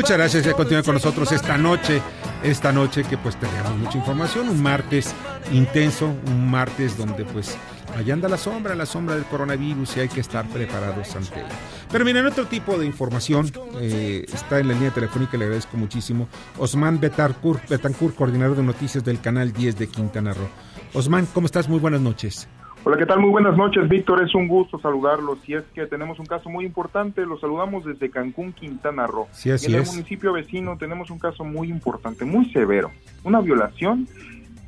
Muchas 0.07 0.19
gracias 0.19 0.43
por 0.45 0.55
continuar 0.55 0.85
con 0.85 0.93
nosotros 0.93 1.31
esta 1.33 1.57
noche. 1.57 2.01
Esta 2.41 2.71
noche 2.71 3.03
que 3.03 3.17
pues 3.17 3.37
tenemos 3.37 3.75
mucha 3.75 3.97
información, 3.97 4.47
un 4.47 4.63
martes 4.63 5.13
intenso, 5.51 6.15
un 6.27 6.49
martes 6.49 6.97
donde 6.97 7.25
pues 7.25 7.57
allá 7.93 8.13
anda 8.13 8.29
la 8.29 8.37
sombra, 8.37 8.73
la 8.73 8.85
sombra 8.85 9.15
del 9.15 9.25
coronavirus 9.25 9.97
y 9.97 9.99
hay 9.99 10.07
que 10.07 10.21
estar 10.21 10.47
preparados 10.47 11.13
ante 11.13 11.41
ello. 11.41 11.49
Pero 11.91 12.05
miren, 12.05 12.25
otro 12.25 12.45
tipo 12.45 12.77
de 12.77 12.85
información 12.85 13.51
eh, 13.81 14.25
está 14.33 14.59
en 14.59 14.69
la 14.69 14.75
línea 14.75 14.91
telefónica, 14.91 15.35
le 15.35 15.43
agradezco 15.43 15.75
muchísimo. 15.75 16.29
Osman 16.57 17.01
Betancourt, 17.01 17.67
Betancourt, 17.67 18.15
coordinador 18.15 18.55
de 18.55 18.63
noticias 18.63 19.03
del 19.03 19.19
canal 19.19 19.51
10 19.51 19.77
de 19.77 19.87
Quintana 19.87 20.33
Roo. 20.33 20.47
Osman, 20.93 21.25
¿cómo 21.33 21.47
estás? 21.47 21.67
Muy 21.67 21.79
buenas 21.79 21.99
noches. 21.99 22.47
Hola, 22.89 22.95
¿qué 22.95 23.05
tal? 23.05 23.19
Muy 23.19 23.31
buenas 23.31 23.57
noches, 23.57 23.89
Víctor. 23.89 24.23
Es 24.23 24.33
un 24.33 24.47
gusto 24.47 24.79
saludarlos. 24.79 25.39
Si 25.45 25.53
es 25.53 25.65
que 25.75 25.87
tenemos 25.87 26.19
un 26.19 26.25
caso 26.25 26.49
muy 26.49 26.63
importante, 26.63 27.25
los 27.25 27.41
saludamos 27.41 27.83
desde 27.83 28.09
Cancún, 28.09 28.53
Quintana 28.53 29.05
Roo. 29.05 29.27
Sí, 29.33 29.51
así 29.51 29.69
y 29.69 29.75
en 29.75 29.81
es. 29.81 29.89
el 29.89 29.95
municipio 29.97 30.31
vecino 30.31 30.77
tenemos 30.77 31.11
un 31.11 31.19
caso 31.19 31.43
muy 31.43 31.67
importante, 31.69 32.23
muy 32.23 32.49
severo. 32.53 32.91
Una 33.25 33.41
violación 33.41 34.07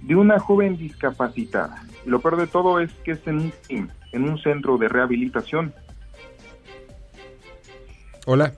de 0.01 0.17
una 0.17 0.37
joven 0.37 0.75
discapacitada. 0.75 1.81
Y 2.05 2.09
lo 2.09 2.19
peor 2.19 2.35
de 2.35 2.47
todo 2.47 2.81
es 2.81 2.91
que 3.05 3.11
es 3.11 3.25
en 3.25 3.37
un 3.69 3.89
en 4.11 4.23
un 4.29 4.37
centro 4.39 4.77
de 4.77 4.89
rehabilitación. 4.89 5.73
Hola. 8.25 8.51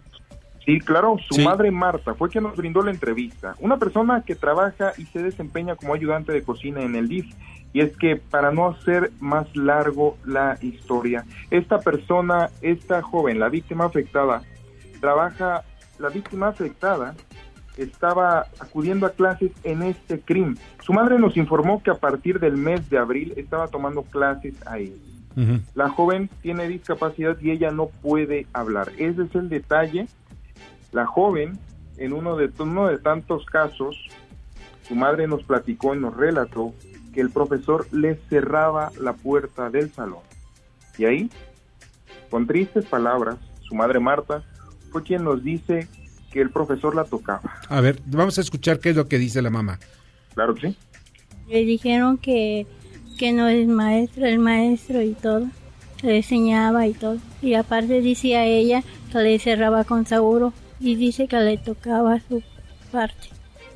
Sí, 0.65 0.79
claro, 0.79 1.17
su 1.29 1.35
Sí. 1.35 1.43
madre 1.45 1.69
Marta 1.69 2.15
fue 2.15 2.29
quien 2.29 2.45
nos 2.45 2.55
brindó 2.57 2.81
la 2.81 2.89
entrevista. 2.89 3.53
Una 3.59 3.77
persona 3.77 4.23
que 4.25 4.33
trabaja 4.33 4.93
y 4.97 5.05
se 5.05 5.21
desempeña 5.21 5.75
como 5.75 5.93
ayudante 5.93 6.31
de 6.31 6.41
cocina 6.41 6.81
en 6.81 6.95
el 6.95 7.07
DIF. 7.07 7.27
Y 7.73 7.81
es 7.81 7.95
que 7.97 8.17
para 8.17 8.51
no 8.51 8.67
hacer 8.67 9.11
más 9.19 9.55
largo 9.55 10.17
la 10.25 10.57
historia, 10.61 11.25
esta 11.49 11.79
persona, 11.79 12.49
esta 12.61 13.01
joven, 13.01 13.39
la 13.39 13.49
víctima 13.49 13.85
afectada, 13.85 14.43
trabaja, 14.99 15.63
la 15.99 16.09
víctima 16.09 16.49
afectada 16.49 17.15
estaba 17.77 18.47
acudiendo 18.59 19.05
a 19.05 19.11
clases 19.11 19.51
en 19.63 19.83
este 19.83 20.19
crimen. 20.19 20.57
Su 20.83 20.93
madre 20.93 21.17
nos 21.17 21.37
informó 21.37 21.81
que 21.81 21.91
a 21.91 21.95
partir 21.95 22.39
del 22.39 22.57
mes 22.57 22.89
de 22.89 22.97
abril 22.97 23.33
estaba 23.37 23.67
tomando 23.67 24.03
clases 24.03 24.55
ahí. 24.67 24.93
Ujú. 25.35 25.61
La 25.75 25.89
joven 25.89 26.29
tiene 26.41 26.67
discapacidad 26.67 27.37
y 27.39 27.51
ella 27.51 27.71
no 27.71 27.87
puede 27.87 28.47
hablar. 28.53 28.91
Ese 28.97 29.23
es 29.23 29.35
el 29.35 29.49
detalle. 29.49 30.07
La 30.91 31.05
joven, 31.05 31.57
en 31.97 32.13
uno 32.13 32.35
de, 32.35 32.49
uno 32.59 32.87
de 32.87 32.97
tantos 32.97 33.45
casos, 33.45 33.95
su 34.87 34.95
madre 34.95 35.27
nos 35.27 35.43
platicó 35.43 35.95
y 35.95 35.99
nos 35.99 36.15
relató 36.15 36.73
que 37.13 37.21
el 37.21 37.29
profesor 37.29 37.87
le 37.91 38.15
cerraba 38.29 38.91
la 38.99 39.13
puerta 39.13 39.69
del 39.69 39.91
salón. 39.91 40.21
Y 40.97 41.05
ahí, 41.05 41.29
con 42.29 42.47
tristes 42.47 42.85
palabras, 42.85 43.37
su 43.61 43.75
madre 43.75 43.99
Marta 43.99 44.43
fue 44.91 45.03
quien 45.03 45.23
nos 45.23 45.43
dice 45.43 45.87
que 46.31 46.41
el 46.41 46.49
profesor 46.49 46.95
la 46.95 47.03
tocaba. 47.03 47.59
A 47.69 47.81
ver, 47.81 47.99
vamos 48.05 48.37
a 48.37 48.41
escuchar 48.41 48.79
qué 48.79 48.91
es 48.91 48.95
lo 48.95 49.07
que 49.07 49.17
dice 49.17 49.41
la 49.41 49.49
mamá. 49.49 49.79
Claro 50.33 50.55
que 50.55 50.69
sí. 50.69 50.77
Le 51.49 51.65
dijeron 51.65 52.17
que, 52.17 52.65
que 53.17 53.33
no 53.33 53.47
es 53.47 53.67
maestro, 53.67 54.25
el 54.25 54.39
maestro 54.39 55.01
y 55.01 55.13
todo. 55.13 55.47
Le 56.01 56.17
enseñaba 56.17 56.87
y 56.87 56.93
todo. 56.93 57.17
Y 57.41 57.53
aparte 57.55 58.01
decía 58.01 58.45
ella 58.45 58.83
que 59.11 59.19
le 59.19 59.39
cerraba 59.39 59.83
con 59.83 60.05
seguro 60.05 60.53
y 60.79 60.95
dice 60.95 61.27
que 61.27 61.37
le 61.37 61.57
tocaba 61.57 62.19
su 62.27 62.41
parte. 62.91 63.29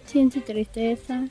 Siente 0.06 0.42
tristeza. 0.42 1.26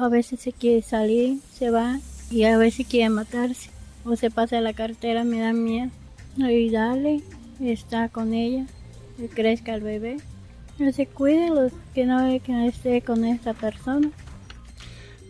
A 0.00 0.08
veces 0.08 0.40
se 0.40 0.52
quiere 0.52 0.82
salir, 0.82 1.38
se 1.52 1.70
va 1.70 1.98
y 2.30 2.44
a 2.44 2.56
veces 2.58 2.86
quiere 2.86 3.08
matarse. 3.10 3.70
O 4.04 4.16
se 4.16 4.30
pasa 4.30 4.60
la 4.60 4.72
cartera, 4.72 5.24
me 5.24 5.40
da 5.40 5.52
miedo. 5.52 5.90
Y 6.36 6.70
dale, 6.70 7.20
está 7.60 8.08
con 8.08 8.32
ella, 8.32 8.64
que 9.18 9.28
crezca 9.28 9.74
el 9.74 9.80
bebé. 9.82 10.18
No 10.78 10.92
se 10.92 11.06
cuide, 11.06 11.48
los- 11.50 11.72
que 11.94 12.06
no, 12.06 12.18
que 12.44 12.66
esté 12.68 13.02
con 13.02 13.24
esta 13.24 13.54
persona. 13.54 14.10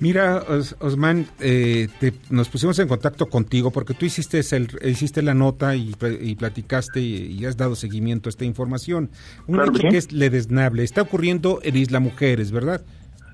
Mira, 0.01 0.45
Os- 0.49 0.77
Osman, 0.79 1.27
eh, 1.41 1.89
te- 1.99 2.13
nos 2.31 2.49
pusimos 2.49 2.79
en 2.79 2.87
contacto 2.87 3.27
contigo 3.27 3.73
porque 3.73 3.95
tú 3.95 4.07
hiciste, 4.07 4.39
el, 4.53 4.69
hiciste 4.85 5.23
la 5.23 5.35
nota 5.35 5.75
y, 5.75 5.93
pl- 5.95 6.19
y 6.23 6.37
platicaste 6.37 7.01
y, 7.01 7.33
y 7.33 7.45
has 7.47 7.57
dado 7.57 7.75
seguimiento 7.75 8.29
a 8.29 8.31
esta 8.31 8.45
información. 8.45 9.11
Un 9.49 9.55
Claro 9.57 9.73
que 9.73 9.79
hecho 9.79 9.87
sí. 9.89 9.93
que 9.93 9.99
es 9.99 10.13
ledesnable. 10.13 10.85
Está 10.85 11.03
ocurriendo 11.03 11.59
en 11.65 11.77
Isla 11.77 11.99
Mujeres, 11.99 12.53
¿verdad? 12.53 12.83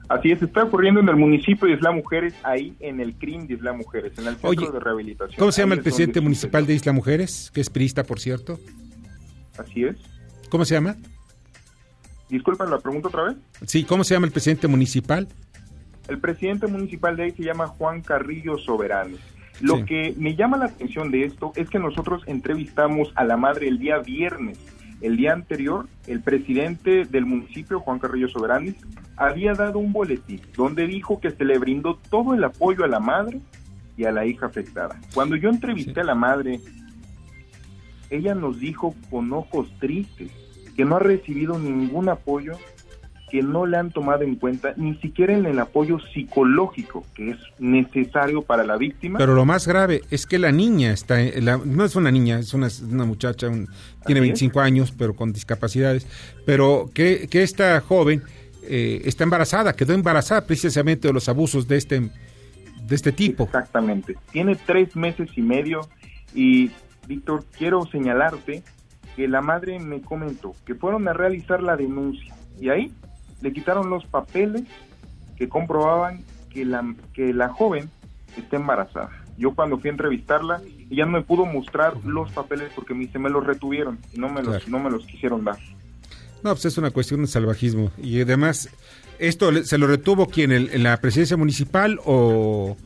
Así 0.08 0.30
es, 0.32 0.42
está 0.42 0.62
ocurriendo 0.64 1.00
en 1.00 1.08
el 1.08 1.16
municipio 1.16 1.66
de 1.66 1.74
Isla 1.74 1.90
Mujeres, 1.92 2.34
ahí 2.42 2.76
en 2.80 3.00
el 3.00 3.14
CRIM 3.16 3.46
de 3.46 3.54
Isla 3.54 3.72
Mujeres, 3.72 4.12
en 4.18 4.26
el 4.26 4.34
centro 4.34 4.50
Oye, 4.50 4.70
de 4.70 4.78
rehabilitación. 4.80 5.38
¿Cómo 5.38 5.50
se 5.50 5.62
llama 5.62 5.72
Ahí 5.74 5.78
el 5.78 5.82
presidente 5.82 6.20
municipal 6.20 6.66
de 6.66 6.74
Isla 6.74 6.92
Mujeres? 6.92 7.50
Que 7.54 7.60
es 7.62 7.70
priista, 7.70 8.04
por 8.04 8.20
cierto. 8.20 8.60
Así 9.58 9.84
es. 9.84 9.96
¿Cómo 10.50 10.64
se 10.64 10.74
llama? 10.74 10.96
Disculpen 12.28 12.70
la 12.70 12.78
pregunta 12.78 13.08
otra 13.08 13.24
vez. 13.24 13.36
Sí, 13.66 13.84
¿cómo 13.84 14.04
se 14.04 14.14
llama 14.14 14.26
el 14.26 14.32
presidente 14.32 14.66
municipal? 14.68 15.28
El 16.08 16.18
presidente 16.18 16.66
municipal 16.66 17.16
de 17.16 17.24
ahí 17.24 17.30
se 17.32 17.42
llama 17.42 17.66
Juan 17.66 18.02
Carrillo 18.02 18.58
Soberanes. 18.58 19.20
Lo 19.60 19.76
Sí. 19.78 19.84
que 19.84 20.14
me 20.18 20.34
llama 20.34 20.58
la 20.58 20.66
atención 20.66 21.10
de 21.10 21.24
esto 21.24 21.52
es 21.56 21.70
que 21.70 21.78
nosotros 21.78 22.22
entrevistamos 22.26 23.12
a 23.14 23.24
la 23.24 23.36
madre 23.36 23.68
el 23.68 23.78
día 23.78 23.98
viernes. 23.98 24.58
El 25.00 25.16
día 25.16 25.32
anterior, 25.32 25.86
el 26.06 26.20
presidente 26.20 27.04
del 27.04 27.24
municipio, 27.26 27.78
Juan 27.80 27.98
Carrillo 27.98 28.28
Soberanes, 28.28 28.74
había 29.16 29.54
dado 29.54 29.78
un 29.78 29.92
boletín 29.92 30.40
donde 30.56 30.86
dijo 30.86 31.20
que 31.20 31.30
se 31.30 31.44
le 31.44 31.58
brindó 31.58 31.98
todo 32.10 32.34
el 32.34 32.42
apoyo 32.44 32.84
a 32.84 32.88
la 32.88 33.00
madre 33.00 33.40
y 33.96 34.04
a 34.04 34.12
la 34.12 34.26
hija 34.26 34.46
afectada. 34.46 34.98
Cuando 35.14 35.36
yo 35.36 35.48
entrevisté 35.50 36.00
a 36.00 36.04
la 36.04 36.14
madre, 36.16 36.60
ella 38.10 38.34
nos 38.34 38.58
dijo 38.60 38.94
con 39.10 39.32
ojos 39.32 39.68
tristes 39.80 40.30
que 40.76 40.84
no 40.84 40.96
ha 40.96 41.00
recibido 41.00 41.58
ningún 41.58 42.08
apoyo, 42.08 42.52
que 43.30 43.42
no 43.42 43.66
le 43.66 43.76
han 43.76 43.90
tomado 43.90 44.22
en 44.22 44.36
cuenta 44.36 44.74
ni 44.76 44.94
siquiera 44.96 45.32
en 45.32 45.46
el 45.46 45.58
apoyo 45.58 45.98
psicológico 46.12 47.04
que 47.14 47.30
es 47.30 47.38
necesario 47.58 48.42
para 48.42 48.64
la 48.64 48.76
víctima. 48.76 49.18
Pero 49.18 49.34
lo 49.34 49.44
más 49.44 49.66
grave 49.66 50.02
es 50.10 50.26
que 50.26 50.38
la 50.38 50.52
niña 50.52 50.92
está, 50.92 51.18
la- 51.40 51.60
no 51.64 51.84
es 51.84 51.96
una 51.96 52.10
niña, 52.12 52.38
es 52.38 52.54
una, 52.54 52.68
una 52.90 53.04
muchacha, 53.04 53.48
un- 53.48 53.66
tiene 54.06 54.20
Así 54.20 54.28
es. 54.30 54.40
25 54.40 54.60
años, 54.60 54.92
pero 54.96 55.14
con 55.14 55.32
discapacidades, 55.32 56.06
pero 56.46 56.90
que, 56.94 57.26
que 57.28 57.42
esta 57.42 57.80
joven 57.80 58.22
eh, 58.68 59.02
está 59.04 59.24
embarazada, 59.24 59.74
quedó 59.74 59.92
embarazada 59.92 60.46
precisamente 60.46 61.08
de 61.08 61.14
los 61.14 61.28
abusos 61.28 61.66
de 61.68 61.76
este, 61.76 62.00
de 62.00 62.94
este 62.94 63.12
tipo. 63.12 63.44
Exactamente. 63.44 64.16
Tiene 64.32 64.56
tres 64.56 64.94
meses 64.96 65.30
y 65.36 65.42
medio 65.42 65.88
y, 66.34 66.70
Víctor, 67.06 67.44
quiero 67.56 67.84
señalarte 67.86 68.62
que 69.16 69.28
la 69.28 69.40
madre 69.40 69.78
me 69.78 70.00
comentó 70.00 70.54
que 70.66 70.74
fueron 70.74 71.06
a 71.08 71.12
realizar 71.12 71.62
la 71.62 71.76
denuncia 71.76 72.34
y 72.60 72.68
ahí 72.70 72.92
le 73.42 73.52
quitaron 73.52 73.90
los 73.90 74.04
papeles 74.06 74.62
que 75.36 75.48
comprobaban 75.48 76.22
que 76.50 76.64
la, 76.64 76.94
que 77.12 77.32
la 77.32 77.48
joven 77.48 77.90
está 78.36 78.56
embarazada. 78.56 79.10
Yo 79.36 79.52
cuando 79.54 79.78
fui 79.78 79.88
a 79.88 79.92
entrevistarla, 79.92 80.62
ella 80.90 81.06
no 81.06 81.12
me 81.12 81.22
pudo 81.22 81.44
mostrar 81.44 81.94
los 82.04 82.30
papeles 82.32 82.70
porque 82.74 82.94
me, 82.94 83.06
se 83.08 83.18
me 83.18 83.28
los 83.30 83.44
retuvieron 83.44 83.98
y 84.12 84.18
no 84.20 84.28
me 84.28 84.42
los, 84.42 84.56
Claro. 84.58 84.64
no 84.68 84.78
me 84.78 84.90
los 84.90 85.04
quisieron 85.06 85.44
dar. 85.44 85.58
No, 86.44 86.50
pues 86.52 86.66
es 86.66 86.78
una 86.78 86.90
cuestión 86.90 87.22
de 87.22 87.26
salvajismo. 87.26 87.90
Y 88.00 88.20
además, 88.20 88.68
¿esto 89.18 89.50
se 89.64 89.78
lo 89.78 89.86
retuvo 89.86 90.26
quién? 90.28 90.52
¿El- 90.52 90.68
¿En 90.72 90.82
la 90.82 90.96
presidencia 91.00 91.36
municipal 91.36 91.98
o, 92.04 92.76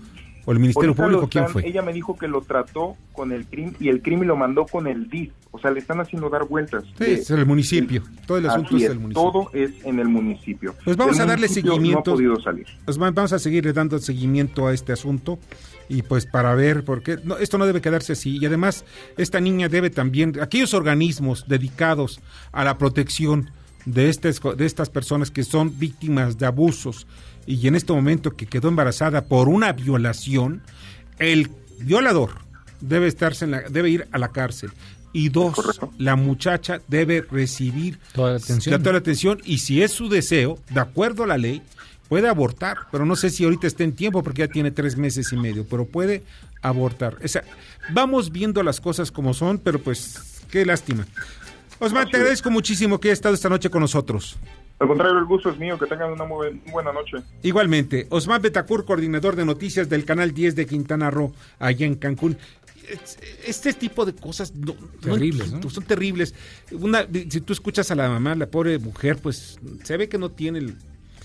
o 0.47 0.53
el 0.53 0.59
Ministerio 0.61 0.95
Público? 0.95 1.29
¿Quién 1.29 1.49
fue? 1.49 1.67
Ella 1.69 1.83
me 1.83 1.93
dijo 1.93 2.17
que 2.17 2.29
lo 2.29 2.41
trató 2.43 2.97
con 3.13 3.33
el 3.33 3.45
CRIM 3.47 3.75
y 3.81 3.89
el 3.89 4.01
CRIM 4.01 4.23
lo 4.23 4.37
mandó 4.37 4.65
con 4.65 4.87
el 4.87 5.11
DIF. 5.11 5.33
O 5.51 5.59
sea, 5.59 5.71
le 5.73 5.81
están 5.81 5.99
haciendo 6.01 6.29
dar 6.31 6.45
vueltas. 6.47 6.85
Sí, 6.99 7.05
es 7.05 7.31
el 7.31 7.45
municipio. 7.47 8.03
Todo 8.27 8.39
el 8.39 8.47
asunto 8.49 8.77
Así 8.77 8.85
es 8.85 8.91
el 8.93 8.99
municipio. 9.01 9.31
Todo 9.33 9.51
es 9.55 9.71
en 9.85 9.99
el 9.99 10.09
municipio. 10.09 10.75
Pues 10.85 10.97
vamos 10.97 11.17
El 11.17 11.23
a 11.23 11.27
darle 11.27 11.49
seguimiento. 11.49 12.11
No 12.11 12.13
ha 12.13 12.17
podido 12.17 12.41
salir. 12.41 12.67
Pues 12.85 13.01
va- 13.01 13.11
vamos 13.11 13.33
a 13.33 13.39
seguirle 13.39 13.73
dando 13.73 13.99
seguimiento 13.99 14.67
a 14.69 14.75
este 14.75 14.93
asunto 14.93 15.39
y 15.89 16.03
pues 16.03 16.27
para 16.27 16.55
ver, 16.55 16.85
porque 16.85 17.19
no, 17.25 17.39
esto 17.39 17.59
no 17.59 17.67
debe 17.67 17.81
quedarse 17.81 18.13
así. 18.13 18.39
Y 18.39 18.47
además, 18.47 18.85
esta 19.17 19.41
niña 19.41 19.69
debe 19.69 19.91
también, 19.91 20.39
aquellos 20.41 20.75
organismos 20.75 21.45
dedicados 21.49 22.21
a 22.53 22.65
la 22.65 22.79
protección 22.79 23.51
de, 23.87 24.09
estas 24.09 24.41
de 24.57 24.67
estas 24.67 24.91
personas 24.91 25.31
que 25.31 25.45
son 25.45 25.79
víctimas 25.79 26.37
de 26.39 26.47
abusos 26.47 27.07
y 27.47 27.67
en 27.67 27.75
este 27.75 27.93
momento 27.93 28.37
que 28.37 28.47
quedó 28.47 28.69
embarazada 28.69 29.25
por 29.25 29.49
una 29.49 29.73
violación, 29.73 30.63
el 31.19 31.51
violador 31.81 32.33
debe 32.81 33.07
estarse 33.07 33.47
en 33.47 33.53
la, 33.53 33.63
debe 33.63 33.89
ir 33.91 34.09
a 34.13 34.19
la 34.19 34.29
cárcel. 34.29 34.71
Y 35.15 35.31
dos, 35.31 35.81
la 35.97 36.17
muchacha 36.17 36.83
debe 36.87 37.23
recibir 37.23 37.99
Toda 38.13 38.33
la 38.33 38.37
atención. 38.37 38.83
toda 38.83 38.93
la 38.93 38.99
atención 38.99 39.41
y 39.43 39.59
si 39.59 39.83
es 39.83 39.91
su 39.91 40.11
deseo, 40.11 40.59
de 40.69 40.81
acuerdo 40.81 41.25
a 41.25 41.27
la 41.27 41.39
ley, 41.39 41.63
puede 42.09 42.29
abortar, 42.29 42.79
pero 42.91 43.05
no 43.07 43.17
sé 43.17 43.31
si 43.31 43.45
ahorita 43.45 43.67
está 43.67 43.85
en 43.85 43.93
tiempo 43.95 44.23
porque 44.23 44.41
ya 44.41 44.49
tiene 44.49 44.71
tres 44.71 44.97
meses 44.97 45.33
y 45.33 45.37
medio, 45.37 45.67
pero 45.69 45.85
puede 45.87 46.23
abortar. 46.63 47.17
O 47.23 47.29
sea, 47.29 47.45
vamos 47.93 48.33
viendo 48.33 48.63
las 48.63 48.81
cosas 48.81 49.11
como 49.11 49.35
son, 49.35 49.59
pero 49.59 49.79
pues 49.79 50.41
qué 50.51 50.65
lástima. 50.65 51.07
Osman, 51.81 52.11
te 52.11 52.17
agradezco 52.17 52.51
muchísimo 52.51 52.99
que 52.99 53.09
hayas 53.09 53.19
estado 53.19 53.35
esta 53.35 53.49
noche 53.49 53.71
con 53.71 53.81
nosotros. 53.83 54.37
Al 54.81 54.89
contrario, 54.89 55.19
el 55.19 55.25
gusto 55.27 55.51
es 55.51 55.59
mío. 55.59 55.79
Que 55.79 55.87
tengan 55.87 56.13
una 56.13 56.25
muy 56.25 56.37
buen- 56.37 56.63
buena 56.73 56.93
noche. 56.93 57.19
Igualmente, 57.43 58.07
Osman 58.11 58.41
Betacur, 58.43 58.85
coordinador 58.85 59.37
de 59.37 59.45
noticias 59.45 59.89
del 59.89 60.05
canal 60.05 60.33
10 60.33 60.55
de 60.57 60.67
Quintana 60.67 61.11
Roo, 61.11 61.33
allá 61.59 61.87
en 61.87 61.95
Cancún. 61.97 62.37
Es- 62.89 63.19
Este 63.45 63.73
tipo 63.75 64.05
de 64.07 64.15
cosas 64.15 64.55
no- 64.55 64.75
Terribles, 65.03 65.53
¿no? 65.53 65.69
son 65.69 65.85
terribles. 65.85 66.35
Una, 66.73 67.07
si 67.29 67.41
tú 67.43 67.53
escuchas 67.53 67.91
a 67.91 67.95
la 67.95 68.09
mamá, 68.09 68.35
la 68.35 68.47
pobre 68.47 68.79
mujer, 68.79 69.19
pues 69.19 69.59
se 69.85 69.97
ve 69.97 70.09
que 70.09 70.17
no 70.19 70.31
tiene 70.31 70.59
el- 70.61 70.77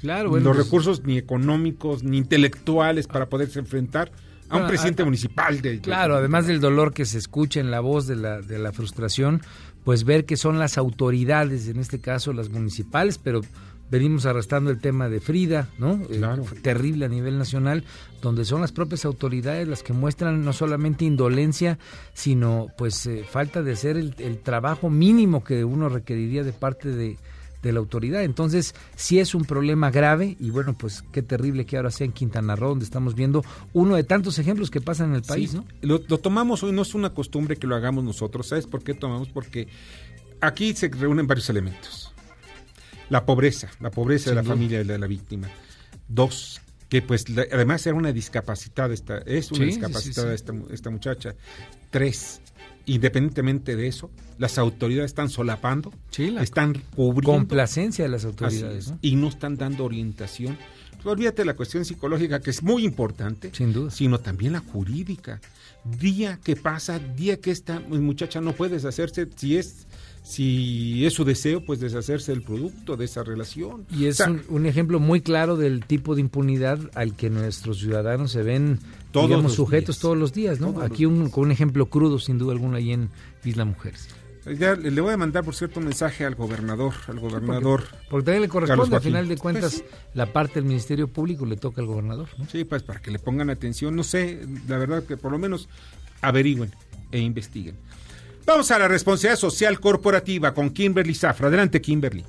Claro, 0.03 0.29
bueno, 0.29 0.49
los 0.49 0.57
pues- 0.57 0.65
recursos 0.67 1.03
ni 1.05 1.17
económicos 1.17 2.03
ni 2.03 2.17
intelectuales 2.17 3.07
para 3.07 3.27
poderse 3.29 3.57
enfrentar 3.59 4.11
a 4.49 4.57
un 4.57 4.67
presidente 4.67 5.01
a- 5.01 5.05
municipal. 5.05 5.61
De, 5.61 5.79
Claro, 5.79 6.15
además 6.17 6.45
del 6.45 6.59
dolor 6.59 6.93
que 6.93 7.05
se 7.05 7.17
escucha 7.17 7.59
en 7.59 7.71
la 7.71 7.79
voz 7.79 8.05
de 8.05 8.15
la, 8.17 8.41
de 8.41 8.59
la 8.59 8.71
frustración, 8.71 9.41
pues 9.83 10.03
ver 10.03 10.25
que 10.25 10.37
son 10.37 10.59
las 10.59 10.77
autoridades, 10.77 11.67
en 11.67 11.79
este 11.79 11.99
caso 11.99 12.33
las 12.33 12.49
municipales, 12.49 13.17
pero 13.17 13.41
venimos 13.89 14.25
arrastrando 14.25 14.71
el 14.71 14.79
tema 14.79 15.07
de 15.09 15.19
Frida, 15.19 15.69
¿no? 15.77 15.99
Eh, 16.09 16.21
fue 16.43 16.59
terrible 16.59 17.05
a 17.05 17.09
nivel 17.09 17.37
nacional, 17.37 17.83
donde 18.21 18.43
son 18.45 18.61
las 18.61 18.71
propias 18.71 19.05
autoridades 19.05 19.67
las 19.67 19.83
que 19.83 19.93
muestran 19.93 20.43
no 20.43 20.51
solamente 20.53 21.05
indolencia, 21.05 21.77
sino 22.13 22.67
pues 22.77 23.05
eh, 23.07 23.23
falta 23.29 23.61
de 23.61 23.71
hacer 23.73 23.97
el, 23.97 24.15
el 24.17 24.39
trabajo 24.39 24.89
mínimo 24.89 25.43
que 25.43 25.63
uno 25.63 25.89
requeriría 25.89 26.43
de 26.43 26.53
parte 26.53 26.89
de, 26.89 27.17
de 27.63 27.73
la 27.73 27.79
autoridad. 27.79 28.23
Entonces, 28.23 28.75
sí 28.95 29.19
es 29.19 29.33
un 29.33 29.45
problema 29.45 29.89
grave 29.89 30.35
y 30.39 30.51
bueno, 30.51 30.75
pues 30.77 31.03
qué 31.11 31.23
terrible 31.23 31.65
que 31.65 31.77
ahora 31.77 31.89
sea 31.89 32.05
en 32.05 32.11
Quintana 32.11 32.55
Roo, 32.55 32.69
donde 32.69 32.85
estamos 32.85 33.15
viendo 33.15 33.43
uno 33.73 33.95
de 33.95 34.03
tantos 34.03 34.37
ejemplos 34.37 34.69
que 34.69 34.81
pasan 34.81 35.09
en 35.09 35.15
el 35.15 35.21
país, 35.23 35.51
Sí, 35.51 35.57
¿no? 35.57 35.65
Lo, 35.81 36.01
lo 36.07 36.17
tomamos 36.19 36.61
hoy, 36.63 36.71
no 36.73 36.81
es 36.83 36.93
una 36.93 37.13
costumbre 37.13 37.55
que 37.55 37.65
lo 37.65 37.75
hagamos 37.75 38.03
nosotros. 38.03 38.47
¿Sabes 38.47 38.67
por 38.67 38.83
qué 38.83 38.93
tomamos? 38.93 39.29
Porque 39.29 39.67
aquí 40.41 40.73
se 40.73 40.89
reúnen 40.89 41.25
varios 41.25 41.49
elementos. 41.49 42.13
La 43.09 43.25
pobreza, 43.25 43.69
la 43.79 43.91
pobreza 43.91 44.29
de 44.29 44.35
la 44.37 44.43
familia 44.43 44.83
de 44.83 44.97
la 44.97 45.07
víctima. 45.07 45.49
Dos, 46.07 46.61
que 46.89 47.01
pues 47.01 47.25
además 47.51 47.85
era 47.85 47.95
una 47.95 48.11
discapacitada, 48.11 48.93
esta, 48.93 49.17
es 49.19 49.51
una 49.51 49.59
Sí, 49.59 49.65
discapacitada 49.65 50.37
sí, 50.37 50.43
sí. 50.45 50.53
Esta, 50.53 50.73
esta 50.73 50.89
muchacha. 50.89 51.35
Tres, 51.89 52.41
independientemente 52.85 53.75
de 53.75 53.87
eso, 53.87 54.09
las 54.43 54.57
autoridades 54.57 55.11
están 55.11 55.29
solapando, 55.29 55.93
están 56.17 56.73
cubriendo. 56.95 57.31
complacencia 57.31 58.03
de 58.03 58.09
las 58.11 58.25
autoridades, 58.25 58.65
Así 58.67 58.77
es, 58.77 58.87
¿no? 58.91 58.99
Y 59.01 59.15
no 59.15 59.29
están 59.29 59.55
dando 59.55 59.85
orientación. 59.85 60.57
Pues, 61.01 61.05
olvídate 61.05 61.43
de 61.43 61.45
la 61.45 61.55
cuestión 61.55 61.85
psicológica, 61.85 62.41
que 62.41 62.49
es 62.49 62.61
muy 62.61 62.83
importante, 62.83 63.51
Sin 63.53 63.71
duda. 63.71 63.89
sino 63.89 64.19
también 64.19 64.51
la 64.51 64.59
jurídica. 64.59 65.39
Día 65.85 66.39
que 66.43 66.57
pasa, 66.57 66.99
día 66.99 67.39
que 67.39 67.51
esta 67.51 67.79
muchacha 67.79 68.41
no 68.41 68.51
puede 68.53 68.73
deshacerse, 68.75 69.27
si 69.35 69.55
es 69.57 69.87
si 70.25 71.05
es 71.05 71.11
su 71.13 71.25
deseo, 71.25 71.65
pues 71.65 71.81
deshacerse 71.81 72.31
del 72.31 72.43
producto 72.43 72.95
de 72.95 73.03
esa 73.05 73.23
relación. 73.23 73.85
Y 73.91 74.05
es 74.05 74.21
O 74.21 74.23
sea, 74.23 74.31
un, 74.31 74.41
un 74.47 74.65
ejemplo 74.65 75.01
muy 75.01 75.19
claro 75.19 75.57
del 75.57 75.85
tipo 75.85 76.15
de 76.15 76.21
impunidad 76.21 76.79
al 76.95 77.13
que 77.15 77.29
nuestros 77.29 77.79
ciudadanos 77.79 78.31
se 78.31 78.41
ven 78.41 78.79
Todos 79.11 79.27
digamos, 79.27 79.53
sujetos 79.53 79.95
días. 79.97 80.01
todos 80.01 80.17
los 80.17 80.31
días, 80.31 80.61
¿no? 80.61 80.71
Todos 80.71 80.85
Aquí 80.85 81.05
un, 81.05 81.29
con 81.29 81.43
un 81.45 81.51
ejemplo 81.51 81.87
crudo, 81.87 82.19
sin 82.19 82.37
duda 82.37 82.53
alguna, 82.53 82.77
ahí 82.77 82.91
en 82.93 83.09
Isla 83.43 83.65
Mujeres. 83.65 84.07
Ya 84.45 84.75
le 84.75 85.01
voy 85.01 85.13
a 85.13 85.17
mandar, 85.17 85.43
por 85.43 85.55
cierto, 85.55 85.79
un 85.79 85.85
mensaje 85.85 86.25
al 86.25 86.35
gobernador, 86.35 86.93
al 87.07 87.19
gobernador. 87.19 87.83
Porque 88.09 88.25
también 88.25 88.41
le 88.43 88.49
corresponde, 88.49 88.97
a 88.97 88.99
final 88.99 89.27
de 89.27 89.37
cuentas, 89.37 89.81
Pues, 89.81 89.93
la 90.13 90.31
parte 90.33 90.55
del 90.55 90.65
Ministerio 90.65 91.07
Público 91.07 91.45
le 91.45 91.55
toca 91.55 91.81
al 91.81 91.87
gobernador, 91.87 92.27
¿no? 92.37 92.45
Sí, 92.49 92.63
pues 92.63 92.83
para 92.83 93.01
que 93.01 93.11
le 93.11 93.19
pongan 93.19 93.49
atención, 93.49 93.95
no 93.95 94.03
sé, 94.03 94.45
la 94.67 94.77
verdad 94.77 95.03
que 95.03 95.17
por 95.17 95.31
lo 95.31 95.39
menos 95.39 95.69
averigüen 96.21 96.71
e 97.11 97.19
investiguen. 97.19 97.75
Vamos 98.45 98.69
a 98.71 98.79
la 98.79 98.87
responsabilidad 98.87 99.39
social 99.39 99.79
corporativa 99.79 100.53
con 100.53 100.69
Kimberly 100.71 101.15
Zafra. 101.15 101.47
Adelante, 101.47 101.81
Kimberly. 101.81 102.25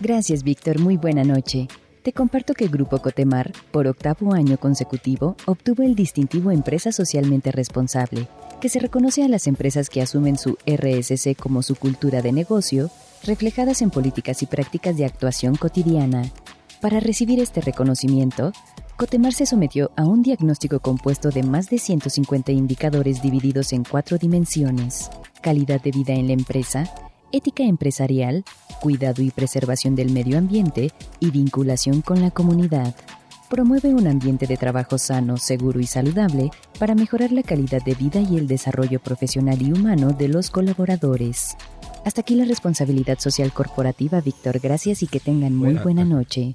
Gracias, 0.00 0.42
Víctor. 0.42 0.78
Muy 0.78 0.96
buena 0.96 1.24
noche. 1.24 1.68
Te 2.04 2.12
comparto 2.12 2.52
que 2.52 2.68
Grupo 2.68 2.98
Cotemar, 2.98 3.50
por 3.70 3.86
octavo 3.86 4.34
año 4.34 4.58
consecutivo, 4.58 5.36
obtuvo 5.46 5.82
el 5.82 5.94
distintivo 5.94 6.50
Empresa 6.50 6.92
Socialmente 6.92 7.50
Responsable, 7.50 8.28
que 8.60 8.68
se 8.68 8.78
reconoce 8.78 9.22
a 9.22 9.28
las 9.28 9.46
empresas 9.46 9.88
que 9.88 10.02
asumen 10.02 10.36
su 10.36 10.58
RSC 10.66 11.34
como 11.34 11.62
su 11.62 11.76
cultura 11.76 12.20
de 12.20 12.32
negocio, 12.32 12.90
reflejadas 13.24 13.80
en 13.80 13.88
políticas 13.88 14.42
y 14.42 14.46
prácticas 14.46 14.98
de 14.98 15.06
actuación 15.06 15.56
cotidiana. 15.56 16.30
Para 16.82 17.00
recibir 17.00 17.40
este 17.40 17.62
reconocimiento, 17.62 18.52
Cotemar 18.98 19.32
se 19.32 19.46
sometió 19.46 19.90
a 19.96 20.04
un 20.04 20.20
diagnóstico 20.20 20.80
compuesto 20.80 21.30
de 21.30 21.42
más 21.42 21.70
de 21.70 21.78
150 21.78 22.52
indicadores 22.52 23.22
divididos 23.22 23.72
en 23.72 23.82
cuatro 23.82 24.18
dimensiones. 24.18 25.08
Calidad 25.40 25.80
de 25.80 25.90
vida 25.90 26.12
en 26.12 26.26
la 26.26 26.34
empresa, 26.34 26.84
ética 27.34 27.64
empresarial, 27.64 28.44
cuidado 28.80 29.20
y 29.22 29.30
preservación 29.30 29.96
del 29.96 30.12
medio 30.12 30.38
ambiente 30.38 30.92
y 31.18 31.30
vinculación 31.30 32.00
con 32.00 32.20
la 32.20 32.30
comunidad. 32.30 32.94
Promueve 33.50 33.88
un 33.88 34.06
ambiente 34.06 34.46
de 34.46 34.56
trabajo 34.56 34.98
sano, 34.98 35.36
seguro 35.36 35.80
y 35.80 35.86
saludable 35.86 36.50
para 36.78 36.94
mejorar 36.94 37.32
la 37.32 37.42
calidad 37.42 37.82
de 37.82 37.94
vida 37.94 38.20
y 38.20 38.36
el 38.36 38.46
desarrollo 38.46 39.00
profesional 39.00 39.60
y 39.60 39.72
humano 39.72 40.12
de 40.12 40.28
los 40.28 40.50
colaboradores. 40.50 41.56
Hasta 42.04 42.20
aquí 42.20 42.36
la 42.36 42.44
responsabilidad 42.44 43.18
social 43.18 43.52
corporativa, 43.52 44.20
Víctor. 44.20 44.60
Gracias 44.60 45.02
y 45.02 45.06
que 45.08 45.20
tengan 45.20 45.56
muy 45.56 45.74
Buena 45.74 46.04
noche. 46.04 46.54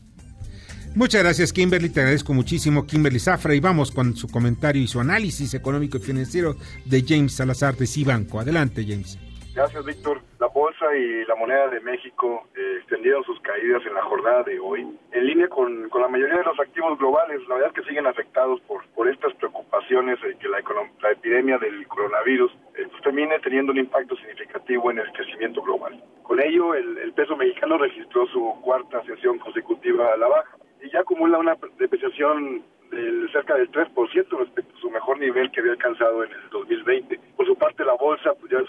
Muchas 0.96 1.22
gracias, 1.22 1.54
Kimberly. 1.54 1.90
Te 1.90 2.00
agradezco 2.00 2.34
muchísimo, 2.34 2.86
Kimberly 2.86 3.20
Zafra. 3.20 3.54
Y 3.54 3.60
vamos 3.60 3.92
con 3.92 4.16
su 4.16 4.28
comentario 4.28 4.82
y 4.82 4.88
su 4.88 5.00
análisis 5.00 5.54
económico 5.54 5.98
y 5.98 6.02
financiero 6.02 6.56
de 6.86 7.06
James 7.08 7.34
Salazar 7.34 7.76
de 7.78 7.86
Cibanco. 7.86 8.40
Adelante, 8.40 8.86
James. 8.88 9.18
Gracias, 9.60 9.84
Víctor. 9.84 10.22
La 10.40 10.48
bolsa 10.48 10.86
y 10.96 11.26
la 11.26 11.36
moneda 11.36 11.68
de 11.68 11.82
México 11.82 12.48
eh, 12.56 12.78
extendieron 12.78 13.26
sus 13.26 13.38
caídas 13.42 13.86
en 13.86 13.94
la 13.94 14.04
jornada 14.04 14.44
de 14.44 14.58
hoy, 14.58 14.88
en 15.12 15.26
línea 15.26 15.50
con, 15.50 15.90
con 15.90 16.02
la 16.02 16.08
mayoría 16.08 16.38
de 16.38 16.46
los 16.46 16.58
activos 16.58 16.98
globales. 16.98 17.46
La 17.50 17.56
verdad 17.56 17.74
es 17.76 17.76
que 17.76 17.90
siguen 17.90 18.08
afectados 18.08 18.62
por, 18.62 18.88
por 18.96 19.10
estas 19.10 19.34
preocupaciones 19.34 20.22
de 20.22 20.38
que 20.38 20.48
la, 20.48 20.64
la 21.02 21.12
epidemia 21.12 21.58
del 21.58 21.86
coronavirus 21.90 22.54
eh, 22.76 22.88
pues, 22.90 23.02
termine 23.04 23.38
teniendo 23.40 23.74
un 23.74 23.80
impacto 23.80 24.16
significativo 24.16 24.92
en 24.92 25.00
el 25.00 25.12
crecimiento 25.12 25.62
global. 25.62 26.02
Con 26.24 26.40
ello, 26.40 26.74
el, 26.74 26.98
el 26.98 27.12
peso 27.12 27.36
mexicano 27.36 27.78
registró 27.78 28.28
su 28.28 28.62
cuarta 28.62 29.04
sesión 29.04 29.40
consecutiva 29.40 30.14
a 30.14 30.16
la 30.16 30.30
baja 30.30 30.58
y 30.82 30.90
ya 30.90 31.02
acumula 31.02 31.38
una 31.38 31.58
depreciación 31.78 32.64
del 32.92 33.30
cerca 33.32 33.56
del 33.56 33.70
3% 33.72 34.38
respecto 34.40 34.76
a 34.76 34.80
su 34.80 34.90
mejor 34.90 35.20
nivel 35.20 35.52
que 35.52 35.60
había 35.60 35.74
alcanzado 35.74 36.24
en 36.24 36.32
el 36.32 36.50
2020. 36.50 37.20
Por 37.36 37.46
su 37.46 37.56
parte, 37.56 37.86
la 37.86 37.94
bolsa 37.94 38.34
pues, 38.40 38.52
ya 38.52 38.60
en 38.60 38.68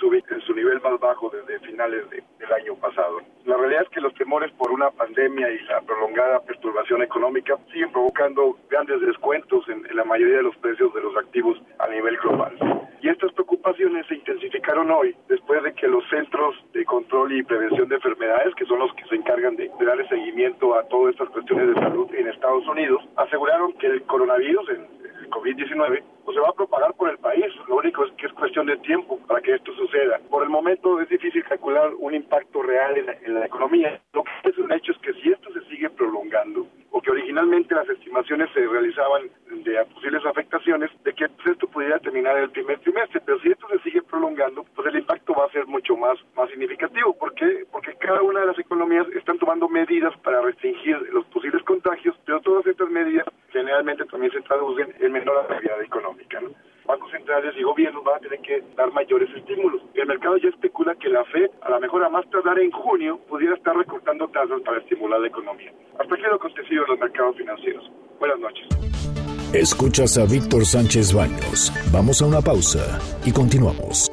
su 0.50 0.56
nivel 0.56 0.80
más 0.80 0.98
bajo 0.98 1.30
desde 1.30 1.60
finales 1.60 2.10
de- 2.10 2.24
del 2.40 2.52
año 2.52 2.74
pasado. 2.74 3.18
La 3.44 3.56
realidad 3.56 3.82
es 3.82 3.88
que 3.90 4.00
los 4.00 4.12
temores 4.14 4.50
por 4.58 4.72
una 4.72 4.90
pandemia 4.90 5.48
y 5.48 5.60
la 5.60 5.80
prolongada 5.82 6.40
perturbación 6.40 7.02
económica 7.02 7.56
siguen 7.72 7.92
provocando 7.92 8.56
grandes 8.68 9.00
descuentos 9.00 9.68
en, 9.68 9.86
en 9.86 9.94
la 9.96 10.02
mayoría 10.04 10.38
de 10.38 10.42
los 10.42 10.56
precios 10.56 10.92
de 10.92 11.02
los 11.02 11.16
activos 11.16 11.56
a 11.78 11.86
nivel 11.88 12.16
global. 12.16 12.52
Y 13.00 13.08
estas 13.08 13.32
preocupaciones 13.32 14.06
se 14.08 14.16
intensificaron 14.16 14.90
hoy 14.90 15.14
después 15.28 15.62
de 15.62 15.72
que 15.72 15.86
los 15.86 16.02
centros 16.10 16.56
de 16.72 16.84
control 16.84 17.32
y 17.32 17.42
prevención 17.44 17.88
de 17.88 17.94
enfermedades, 17.94 18.52
que 18.56 18.66
son 18.66 18.80
los 18.80 18.92
que 18.94 19.04
se 19.04 19.14
encargan 19.14 19.54
de, 19.56 19.70
de 19.78 19.84
darle 19.86 20.06
seguimiento 20.08 20.74
a 20.74 20.82
todas 20.88 21.12
estas 21.14 21.28
cuestiones 21.30 21.68
de 21.68 21.80
salud 21.80 22.12
en 22.12 22.26
Estados 22.26 22.66
Unidos, 22.66 23.02
aseguraron 23.16 23.72
que 23.74 23.86
el 23.86 24.02
coronavirus, 24.02 24.68
el, 24.70 24.80
el 25.20 25.30
COVID-19, 25.30 26.02
pues 26.24 26.34
se 26.34 26.40
va 26.42 26.48
a 26.50 26.52
propagar 26.52 26.92
por 26.94 27.08
el 27.08 27.18
país. 27.18 27.46
Lo 27.68 27.76
único 27.76 28.04
es 28.04 28.12
que 28.12 28.26
es 28.26 28.32
cuestión 28.34 28.66
de 28.66 28.76
tiempo 28.78 29.18
para 29.26 29.40
que 29.40 29.54
esto 29.54 29.72
suceda. 29.74 30.20
Por 30.40 30.46
el 30.46 30.52
momento 30.52 30.98
es 31.02 31.08
difícil 31.10 31.44
calcular 31.44 31.90
un 31.98 32.14
impacto 32.14 32.62
real 32.62 32.96
en 32.96 33.04
la, 33.04 33.12
en 33.12 33.34
la 33.34 33.44
economía. 33.44 34.00
Lo 34.14 34.24
que 34.24 34.48
es 34.48 34.56
un 34.56 34.72
hecho 34.72 34.92
es 34.92 34.98
que 35.00 35.12
si 35.20 35.30
esto 35.30 35.52
se 35.52 35.60
sigue 35.68 35.90
prolongando, 35.90 36.66
o 36.92 37.02
que 37.02 37.10
originalmente 37.10 37.74
las 37.74 37.86
estimaciones 37.90 38.48
se 38.54 38.66
realizaban 38.66 39.28
de 39.50 39.84
posibles 39.92 40.24
afectaciones 40.24 40.90
de 41.04 41.12
que 41.12 41.28
pues, 41.28 41.48
esto 41.48 41.68
pudiera 41.68 41.98
terminar 41.98 42.38
el 42.38 42.50
primer 42.50 42.78
trimestre, 42.80 43.20
pero 43.24 43.38
si 43.40 43.50
esto 43.50 43.68
se 43.68 43.80
sigue 43.80 44.02
prolongando, 44.02 44.64
pues 44.74 44.88
el 44.88 45.00
impacto 45.00 45.34
va 45.34 45.44
a 45.44 45.50
ser 45.50 45.66
mucho 45.66 45.94
más, 45.96 46.18
más 46.34 46.48
significativo. 46.48 47.12
¿Por 47.18 47.34
qué? 47.34 47.66
Porque 47.70 47.94
cada 47.96 48.22
una 48.22 48.40
de 48.40 48.46
las 48.46 48.58
economías 48.58 49.06
están 49.14 49.38
tomando 49.38 49.68
medidas 49.68 50.16
para 50.18 50.40
restringir 50.40 50.96
los 51.12 51.26
posibles 51.26 51.62
contagios, 51.64 52.16
pero 52.24 52.40
todas 52.40 52.66
estas 52.66 52.88
medidas 52.88 53.26
generalmente 53.50 54.04
también 54.06 54.32
se 54.32 54.40
traducen 54.40 54.94
en 54.98 55.12
menor 55.12 55.38
actividad 55.38 55.82
económica. 55.82 56.40
bancos 56.86 57.10
centrales 57.12 57.54
y 57.56 57.62
gobiernos 57.62 58.02
van 58.02 58.16
a 58.16 58.20
tener 58.20 58.40
que 58.40 58.62
dar 58.74 58.92
mayores 58.92 59.30
estímulos. 59.36 59.82
El 59.94 60.06
mercado 60.06 60.36
ya 60.38 60.48
especula 60.48 60.94
que 61.10 61.14
la 61.14 61.24
FED, 61.24 61.50
a 61.62 61.70
lo 61.70 61.80
mejor 61.80 62.04
a 62.04 62.08
más 62.08 62.24
tardar 62.30 62.58
en 62.58 62.70
junio, 62.70 63.18
pudiera 63.28 63.54
estar 63.54 63.76
recortando 63.76 64.28
tasas 64.28 64.60
para 64.64 64.78
estimular 64.78 65.20
la 65.20 65.26
economía. 65.26 65.72
Hasta 65.98 66.14
aquí 66.14 66.22
lo 66.22 66.36
acontecido 66.36 66.84
en 66.84 66.90
los 66.90 66.98
mercados 66.98 67.36
financieros. 67.36 67.90
Buenas 68.18 68.38
noches. 68.38 68.66
Escuchas 69.52 70.16
a 70.18 70.24
Víctor 70.26 70.64
Sánchez 70.64 71.12
Baños. 71.12 71.72
Vamos 71.92 72.22
a 72.22 72.26
una 72.26 72.40
pausa 72.40 73.00
y 73.24 73.32
continuamos. 73.32 74.08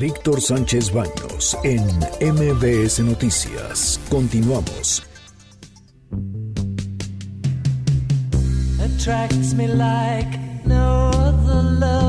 Víctor 0.00 0.40
Sánchez 0.40 0.92
Baños 0.92 1.56
en 1.64 1.84
MBS 2.32 3.00
Noticias. 3.00 4.00
Continuamos. 4.10 5.06
attracts 8.80 9.54
me 9.54 9.66
like 9.66 10.32
no 10.64 11.10
other 11.12 11.62
lover. 11.80 12.01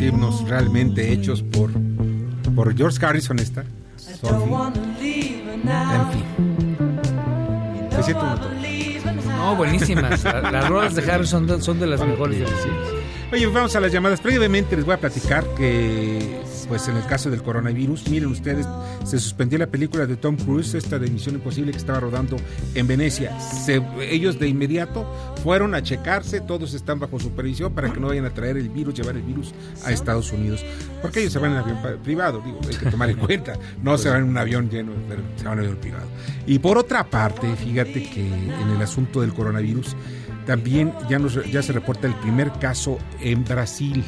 Himnos 0.00 0.48
realmente 0.48 1.12
hechos 1.12 1.42
por, 1.42 1.70
por 2.54 2.76
George 2.76 3.04
Harrison 3.04 3.38
esta. 3.38 3.64
Sophie. 3.96 5.42
En 5.64 6.12
fin. 6.12 6.24
Uno 7.90 8.02
todo. 8.20 8.50
No, 9.36 9.56
buenísimas. 9.56 10.22
La- 10.24 10.50
Las 10.50 10.68
rolas 10.68 10.94
de 10.94 11.10
Harrison 11.10 11.46
son 11.48 11.58
de, 11.58 11.62
son 11.64 11.78
de 11.80 11.86
las 11.86 12.00
mejores 12.04 12.38
de 12.38 12.44
los 12.44 12.60
cielos. 12.62 12.88
Oye, 13.32 13.46
vamos 13.46 13.74
a 13.76 13.80
las 13.80 13.92
llamadas. 13.92 14.22
Brevemente 14.22 14.76
les 14.76 14.84
voy 14.84 14.94
a 14.94 14.98
platicar 15.00 15.44
que, 15.56 16.40
pues 16.68 16.86
en 16.88 16.96
el 16.96 17.04
caso 17.06 17.30
del 17.30 17.42
coronavirus, 17.42 18.08
miren 18.08 18.28
ustedes, 18.30 18.66
se 19.04 19.18
suspendió 19.18 19.58
la 19.58 19.66
película 19.66 20.06
de 20.06 20.16
Tom 20.16 20.36
Cruise, 20.36 20.74
esta 20.74 20.98
de 20.98 21.08
Misión 21.10 21.36
Imposible 21.36 21.72
que 21.72 21.78
estaba 21.78 22.00
rodando 22.00 22.36
en 22.74 22.86
Venecia. 22.86 23.38
Se- 23.40 23.82
ellos 24.02 24.38
de 24.38 24.48
inmediato 24.48 25.06
fueron 25.42 25.74
a 25.74 25.82
checarse, 25.82 26.40
todos 26.40 26.74
están 26.74 26.98
bajo 27.00 27.18
supervisión 27.18 27.72
para 27.74 27.92
que 27.92 27.98
no 28.00 28.08
vayan 28.08 28.26
a 28.26 28.30
traer 28.30 28.56
el 28.58 28.68
virus, 28.68 28.94
llevar 28.94 29.16
el 29.16 29.22
virus 29.22 29.52
a 29.84 29.90
Estados 29.92 30.30
Unidos. 30.32 30.64
Porque 31.00 31.20
ellos 31.20 31.32
se 31.32 31.38
van 31.38 31.52
en 31.52 31.56
avión 31.58 31.78
privado, 32.04 32.42
digo, 32.44 32.60
hay 32.68 32.76
que 32.76 32.90
tomar 32.90 33.10
en 33.10 33.16
cuenta. 33.18 33.54
No 33.82 33.96
se 33.96 34.10
van 34.10 34.22
en 34.24 34.28
un 34.28 34.36
avión 34.38 34.68
lleno, 34.68 34.92
pero 35.08 35.22
se 35.36 35.44
van 35.44 35.54
en 35.54 35.64
avión 35.64 35.76
privado. 35.80 36.06
Y 36.46 36.58
por 36.58 36.76
otra 36.78 37.08
parte, 37.08 37.54
fíjate 37.56 38.08
que 38.10 38.26
en 38.26 38.70
el 38.74 38.82
asunto 38.82 39.20
del 39.22 39.32
coronavirus, 39.32 39.96
también 40.46 40.92
ya, 41.08 41.18
nos, 41.18 41.34
ya 41.50 41.62
se 41.62 41.72
reporta 41.72 42.06
el 42.06 42.14
primer 42.14 42.50
caso 42.58 42.98
en 43.20 43.44
Brasil. 43.44 44.02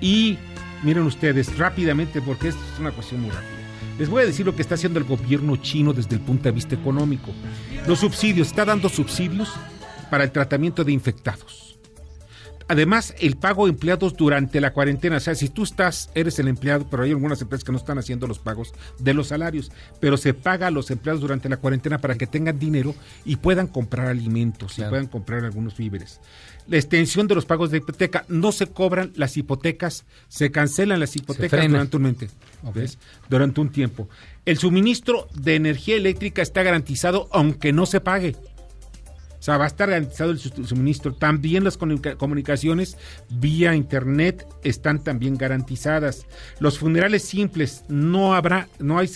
Y 0.00 0.38
miren 0.82 1.04
ustedes 1.04 1.56
rápidamente, 1.58 2.20
porque 2.20 2.48
esto 2.48 2.60
es 2.72 2.80
una 2.80 2.92
cuestión 2.92 3.22
muy 3.22 3.30
rápida. 3.30 3.50
Les 3.98 4.08
voy 4.10 4.22
a 4.22 4.26
decir 4.26 4.44
lo 4.44 4.54
que 4.54 4.62
está 4.62 4.74
haciendo 4.74 4.98
el 4.98 5.06
gobierno 5.06 5.56
chino 5.56 5.92
desde 5.92 6.16
el 6.16 6.20
punto 6.20 6.44
de 6.44 6.52
vista 6.52 6.74
económico. 6.74 7.32
Los 7.86 8.00
subsidios, 8.00 8.48
está 8.48 8.64
dando 8.64 8.88
subsidios 8.88 9.52
para 10.10 10.24
el 10.24 10.32
tratamiento 10.32 10.84
de 10.84 10.92
infectados. 10.92 11.66
Además, 12.68 13.14
el 13.20 13.36
pago 13.36 13.66
a 13.66 13.68
empleados 13.68 14.16
durante 14.16 14.60
la 14.60 14.72
cuarentena. 14.72 15.18
O 15.18 15.20
sea, 15.20 15.34
si 15.36 15.48
tú 15.48 15.62
estás, 15.62 16.10
eres 16.14 16.38
el 16.40 16.48
empleado, 16.48 16.86
pero 16.90 17.04
hay 17.04 17.10
algunas 17.10 17.40
empresas 17.40 17.62
que 17.62 17.70
no 17.70 17.78
están 17.78 17.98
haciendo 17.98 18.26
los 18.26 18.40
pagos 18.40 18.74
de 18.98 19.14
los 19.14 19.28
salarios, 19.28 19.70
pero 20.00 20.16
se 20.16 20.34
paga 20.34 20.66
a 20.66 20.70
los 20.72 20.90
empleados 20.90 21.20
durante 21.20 21.48
la 21.48 21.58
cuarentena 21.58 21.98
para 21.98 22.16
que 22.16 22.26
tengan 22.26 22.58
dinero 22.58 22.94
y 23.24 23.36
puedan 23.36 23.68
comprar 23.68 24.08
alimentos 24.08 24.78
y 24.78 24.82
puedan 24.82 25.06
comprar 25.06 25.44
algunos 25.44 25.76
víveres. 25.76 26.20
La 26.68 26.76
extensión 26.76 27.28
de 27.28 27.34
los 27.34 27.46
pagos 27.46 27.70
de 27.70 27.78
hipoteca. 27.78 28.24
No 28.28 28.50
se 28.52 28.66
cobran 28.66 29.12
las 29.14 29.36
hipotecas, 29.36 30.04
se 30.28 30.50
cancelan 30.50 30.98
las 31.00 31.14
hipotecas 31.16 31.50
durante 33.28 33.60
un, 33.60 33.68
tiempo. 33.70 34.08
El 34.44 34.58
suministro 34.58 35.28
de 35.34 35.54
energía 35.54 35.96
eléctrica 35.96 36.42
está 36.42 36.62
garantizado 36.62 37.28
aunque 37.32 37.72
no 37.72 37.86
se 37.86 38.00
pague. 38.00 38.34
O 39.38 39.42
sea, 39.46 39.58
va 39.58 39.64
a 39.64 39.68
estar 39.68 39.88
garantizado 39.88 40.32
el 40.32 40.38
su- 40.40 40.64
suministro. 40.64 41.14
También 41.14 41.62
las 41.62 41.78
comunica- 41.78 42.16
comunicaciones 42.16 42.96
vía 43.30 43.76
internet 43.76 44.44
están 44.64 45.04
también 45.04 45.36
garantizadas. 45.36 46.26
Los 46.58 46.78
funerales 46.80 47.22
simples, 47.22 47.84
no 47.88 48.34
habrá, 48.34 48.68
no 48.80 48.98
hay 48.98 49.08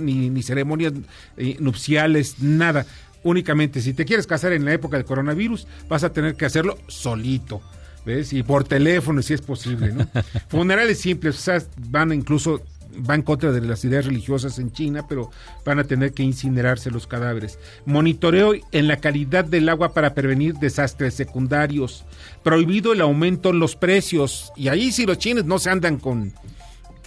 ni, 0.00 0.30
ni 0.30 0.42
ceremonias 0.44 0.92
eh, 1.36 1.56
nupciales, 1.58 2.38
nada. 2.40 2.86
Únicamente, 3.24 3.80
si 3.80 3.94
te 3.94 4.04
quieres 4.04 4.26
casar 4.26 4.52
en 4.52 4.64
la 4.64 4.72
época 4.72 4.96
del 4.96 5.06
coronavirus, 5.06 5.66
vas 5.88 6.04
a 6.04 6.12
tener 6.12 6.36
que 6.36 6.44
hacerlo 6.44 6.78
solito. 6.86 7.60
¿Ves? 8.06 8.34
Y 8.34 8.42
por 8.42 8.64
teléfono, 8.64 9.22
si 9.22 9.32
es 9.32 9.40
posible, 9.40 9.92
¿no? 9.92 10.06
Funerales 10.48 11.00
simples, 11.00 11.36
o 11.36 11.40
sea, 11.40 11.62
van 11.88 12.12
incluso 12.12 12.62
va 12.98 13.14
en 13.14 13.22
contra 13.22 13.52
de 13.52 13.60
las 13.60 13.84
ideas 13.84 14.06
religiosas 14.06 14.58
en 14.58 14.72
China, 14.72 15.06
pero 15.08 15.30
van 15.64 15.78
a 15.78 15.84
tener 15.84 16.12
que 16.12 16.22
incinerarse 16.22 16.90
los 16.90 17.06
cadáveres. 17.06 17.58
Monitoreo 17.86 18.54
en 18.72 18.88
la 18.88 18.98
calidad 18.98 19.44
del 19.44 19.68
agua 19.68 19.94
para 19.94 20.14
prevenir 20.14 20.54
desastres 20.54 21.14
secundarios. 21.14 22.04
Prohibido 22.42 22.92
el 22.92 23.00
aumento 23.00 23.50
en 23.50 23.58
los 23.58 23.76
precios. 23.76 24.52
Y 24.56 24.68
ahí 24.68 24.92
sí 24.92 25.06
los 25.06 25.18
chinos 25.18 25.44
no 25.44 25.58
se 25.58 25.70
andan 25.70 25.98
con, 25.98 26.32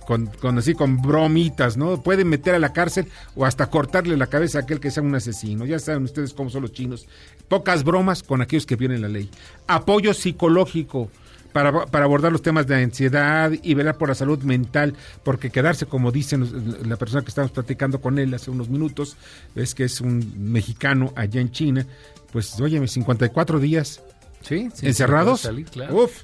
con, 0.08 0.28
con 0.28 0.58
así 0.58 0.74
con 0.74 1.01
bromitas, 1.01 1.76
¿no? 1.76 2.01
Pueden 2.01 2.30
meter 2.30 2.55
a 2.55 2.60
la 2.60 2.72
cárcel 2.72 3.08
o 3.36 3.45
hasta 3.45 3.70
cortarle 3.70 4.16
la 4.16 4.28
cabeza 4.28 4.60
a 4.60 4.62
aquel 4.62 4.80
que 4.80 4.89
sea 4.89 5.03
un 5.03 5.14
asesino. 5.14 5.66
Ya 5.66 5.78
saben 5.80 6.03
ustedes 6.05 6.34
cómo 6.34 6.49
son 6.49 6.62
los 6.62 6.72
chinos. 6.72 7.05
Pocas 7.49 7.84
bromas 7.84 8.24
con 8.24 8.41
aquellos 8.41 8.66
que 8.66 8.78
vienen 8.78 9.01
la 9.01 9.10
ley. 9.10 9.30
Apoyo 9.68 10.14
psicológico 10.14 11.10
para, 11.51 11.86
para 11.88 12.05
abordar 12.05 12.32
los 12.32 12.41
temas 12.41 12.68
de 12.68 12.76
ansiedad 12.82 13.51
y 13.62 13.74
velar 13.74 13.97
por 13.97 14.08
la 14.10 14.16
salud 14.16 14.39
mental, 14.43 14.93
porque 15.24 15.49
quedarse, 15.49 15.86
como 15.88 16.12
dicen 16.12 16.47
la 16.88 16.95
persona 16.95 17.22
que 17.24 17.30
estamos 17.30 17.51
platicando 17.51 17.99
con 17.99 18.18
él 18.18 18.34
hace 18.34 18.49
unos 18.49 18.70
minutos, 18.70 19.18
es 19.55 19.76
que 19.76 19.84
es 19.84 19.99
un 19.99 20.34
mexicano 20.51 21.12
allá 21.16 21.41
en 21.41 21.51
China, 21.51 21.86
pues 22.32 22.60
óyeme, 22.62 22.88
54 22.88 23.60
días 23.60 24.01
Sí, 24.41 24.70
encerrados. 24.84 25.41
salir, 25.41 25.66
claro. 25.66 26.03
Uf. 26.03 26.22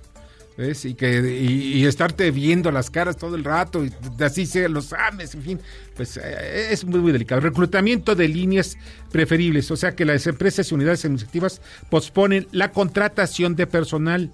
¿Ves? 0.57 0.85
Y, 0.85 0.93
que, 0.93 1.19
y, 1.19 1.79
y 1.79 1.85
estarte 1.85 2.29
viendo 2.31 2.71
las 2.71 2.89
caras 2.89 3.17
todo 3.17 3.35
el 3.35 3.43
rato, 3.43 3.83
y 3.83 3.91
así 4.19 4.45
sea, 4.45 4.69
los 4.69 4.93
ames, 4.93 5.35
en 5.35 5.41
fin, 5.41 5.59
pues 5.95 6.17
eh, 6.17 6.71
es 6.71 6.85
muy, 6.85 6.99
muy 6.99 7.11
delicado. 7.11 7.41
Reclutamiento 7.41 8.15
de 8.15 8.27
líneas 8.27 8.77
preferibles, 9.11 9.69
o 9.71 9.75
sea 9.75 9.95
que 9.95 10.05
las 10.05 10.25
empresas 10.27 10.71
y 10.71 10.75
unidades 10.75 11.05
administrativas 11.05 11.61
posponen 11.89 12.47
la 12.51 12.71
contratación 12.71 13.55
de 13.55 13.67
personal. 13.67 14.31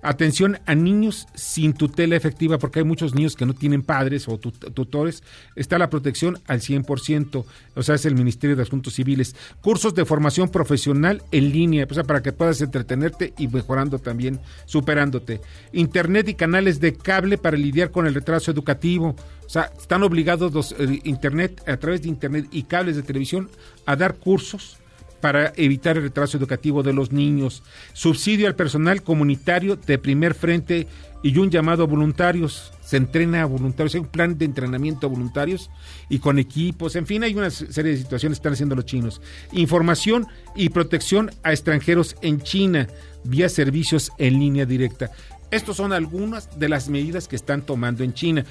Atención 0.00 0.60
a 0.66 0.76
niños 0.76 1.26
sin 1.34 1.72
tutela 1.72 2.14
efectiva, 2.14 2.58
porque 2.58 2.78
hay 2.78 2.84
muchos 2.84 3.14
niños 3.16 3.34
que 3.34 3.44
no 3.46 3.52
tienen 3.54 3.82
padres 3.82 4.28
o 4.28 4.38
tut- 4.38 4.72
tutores. 4.72 5.24
Está 5.56 5.76
la 5.76 5.90
protección 5.90 6.38
al 6.46 6.60
100%, 6.60 7.44
o 7.74 7.82
sea, 7.82 7.96
es 7.96 8.06
el 8.06 8.14
Ministerio 8.14 8.54
de 8.54 8.62
Asuntos 8.62 8.94
Civiles. 8.94 9.34
Cursos 9.60 9.94
de 9.96 10.04
formación 10.04 10.50
profesional 10.50 11.22
en 11.32 11.50
línea, 11.50 11.86
o 11.90 11.94
sea, 11.94 12.04
para 12.04 12.22
que 12.22 12.32
puedas 12.32 12.60
entretenerte 12.60 13.34
y 13.38 13.48
mejorando 13.48 13.98
también, 13.98 14.38
superándote. 14.66 15.40
Internet 15.72 16.28
y 16.28 16.34
canales 16.34 16.78
de 16.78 16.94
cable 16.94 17.36
para 17.36 17.56
lidiar 17.56 17.90
con 17.90 18.06
el 18.06 18.14
retraso 18.14 18.52
educativo. 18.52 19.16
O 19.46 19.48
sea, 19.50 19.72
están 19.80 20.04
obligados 20.04 20.52
los 20.52 20.72
eh, 20.78 21.00
Internet, 21.04 21.60
a 21.66 21.76
través 21.76 22.02
de 22.02 22.08
Internet 22.08 22.46
y 22.52 22.62
cables 22.62 22.94
de 22.94 23.02
televisión, 23.02 23.50
a 23.84 23.96
dar 23.96 24.14
cursos 24.14 24.76
para 25.20 25.52
evitar 25.56 25.96
el 25.96 26.04
retraso 26.04 26.36
educativo 26.36 26.82
de 26.82 26.92
los 26.92 27.12
niños, 27.12 27.62
subsidio 27.92 28.46
al 28.46 28.54
personal 28.54 29.02
comunitario 29.02 29.76
de 29.76 29.98
primer 29.98 30.34
frente 30.34 30.86
y 31.22 31.36
un 31.38 31.50
llamado 31.50 31.82
a 31.82 31.86
voluntarios. 31.86 32.72
Se 32.82 32.96
entrena 32.96 33.42
a 33.42 33.46
voluntarios, 33.46 33.94
hay 33.94 34.00
un 34.00 34.06
plan 34.06 34.38
de 34.38 34.44
entrenamiento 34.44 35.06
a 35.06 35.10
voluntarios 35.10 35.70
y 36.08 36.20
con 36.20 36.38
equipos, 36.38 36.96
en 36.96 37.06
fin, 37.06 37.22
hay 37.22 37.34
una 37.34 37.50
serie 37.50 37.92
de 37.92 37.98
situaciones 37.98 38.38
que 38.38 38.40
están 38.40 38.52
haciendo 38.54 38.76
los 38.76 38.86
chinos. 38.86 39.20
Información 39.52 40.26
y 40.56 40.70
protección 40.70 41.30
a 41.42 41.52
extranjeros 41.52 42.16
en 42.22 42.40
China 42.40 42.88
vía 43.24 43.48
servicios 43.48 44.10
en 44.18 44.38
línea 44.38 44.64
directa. 44.64 45.10
Estos 45.50 45.76
son 45.78 45.92
algunas 45.92 46.58
de 46.58 46.68
las 46.68 46.88
medidas 46.88 47.26
que 47.26 47.36
están 47.36 47.62
tomando 47.62 48.04
en 48.04 48.12
China. 48.12 48.44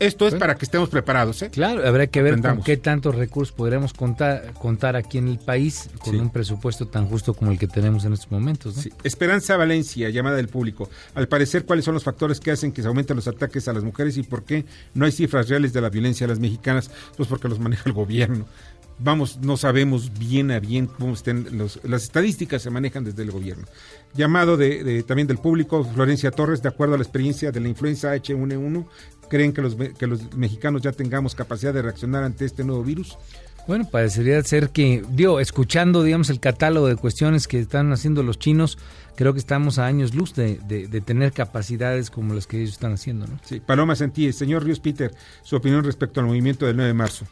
Esto 0.00 0.26
es 0.26 0.34
para 0.34 0.54
que 0.56 0.64
estemos 0.64 0.88
preparados. 0.88 1.42
¿eh? 1.42 1.50
Claro, 1.50 1.86
habrá 1.86 2.06
que 2.08 2.22
ver 2.22 2.40
con 2.40 2.62
qué 2.62 2.76
tantos 2.76 3.14
recursos 3.14 3.54
podremos 3.54 3.92
contar, 3.92 4.52
contar 4.54 4.96
aquí 4.96 5.18
en 5.18 5.28
el 5.28 5.38
país 5.38 5.90
con 5.98 6.14
Sí. 6.14 6.18
un 6.18 6.30
presupuesto 6.30 6.88
tan 6.88 7.06
justo 7.06 7.34
como 7.34 7.52
el 7.52 7.58
que 7.58 7.68
tenemos 7.68 8.04
en 8.04 8.14
estos 8.14 8.30
momentos. 8.30 8.76
¿no? 8.76 8.82
Esperanza 9.04 9.56
Valencia, 9.56 10.08
llamada 10.10 10.36
del 10.36 10.48
público. 10.48 10.88
Al 11.14 11.28
parecer, 11.28 11.64
¿cuáles 11.66 11.84
son 11.84 11.94
los 11.94 12.02
factores 12.02 12.40
que 12.40 12.50
hacen 12.50 12.72
que 12.72 12.82
se 12.82 12.88
aumenten 12.88 13.14
los 13.14 13.28
ataques 13.28 13.68
a 13.68 13.72
las 13.72 13.84
mujeres 13.84 14.16
y 14.16 14.22
por 14.22 14.42
qué 14.44 14.64
no 14.94 15.04
hay 15.04 15.12
cifras 15.12 15.48
reales 15.48 15.72
de 15.72 15.80
la 15.82 15.90
violencia 15.90 16.24
a 16.24 16.28
las 16.28 16.38
mexicanas? 16.40 16.90
Pues 17.16 17.28
porque 17.28 17.48
los 17.48 17.60
maneja 17.60 17.82
el 17.86 17.92
gobierno. 17.92 18.46
vamos, 19.02 19.38
no 19.38 19.56
sabemos 19.56 20.12
bien 20.18 20.50
a 20.50 20.60
bien 20.60 20.86
cómo 20.86 21.14
estén 21.14 21.56
los, 21.56 21.80
las 21.84 22.02
estadísticas 22.02 22.60
se 22.60 22.68
manejan 22.68 23.02
desde 23.04 23.22
el 23.22 23.30
gobierno. 23.30 23.66
Llamado 24.14 24.56
de, 24.56 24.82
de- 24.82 25.02
también 25.04 25.28
del 25.28 25.38
público, 25.38 25.84
Florencia 25.84 26.30
Torres, 26.30 26.62
de 26.62 26.68
acuerdo 26.68 26.94
a 26.94 26.98
la 26.98 27.02
experiencia 27.04 27.52
de 27.52 27.60
la 27.60 27.68
influenza 27.68 28.14
H1N1, 28.16 28.86
¿creen 29.28 29.52
que 29.52 29.62
los, 29.62 29.76
que 29.76 30.06
los 30.06 30.34
mexicanos 30.34 30.82
ya 30.82 30.90
tengamos 30.92 31.34
capacidad 31.34 31.72
de 31.72 31.82
reaccionar 31.82 32.24
ante 32.24 32.44
este 32.44 32.64
nuevo 32.64 32.82
virus? 32.82 33.16
Bueno, 33.68 33.88
parecería 33.88 34.42
ser 34.42 34.70
que, 34.70 35.04
digo, 35.12 35.38
escuchando, 35.38 36.02
digamos, 36.02 36.28
el 36.30 36.40
catálogo 36.40 36.88
de 36.88 36.96
cuestiones 36.96 37.46
que 37.46 37.60
están 37.60 37.92
haciendo 37.92 38.22
los 38.24 38.38
chinos, 38.38 38.78
creo 39.14 39.32
que 39.32 39.38
estamos 39.38 39.78
a 39.78 39.86
años 39.86 40.12
luz 40.14 40.34
de, 40.34 40.58
de- 40.66 40.88
de 40.88 41.00
tener 41.00 41.30
capacidades 41.32 42.10
como 42.10 42.34
las 42.34 42.48
que 42.48 42.56
ellos 42.58 42.70
están 42.70 42.94
haciendo, 42.94 43.26
¿no? 43.28 43.38
Sí, 43.44 43.60
Paloma 43.60 43.94
Santí, 43.94 44.32
señor 44.32 44.64
Ríos 44.64 44.80
Peter, 44.80 45.12
su 45.44 45.54
opinión 45.54 45.84
respecto 45.84 46.18
al 46.18 46.26
movimiento 46.26 46.66
del 46.66 46.74
9 46.76 46.88
de 46.88 46.94
marzo. 46.94 47.26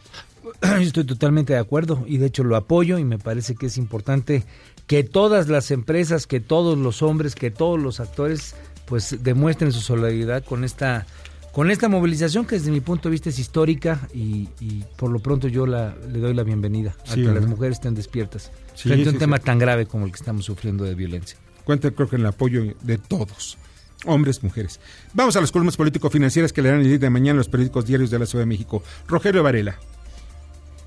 Yo 0.62 0.76
Estoy 0.80 1.04
totalmente 1.04 1.54
de 1.54 1.58
acuerdo 1.58 2.04
y 2.06 2.18
de 2.18 2.26
hecho 2.26 2.44
lo 2.44 2.54
apoyo 2.56 2.98
y 2.98 3.04
me 3.04 3.18
parece 3.18 3.54
que 3.56 3.66
es 3.66 3.76
importante 3.76 4.44
que 4.88 5.04
todas 5.04 5.46
las 5.48 5.70
empresas, 5.70 6.26
que 6.26 6.40
todos 6.40 6.76
los 6.76 7.02
hombres, 7.02 7.36
que 7.36 7.52
todos 7.52 7.78
los 7.78 8.00
actores 8.00 8.56
pues 8.86 9.22
demuestren 9.22 9.70
su 9.70 9.80
solidaridad 9.80 10.42
con 10.44 10.64
esta 10.64 11.06
con 11.52 11.70
esta 11.70 11.88
movilización 11.88 12.46
que 12.46 12.54
desde 12.56 12.70
mi 12.70 12.80
punto 12.80 13.08
de 13.08 13.12
vista 13.12 13.28
es 13.30 13.38
histórica 13.38 14.08
y, 14.14 14.48
y 14.60 14.84
por 14.96 15.10
lo 15.10 15.18
pronto 15.18 15.48
yo 15.48 15.66
la, 15.66 15.94
le 16.10 16.18
doy 16.20 16.32
la 16.32 16.42
bienvenida 16.44 16.94
a 17.06 17.14
Sí, 17.14 17.22
que 17.22 17.28
las 17.32 17.46
mujeres 17.46 17.78
estén 17.78 17.94
despiertas 17.94 18.50
Sí, 18.74 18.88
frente 18.88 19.06
a 19.08 19.10
un 19.10 19.14
sí, 19.14 19.18
tema 19.18 19.36
sí. 19.38 19.42
tan 19.44 19.58
grave 19.58 19.86
como 19.86 20.06
el 20.06 20.12
que 20.12 20.16
estamos 20.16 20.44
sufriendo 20.44 20.84
de 20.84 20.94
violencia. 20.94 21.36
Cuenta 21.64 21.90
creo 21.90 22.08
que 22.08 22.16
en 22.16 22.22
el 22.22 22.28
apoyo 22.28 22.62
de 22.82 22.96
todos, 22.98 23.58
hombres, 24.06 24.42
mujeres. 24.42 24.78
Vamos 25.12 25.36
a 25.36 25.40
las 25.40 25.50
columnas 25.52 25.76
político-financieras 25.76 26.52
que 26.52 26.62
leerán 26.62 26.80
el 26.80 26.88
día 26.88 26.98
de 26.98 27.10
mañana 27.10 27.32
en 27.32 27.36
los 27.38 27.48
periódicos 27.48 27.84
diarios 27.86 28.10
de 28.10 28.18
la 28.20 28.26
Ciudad 28.26 28.42
de 28.42 28.46
México. 28.48 28.82
Rogelio 29.08 29.42
Varela. 29.42 29.76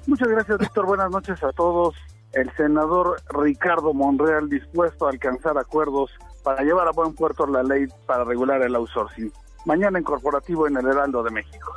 Muchas 0.07 0.27
gracias, 0.29 0.57
Víctor. 0.57 0.85
Buenas 0.87 1.11
noches 1.11 1.43
a 1.43 1.51
todos. 1.51 1.93
El 2.33 2.49
senador 2.55 3.21
Ricardo 3.29 3.93
Monreal 3.93 4.49
dispuesto 4.49 5.07
a 5.07 5.09
alcanzar 5.09 5.57
acuerdos 5.57 6.11
para 6.43 6.63
llevar 6.63 6.87
a 6.87 6.91
buen 6.91 7.13
puerto 7.13 7.45
la 7.45 7.63
ley 7.63 7.87
para 8.05 8.23
regular 8.23 8.61
el 8.61 8.75
outsourcing. 8.75 9.31
Mañana 9.65 9.97
en 9.99 10.03
corporativo 10.03 10.67
en 10.67 10.77
el 10.77 10.87
Heraldo 10.87 11.23
de 11.23 11.31
México. 11.31 11.73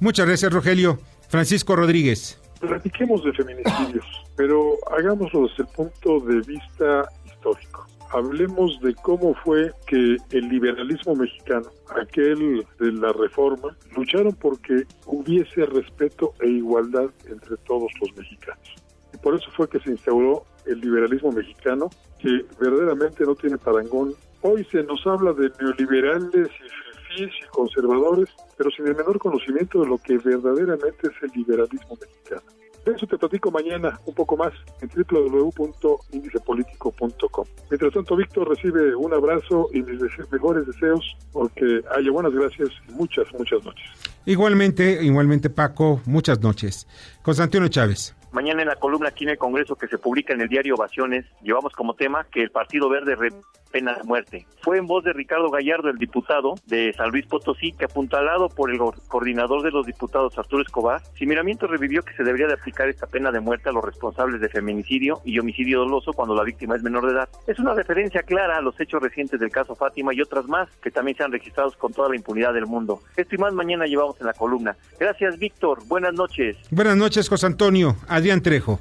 Muchas 0.00 0.26
gracias, 0.26 0.52
Rogelio. 0.52 0.98
Francisco 1.28 1.76
Rodríguez. 1.76 2.40
Platiquemos 2.60 3.22
de 3.24 3.32
feminicidios, 3.32 4.06
pero 4.36 4.76
hagámoslo 4.96 5.46
desde 5.46 5.62
el 5.62 5.68
punto 5.68 6.20
de 6.20 6.40
vista 6.40 7.08
histórico. 7.26 7.86
Hablemos 8.10 8.80
de 8.80 8.94
cómo 8.94 9.34
fue 9.44 9.70
que 9.86 10.16
el 10.30 10.48
liberalismo 10.48 11.14
mexicano, 11.14 11.68
aquel 12.00 12.66
de 12.80 12.92
la 12.92 13.12
reforma, 13.12 13.76
lucharon 13.94 14.32
porque 14.32 14.84
hubiese 15.04 15.66
respeto 15.66 16.32
e 16.40 16.48
igualdad 16.48 17.10
entre 17.26 17.56
todos 17.66 17.92
los 18.00 18.16
mexicanos. 18.16 18.74
Por 19.22 19.34
eso 19.34 19.50
fue 19.56 19.68
que 19.68 19.80
se 19.80 19.90
instauró 19.90 20.44
el 20.66 20.80
liberalismo 20.80 21.32
mexicano, 21.32 21.90
que 22.18 22.44
verdaderamente 22.60 23.24
no 23.24 23.34
tiene 23.34 23.58
parangón. 23.58 24.14
Hoy 24.42 24.64
se 24.70 24.82
nos 24.84 25.04
habla 25.06 25.32
de 25.32 25.50
neoliberales 25.60 26.48
y 26.48 27.16
fifís 27.16 27.34
y 27.42 27.46
conservadores, 27.50 28.28
pero 28.56 28.70
sin 28.70 28.86
el 28.86 28.94
menor 28.94 29.18
conocimiento 29.18 29.80
de 29.80 29.88
lo 29.88 29.98
que 29.98 30.16
verdaderamente 30.18 31.08
es 31.08 31.22
el 31.22 31.30
liberalismo 31.34 31.98
mexicano. 32.00 32.42
De 32.84 32.92
eso 32.92 33.06
te 33.06 33.16
platico 33.18 33.50
mañana 33.50 33.98
un 34.06 34.14
poco 34.14 34.36
más 34.36 34.52
en 34.80 34.88
www.indicepolitico.com. 34.88 37.44
Mientras 37.70 37.92
tanto, 37.92 38.14
Víctor 38.16 38.48
recibe 38.48 38.94
un 38.94 39.12
abrazo 39.12 39.68
y 39.72 39.82
mis 39.82 40.00
mejores 40.30 40.64
deseos 40.66 41.16
porque 41.32 41.82
haya 41.94 42.10
buenas 42.10 42.32
gracias 42.32 42.70
y 42.88 42.92
muchas, 42.92 43.26
muchas 43.36 43.62
noches. 43.64 43.84
Igualmente, 44.24 45.02
igualmente 45.02 45.50
Paco, 45.50 46.00
muchas 46.06 46.40
noches. 46.40 46.86
Constantino 47.22 47.68
Chávez. 47.68 48.14
Mañana 48.32 48.62
en 48.62 48.68
la 48.68 48.76
columna 48.76 49.08
aquí 49.08 49.24
en 49.24 49.30
el 49.30 49.38
Congreso 49.38 49.76
que 49.76 49.88
se 49.88 49.98
publica 49.98 50.34
en 50.34 50.40
el 50.40 50.48
diario 50.48 50.74
Ovaciones, 50.74 51.24
llevamos 51.42 51.72
como 51.72 51.94
tema 51.94 52.26
que 52.30 52.42
el 52.42 52.50
Partido 52.50 52.88
Verde 52.88 53.16
pena 53.70 53.94
de 53.94 54.02
muerte. 54.02 54.46
Fue 54.62 54.78
en 54.78 54.86
voz 54.86 55.04
de 55.04 55.12
Ricardo 55.12 55.50
Gallardo, 55.50 55.88
el 55.88 55.98
diputado 55.98 56.54
de 56.66 56.92
San 56.94 57.10
Luis 57.10 57.26
Potosí, 57.26 57.72
que 57.72 57.84
apuntalado 57.84 58.48
por 58.48 58.70
el 58.70 58.78
coordinador 59.08 59.62
de 59.62 59.70
los 59.70 59.86
diputados 59.86 60.36
Arturo 60.36 60.62
Escobar, 60.62 61.00
miramiento 61.28 61.66
revivió 61.66 62.02
que 62.02 62.14
se 62.14 62.24
debería 62.24 62.46
de 62.46 62.54
aplicar 62.54 62.88
esta 62.88 63.06
pena 63.06 63.30
de 63.30 63.40
muerte 63.40 63.68
a 63.68 63.72
los 63.72 63.84
responsables 63.84 64.40
de 64.40 64.48
feminicidio 64.48 65.20
y 65.24 65.38
homicidio 65.38 65.80
doloso 65.80 66.12
cuando 66.12 66.34
la 66.34 66.42
víctima 66.42 66.74
es 66.74 66.82
menor 66.82 67.06
de 67.06 67.12
edad. 67.12 67.28
Es 67.46 67.58
una 67.58 67.74
referencia 67.74 68.22
clara 68.22 68.56
a 68.56 68.60
los 68.62 68.80
hechos 68.80 69.00
recientes 69.02 69.38
del 69.38 69.50
caso 69.50 69.76
Fátima 69.76 70.12
y 70.14 70.20
otras 70.20 70.46
más 70.46 70.68
que 70.82 70.90
también 70.90 71.16
se 71.16 71.24
han 71.24 71.32
registrado 71.32 71.70
con 71.78 71.92
toda 71.92 72.08
la 72.08 72.16
impunidad 72.16 72.54
del 72.54 72.66
mundo. 72.66 73.00
Esto 73.16 73.34
y 73.34 73.38
más 73.38 73.52
mañana 73.52 73.86
llevamos 73.86 74.18
en 74.20 74.26
la 74.26 74.32
columna. 74.32 74.76
Gracias, 74.98 75.38
Víctor. 75.38 75.80
Buenas 75.86 76.14
noches. 76.14 76.56
Buenas 76.70 76.96
noches, 76.96 77.28
José 77.28 77.46
Antonio. 77.46 77.96
Adrián 78.08 78.42
Trejo. 78.42 78.80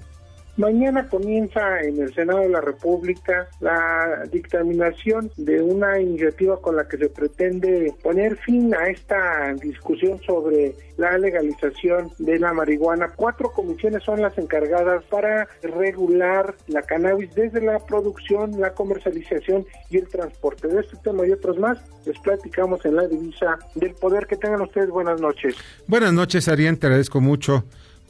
Mañana 0.57 1.07
comienza 1.07 1.81
en 1.81 2.01
el 2.01 2.11
Senado 2.15 2.39
de 2.39 2.49
la 2.49 2.61
República 2.61 3.47
la 3.59 4.23
dictaminación 4.31 5.31
de 5.37 5.61
una 5.61 5.99
iniciativa 5.99 6.59
con 6.59 6.75
la 6.75 6.87
que 6.87 6.97
se 6.97 7.09
pretende 7.09 7.93
poner 8.01 8.37
fin 8.37 8.73
a 8.73 8.87
esta 8.87 9.53
discusión 9.53 10.19
sobre 10.25 10.73
la 10.97 11.15
legalización 11.19 12.09
de 12.17 12.39
la 12.39 12.53
marihuana. 12.53 13.13
Cuatro 13.15 13.51
comisiones 13.51 14.01
son 14.03 14.19
las 14.19 14.35
encargadas 14.39 15.03
para 15.11 15.47
regular 15.61 16.55
la 16.65 16.81
cannabis 16.81 17.35
desde 17.35 17.61
la 17.61 17.77
producción, 17.77 18.59
la 18.59 18.73
comercialización 18.73 19.63
y 19.91 19.97
el 19.97 20.07
transporte. 20.07 20.67
De 20.67 20.79
este 20.79 20.97
tema 21.03 21.27
y 21.27 21.33
otros 21.33 21.59
más 21.59 21.77
les 22.03 22.17
platicamos 22.17 22.83
en 22.83 22.95
la 22.95 23.07
divisa 23.07 23.59
del 23.75 23.93
poder. 23.93 24.25
Que 24.25 24.37
tengan 24.37 24.61
ustedes 24.61 24.89
buenas 24.89 25.21
noches. 25.21 25.55
Buenas 25.85 26.13
noches, 26.13 26.47
Adrián, 26.47 26.77
te 26.77 26.87
agradezco 26.87 27.21
mucho. 27.21 27.63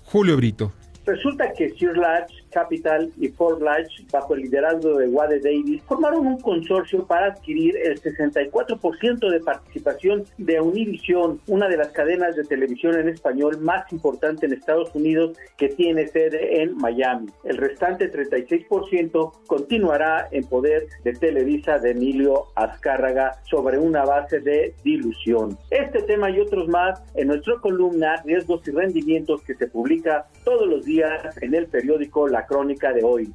Julio 0.05 0.37
Brito. 0.37 0.71
Resulta 1.07 1.53
que 1.53 1.69
Sir 1.77 1.97
Large 1.97 2.43
Capital 2.57 3.11
y 3.19 3.27
Ford 3.27 3.61
Large, 3.61 4.03
bajo 4.11 4.33
el 4.33 4.41
liderazgo 4.41 4.97
de 4.97 5.07
Wade 5.09 5.39
Davis, 5.41 5.79
formaron 5.83 6.25
un 6.25 6.39
consorcio 6.39 7.05
para 7.05 7.27
adquirir 7.27 7.77
el 7.77 8.01
64% 8.01 9.29
de 9.29 9.39
participación 9.41 10.25
de 10.39 10.59
Univision, 10.59 11.39
una 11.45 11.67
de 11.67 11.77
las 11.77 11.89
cadenas 11.89 12.35
de 12.35 12.43
televisión 12.45 12.99
en 12.99 13.09
español 13.09 13.59
más 13.59 13.93
importante 13.93 14.47
en 14.47 14.53
Estados 14.53 14.89
Unidos 14.95 15.37
que 15.55 15.69
tiene 15.69 16.07
sede 16.07 16.63
en 16.63 16.75
Miami. 16.77 17.27
El 17.43 17.57
restante 17.57 18.11
36% 18.11 19.31
continuará 19.45 20.27
en 20.31 20.43
poder 20.45 20.87
de 21.03 21.13
Televisa 21.13 21.77
de 21.77 21.91
Emilio 21.91 22.45
Azcárraga 22.55 23.33
sobre 23.43 23.77
una 23.77 24.03
base 24.03 24.39
de 24.39 24.73
dilución. 24.83 25.59
Este 25.69 26.01
tema 26.01 26.31
y 26.31 26.39
otros 26.39 26.67
más 26.69 27.03
en 27.13 27.27
nuestra 27.27 27.53
columna 27.61 28.23
Riesgos 28.25 28.67
y 28.67 28.71
Rendimientos 28.71 29.43
que 29.43 29.53
se 29.53 29.67
publica 29.67 30.25
todos 30.43 30.67
los 30.67 30.85
días 30.85 31.37
en 31.41 31.53
el 31.53 31.67
periódico 31.67 32.27
La 32.27 32.46
Crónica 32.47 32.91
de 32.93 33.03
hoy. 33.03 33.31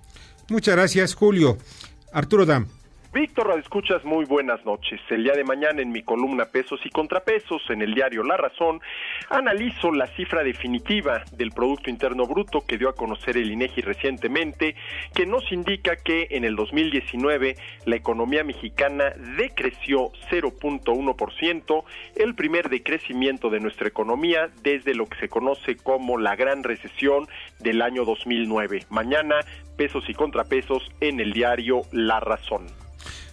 Muchas 0.49 0.75
gracias, 0.75 1.15
Julio. 1.15 1.59
Arturo 2.13 2.45
Dam. 2.45 2.67
Víctor, 3.13 3.55
escuchas 3.59 4.03
muy 4.07 4.25
buenas 4.25 4.65
noches. 4.65 4.99
El 5.11 5.25
día 5.25 5.35
de 5.35 5.45
mañana 5.45 5.83
en 5.83 5.93
mi 5.93 6.03
columna 6.03 6.47
Pesos 6.47 6.81
y 6.87 6.89
Contrapesos 6.89 7.61
en 7.69 7.83
el 7.83 7.93
diario 7.93 8.23
La 8.23 8.39
Razón 8.39 8.81
analizo 9.29 9.93
la 9.93 10.07
cifra 10.07 10.43
definitiva 10.43 11.23
del 11.31 11.51
Producto 11.51 11.91
Interno 11.91 12.27
Bruto 12.27 12.65
que 12.67 12.79
dio 12.79 12.89
a 12.89 12.95
conocer 12.95 13.37
el 13.37 13.51
INEGI 13.51 13.83
recientemente, 13.83 14.77
que 15.15 15.27
nos 15.27 15.53
indica 15.53 15.97
que 15.97 16.29
en 16.31 16.47
el 16.47 16.57
2019 16.57 17.57
la 17.85 17.97
economía 17.97 18.45
mexicana 18.45 19.11
decreció 19.37 20.11
0.1%, 20.31 21.85
el 22.17 22.35
primer 22.35 22.71
decrecimiento 22.71 23.51
de 23.51 23.61
nuestra 23.61 23.89
economía 23.89 24.49
desde 24.63 24.95
lo 24.95 25.05
que 25.05 25.19
se 25.19 25.29
conoce 25.29 25.77
como 25.77 26.17
la 26.17 26.35
gran 26.35 26.65
recesión 26.65 27.29
del 27.59 27.83
año 27.83 28.07
2009. 28.07 28.87
Mañana 28.89 29.41
Pesos 29.77 30.09
y 30.09 30.15
Contrapesos 30.15 30.91
en 31.01 31.21
el 31.21 31.35
diario 31.35 31.83
La 31.93 32.19
Razón. 32.19 32.82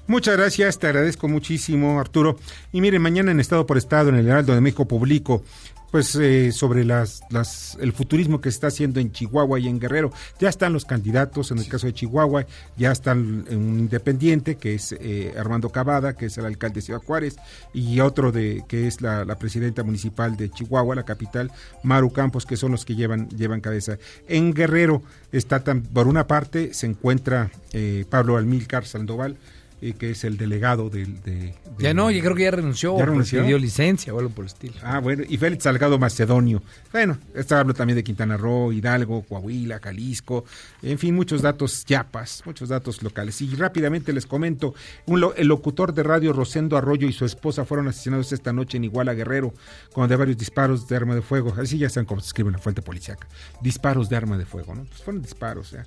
Muchas 0.10 0.38
gracias, 0.38 0.80
te 0.80 0.88
agradezco 0.88 1.28
muchísimo, 1.28 2.00
Arturo. 2.00 2.36
Y 2.72 2.82
mire, 2.82 2.98
mañana 2.98 3.30
en 3.30 3.40
Estado 3.40 3.68
por 3.68 3.78
Estado, 3.78 4.10
en 4.10 4.16
el 4.16 4.28
Heraldo 4.28 4.56
de 4.56 4.60
México, 4.60 4.88
publico 4.88 5.44
pues 5.92 6.16
eh, 6.16 6.52
sobre 6.52 6.84
las, 6.84 7.22
las, 7.30 7.78
el 7.80 7.94
futurismo 7.94 8.42
que 8.42 8.50
se 8.50 8.56
está 8.56 8.68
haciendo 8.68 9.00
en 9.00 9.12
Chihuahua 9.12 9.60
y 9.60 9.68
en 9.68 9.80
Guerrero. 9.80 10.12
Ya 10.40 10.50
están 10.50 10.74
los 10.74 10.86
candidatos, 10.86 11.52
en 11.52 11.60
el 11.60 11.68
caso 11.68 11.86
de 11.86 11.94
Chihuahua, 11.94 12.48
ya 12.76 12.92
están 12.92 13.46
un 13.52 13.80
independiente, 13.80 14.56
que 14.56 14.74
es 14.74 14.96
eh, 15.00 15.36
Armando 15.38 15.70
Cavada, 15.70 16.14
que 16.14 16.26
es 16.26 16.38
el 16.40 16.46
alcalde 16.46 16.76
de 16.76 16.82
Ciudad 16.82 17.02
Juárez, 17.06 17.36
y 17.72 18.00
otro 18.00 18.32
de 18.32 18.64
que 18.68 18.88
es 18.88 19.02
la, 19.02 19.26
la 19.26 19.38
presidenta 19.38 19.84
municipal 19.84 20.36
de 20.38 20.50
Chihuahua, 20.50 20.96
la 20.96 21.06
capital, 21.06 21.52
Maru 21.84 22.12
Campos, 22.12 22.48
que 22.48 22.58
son 22.58 22.72
los 22.72 22.84
que 22.84 22.96
llevan, 22.96 23.30
llevan 23.30 23.62
cabeza. 23.62 24.00
En 24.28 24.56
Guerrero 24.56 25.04
está, 25.32 25.64
tan, 25.64 25.84
por 25.84 26.08
una 26.08 26.26
parte, 26.26 26.74
se 26.74 26.88
encuentra 26.88 27.52
eh, 27.74 28.06
Pablo 28.10 28.38
Almilcar 28.38 28.88
Sandoval, 28.88 29.38
eh, 29.82 29.94
que 29.94 30.12
es 30.12 30.24
el 30.24 30.38
delegado 30.38 30.90
del... 30.90 31.22
De, 31.22 31.32
de- 31.32 31.54
Ya 31.80 31.94
no, 31.94 32.12
yo 32.12 32.22
creo 32.22 32.36
que 32.36 32.44
ya 32.44 32.52
renunció. 32.52 32.98
¿Ya 32.98 33.04
o 33.04 33.06
renunció? 33.08 33.42
pidió 33.44 33.58
licencia 33.58 34.14
o 34.14 34.20
algo 34.20 34.30
por 34.32 34.46
el 34.46 34.48
estilo. 34.52 34.74
Ah, 34.84 35.00
bueno, 35.00 35.24
y 35.28 35.38
Félix 35.38 35.64
Salgado 35.64 35.98
Macedonio. 36.00 36.62
Bueno, 36.92 37.18
está 37.34 37.60
hablo 37.60 37.74
también 37.74 37.96
de 37.96 38.04
Quintana 38.04 38.38
Roo, 38.38 38.72
Hidalgo, 38.74 39.22
Coahuila, 39.24 39.80
Jalisco, 39.80 40.46
en 40.82 40.98
fin, 41.00 41.16
muchos 41.16 41.42
datos 41.42 41.86
Chiapas, 41.86 42.44
muchos 42.46 42.70
datos 42.70 43.02
locales. 43.04 43.42
Y 43.42 43.56
rápidamente 43.56 44.12
les 44.14 44.26
comento, 44.26 44.74
un 45.06 45.20
lo- 45.22 45.36
el 45.36 45.48
locutor 45.48 45.94
de 45.94 46.04
radio 46.04 46.34
Rosendo 46.34 46.78
Arroyo 46.78 47.08
y 47.08 47.14
su 47.14 47.26
esposa 47.26 47.66
fueron 47.66 47.88
asesinados 47.88 48.32
esta 48.32 48.52
noche 48.54 48.78
en 48.78 48.84
Iguala 48.86 49.14
Guerrero, 49.14 49.54
con 49.94 50.10
de 50.10 50.16
varios 50.16 50.38
disparos 50.38 50.88
de 50.88 50.96
arma 50.96 51.16
de 51.16 51.22
fuego. 51.22 51.54
Así 51.58 51.78
ya 51.78 51.90
saben 51.90 52.06
cómo 52.06 52.20
se 52.22 52.28
escribe 52.28 52.50
en 52.50 52.54
la 52.54 52.60
fuente 52.60 52.82
policíaca. 52.82 53.28
Disparos 53.62 54.10
de 54.10 54.16
arma 54.16 54.38
de 54.38 54.46
fuego, 54.46 54.76
¿no? 54.76 54.84
Pues 54.86 55.02
fueron 55.02 55.22
disparos, 55.22 55.72
ya. 55.72 55.86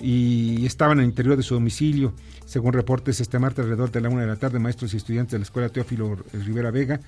Y 0.00 0.66
estaban 0.66 0.98
el 0.98 1.06
interior 1.06 1.36
de 1.36 1.42
su 1.42 1.54
domicilio. 1.54 2.12
Según 2.46 2.72
reportes, 2.72 3.20
este 3.20 3.38
martes 3.38 3.64
alrededor 3.64 3.90
de 3.90 4.00
la 4.00 4.08
una 4.08 4.22
de 4.22 4.26
la 4.26 4.36
tarde, 4.36 4.58
maestros 4.58 4.92
y 4.94 4.96
estudiantes 4.98 5.32
de 5.32 5.38
la 5.38 5.44
escuela 5.44 5.68
Teófilo 5.68 6.16
Rivera 6.32 6.70
Vega 6.70 7.00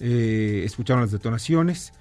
eh, 0.00 0.62
escucharon 0.64 1.02
las 1.02 1.12
detonaciones 1.12 1.92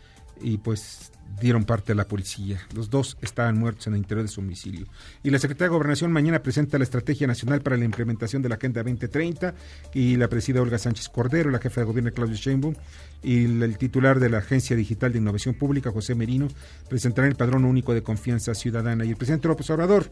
y 0.42 0.58
pues 0.58 1.13
dieron 1.40 1.66
parte 1.66 1.92
a 1.92 1.96
la 1.96 2.06
policía. 2.06 2.60
Los 2.74 2.90
dos 2.90 3.18
estaban 3.22 3.58
muertos 3.58 3.88
en 3.88 3.94
el 3.94 4.00
interior 4.00 4.26
de 4.26 4.32
su 4.32 4.42
domicilio. 4.42 4.86
Y 5.24 5.30
la 5.30 5.40
Secretaría 5.40 5.70
de 5.70 5.76
Gobernación 5.76 6.12
mañana 6.12 6.42
presenta 6.42 6.78
la 6.78 6.84
Estrategia 6.84 7.28
Nacional 7.28 7.62
para 7.62 7.78
la 7.78 7.86
Implementación 7.86 8.42
de 8.42 8.50
la 8.50 8.56
Agenda 8.56 8.84
2030 8.84 9.54
y 9.94 10.16
la 10.16 10.28
presida 10.28 10.62
Olga 10.62 10.78
Sánchez 10.78 11.10
Cordero, 11.10 11.50
la 11.50 11.60
jefa 11.60 11.82
de 11.82 11.86
gobierno 11.86 12.12
Claudio 12.12 12.36
Sheinbaum 12.36 12.76
y 13.22 13.46
el, 13.46 13.64
el 13.64 13.78
titular 13.78 14.20
de 14.20 14.30
la 14.30 14.40
Agencia 14.40 14.76
Digital 14.76 15.12
de 15.12 15.20
Innovación 15.20 15.56
Pública, 15.56 15.92
José 15.92 16.16
Merino, 16.16 16.48
presentarán 16.90 17.32
el 17.32 17.38
Padrón 17.38 17.66
Único 17.66 17.94
de 17.94 18.04
Confianza 18.04 18.54
Ciudadana. 18.54 19.06
Y 19.06 19.10
el 19.10 19.16
presidente 19.16 19.48
López 19.48 19.70
Obrador 19.70 20.10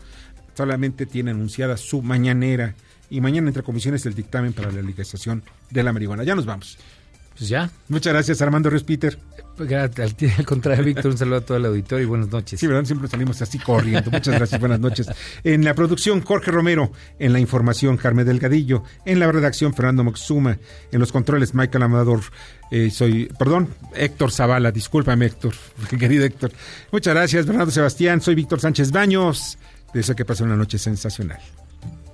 solamente 0.56 1.06
tiene 1.06 1.32
anunciada 1.32 1.78
su 1.78 2.02
mañanera 2.02 2.76
y 3.10 3.22
mañana 3.22 3.50
entre 3.50 3.64
comisiones 3.64 4.06
el 4.06 4.16
dictamen 4.16 4.54
para 4.54 4.72
la 4.72 4.82
legalización 4.82 5.44
de 5.70 5.84
la 5.84 5.94
marihuana. 5.94 6.24
Ya 6.24 6.36
nos 6.36 6.46
vamos. 6.46 6.78
Pues 7.42 7.50
ya. 7.50 7.72
Muchas 7.88 8.14
gracias, 8.14 8.40
Armando 8.44 8.70
Ríos 8.70 8.84
Peter. 8.84 9.18
Al, 9.58 9.68
al 10.38 10.46
contrario, 10.46 10.86
Víctor, 10.86 11.08
un 11.08 11.18
saludo 11.18 11.38
a 11.38 11.42
todo 11.42 11.58
el 11.58 11.66
auditorio 11.66 12.04
y 12.04 12.08
buenas 12.08 12.30
noches. 12.30 12.60
Sí, 12.60 12.68
¿verdad? 12.68 12.86
Siempre 12.86 13.08
salimos 13.08 13.42
así 13.42 13.58
corriendo. 13.58 14.12
Muchas 14.12 14.36
gracias, 14.36 14.62
buenas 14.62 14.80
noches. 14.80 15.08
En 15.44 15.66
la 15.66 15.74
producción, 15.74 16.22
Jorge 16.22 16.52
Romero. 16.52 16.92
En 17.18 17.34
la 17.34 17.40
información, 17.40 17.98
Carmen 17.98 18.28
Delgadillo. 18.28 18.84
En 19.08 19.20
la 19.20 19.32
redacción, 19.32 19.74
Fernando 19.74 20.04
Moxuma. 20.04 20.60
En 20.92 21.00
los 21.00 21.12
controles, 21.12 21.56
Michael 21.56 21.82
Amador. 21.82 22.22
Eh, 22.70 22.92
soy, 22.92 23.26
perdón, 23.40 23.70
Héctor 23.96 24.32
Zavala. 24.32 24.72
Discúlpame, 24.72 25.26
Héctor, 25.26 25.56
querido 26.00 26.24
Héctor. 26.26 26.52
Muchas 26.92 27.16
gracias, 27.16 27.48
Bernardo 27.48 27.72
Sebastián. 27.72 28.22
Soy 28.22 28.36
Víctor 28.36 28.60
Sánchez 28.60 28.92
Baños. 28.92 29.58
Deseo 29.96 30.16
que 30.16 30.26
pasen 30.26 30.46
una 30.46 30.58
noche 30.58 30.78
sensacional. 30.78 31.40